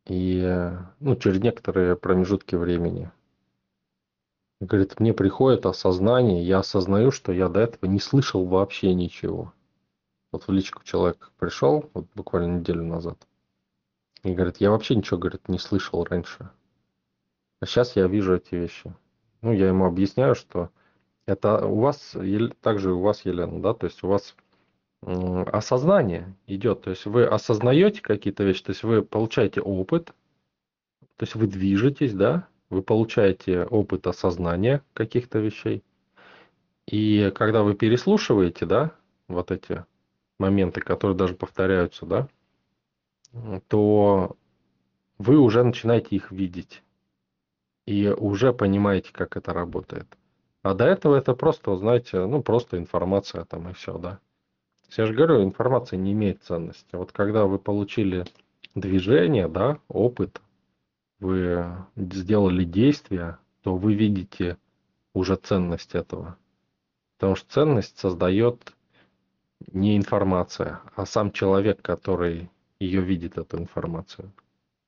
И 0.06 0.72
ну, 1.00 1.16
через 1.16 1.42
некоторые 1.42 1.96
промежутки 1.96 2.54
времени. 2.54 3.12
Говорит, 4.60 4.98
мне 4.98 5.12
приходит 5.12 5.66
осознание, 5.66 6.42
я 6.42 6.60
осознаю, 6.60 7.10
что 7.10 7.32
я 7.32 7.50
до 7.50 7.60
этого 7.60 7.84
не 7.84 8.00
слышал 8.00 8.46
вообще 8.46 8.94
ничего. 8.94 9.52
Вот 10.32 10.48
в 10.48 10.52
личку 10.52 10.84
человек 10.84 11.32
пришел, 11.36 11.90
вот 11.92 12.06
буквально 12.14 12.60
неделю 12.60 12.82
назад, 12.82 13.28
и 14.22 14.32
говорит, 14.32 14.56
я 14.56 14.70
вообще 14.70 14.96
ничего, 14.96 15.18
говорит, 15.18 15.50
не 15.50 15.58
слышал 15.58 16.02
раньше. 16.02 16.48
А 17.60 17.66
сейчас 17.66 17.94
я 17.94 18.06
вижу 18.06 18.34
эти 18.34 18.54
вещи. 18.54 18.94
Ну, 19.42 19.52
я 19.52 19.68
ему 19.68 19.84
объясняю, 19.84 20.34
что 20.34 20.70
это 21.26 21.66
у 21.66 21.80
вас, 21.80 22.16
также 22.60 22.92
у 22.92 23.00
вас, 23.00 23.24
Елена, 23.24 23.60
да, 23.60 23.74
то 23.74 23.86
есть 23.86 24.02
у 24.02 24.08
вас 24.08 24.36
осознание 25.02 26.34
идет. 26.46 26.82
То 26.82 26.90
есть 26.90 27.06
вы 27.06 27.24
осознаете 27.24 28.00
какие-то 28.00 28.44
вещи, 28.44 28.64
то 28.64 28.70
есть 28.70 28.82
вы 28.82 29.02
получаете 29.02 29.60
опыт, 29.60 30.06
то 31.16 31.22
есть 31.22 31.34
вы 31.34 31.46
движетесь, 31.46 32.14
да, 32.14 32.48
вы 32.70 32.82
получаете 32.82 33.64
опыт 33.64 34.06
осознания 34.06 34.82
каких-то 34.94 35.38
вещей. 35.38 35.82
И 36.86 37.32
когда 37.34 37.62
вы 37.62 37.74
переслушиваете, 37.74 38.66
да, 38.66 38.92
вот 39.28 39.50
эти 39.50 39.84
моменты, 40.38 40.80
которые 40.80 41.16
даже 41.16 41.34
повторяются, 41.34 42.04
да, 42.06 42.28
то 43.68 44.36
вы 45.18 45.38
уже 45.38 45.62
начинаете 45.62 46.16
их 46.16 46.30
видеть. 46.30 46.82
И 47.86 48.08
уже 48.08 48.52
понимаете, 48.52 49.10
как 49.12 49.36
это 49.36 49.52
работает. 49.52 50.06
А 50.64 50.72
до 50.72 50.86
этого 50.86 51.14
это 51.14 51.34
просто, 51.34 51.76
знаете, 51.76 52.24
ну, 52.24 52.42
просто 52.42 52.78
информация 52.78 53.44
там 53.44 53.68
и 53.68 53.74
все, 53.74 53.98
да. 53.98 54.18
Я 54.96 55.04
же 55.04 55.12
говорю, 55.12 55.42
информация 55.42 55.98
не 55.98 56.12
имеет 56.12 56.42
ценности. 56.42 56.88
Вот 56.96 57.12
когда 57.12 57.44
вы 57.44 57.58
получили 57.58 58.24
движение, 58.74 59.46
да, 59.46 59.78
опыт, 59.88 60.40
вы 61.20 61.66
сделали 61.96 62.64
действие, 62.64 63.36
то 63.62 63.76
вы 63.76 63.92
видите 63.92 64.56
уже 65.12 65.36
ценность 65.36 65.94
этого. 65.94 66.38
Потому 67.18 67.36
что 67.36 67.52
ценность 67.52 67.98
создает 67.98 68.72
не 69.70 69.98
информация, 69.98 70.80
а 70.96 71.04
сам 71.04 71.30
человек, 71.30 71.82
который 71.82 72.50
ее 72.80 73.02
видит, 73.02 73.36
эту 73.36 73.58
информацию. 73.58 74.32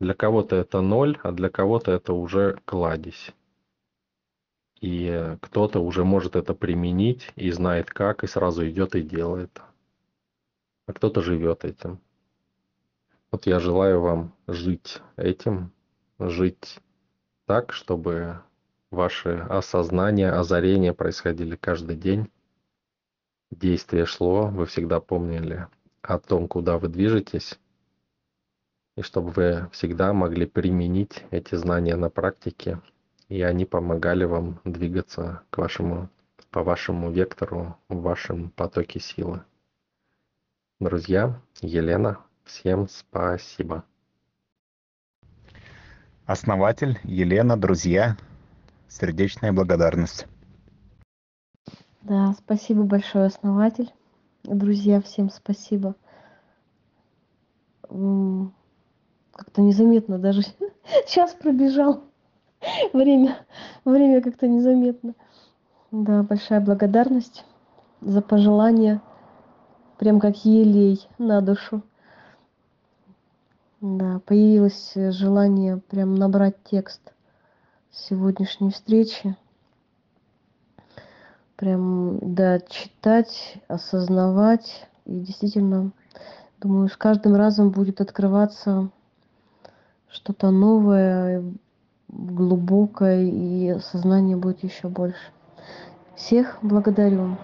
Для 0.00 0.14
кого-то 0.14 0.56
это 0.56 0.80
ноль, 0.80 1.18
а 1.22 1.32
для 1.32 1.50
кого-то 1.50 1.92
это 1.92 2.14
уже 2.14 2.58
кладезь. 2.64 3.34
И 4.80 5.36
кто-то 5.40 5.80
уже 5.80 6.04
может 6.04 6.36
это 6.36 6.54
применить 6.54 7.30
и 7.36 7.50
знает 7.50 7.90
как, 7.90 8.24
и 8.24 8.26
сразу 8.26 8.68
идет 8.68 8.94
и 8.94 9.02
делает 9.02 9.60
а 10.86 10.92
кто-то 10.92 11.20
живет 11.20 11.64
этим. 11.64 12.00
Вот 13.30 13.46
я 13.46 13.58
желаю 13.58 14.00
вам 14.00 14.34
жить 14.46 15.02
этим 15.16 15.72
жить 16.18 16.78
так, 17.44 17.72
чтобы 17.72 18.40
ваши 18.90 19.46
осознания, 19.50 20.30
озарения 20.30 20.94
происходили 20.94 21.56
каждый 21.56 21.96
день. 21.96 22.30
Действие 23.50 24.06
шло, 24.06 24.46
вы 24.46 24.64
всегда 24.66 25.00
помнили 25.00 25.66
о 26.02 26.18
том, 26.18 26.48
куда 26.48 26.78
вы 26.78 26.88
движетесь, 26.88 27.58
и 28.96 29.02
чтобы 29.02 29.30
вы 29.30 29.68
всегда 29.72 30.12
могли 30.12 30.46
применить 30.46 31.24
эти 31.30 31.54
знания 31.54 31.96
на 31.96 32.08
практике, 32.08 32.80
и 33.28 33.42
они 33.42 33.64
помогали 33.64 34.24
вам 34.24 34.60
двигаться 34.64 35.42
к 35.50 35.58
вашему, 35.58 36.08
по 36.50 36.62
вашему 36.62 37.10
вектору, 37.10 37.76
в 37.88 38.00
вашем 38.00 38.50
потоке 38.50 39.00
силы. 39.00 39.42
Друзья, 40.78 41.40
Елена, 41.60 42.18
всем 42.44 42.88
спасибо. 42.88 43.84
Основатель, 46.26 46.98
Елена, 47.04 47.56
друзья, 47.56 48.16
сердечная 48.88 49.52
благодарность. 49.52 50.26
Да, 52.02 52.34
спасибо 52.38 52.82
большое, 52.82 53.26
основатель. 53.26 53.92
Друзья, 54.44 55.00
всем 55.00 55.30
спасибо. 55.30 55.96
Как-то 57.82 59.60
незаметно 59.60 60.18
даже 60.18 60.42
час 61.08 61.34
пробежал. 61.34 62.04
Время, 62.92 63.38
время 63.84 64.22
как-то 64.22 64.48
незаметно. 64.48 65.14
Да, 65.90 66.22
большая 66.22 66.60
благодарность 66.60 67.44
за 68.00 68.22
пожелания. 68.22 69.00
Прям 69.98 70.20
как 70.20 70.44
елей 70.44 71.08
на 71.18 71.40
душу. 71.40 71.82
Да, 73.80 74.20
появилось 74.26 74.92
желание 74.94 75.78
прям 75.78 76.14
набрать 76.14 76.56
текст 76.64 77.12
сегодняшней 77.90 78.70
встречи. 78.70 79.36
Прям, 81.56 82.18
да, 82.20 82.60
читать, 82.60 83.58
осознавать. 83.68 84.86
И 85.06 85.20
действительно, 85.20 85.92
думаю, 86.60 86.88
с 86.88 86.96
каждым 86.96 87.36
разом 87.36 87.70
будет 87.70 88.00
открываться 88.00 88.90
что-то 90.08 90.50
новое, 90.50 91.44
глубокое, 92.08 93.22
и 93.24 93.78
сознание 93.80 94.36
будет 94.36 94.62
еще 94.64 94.88
больше. 94.88 95.32
Всех 96.16 96.58
благодарю. 96.62 97.36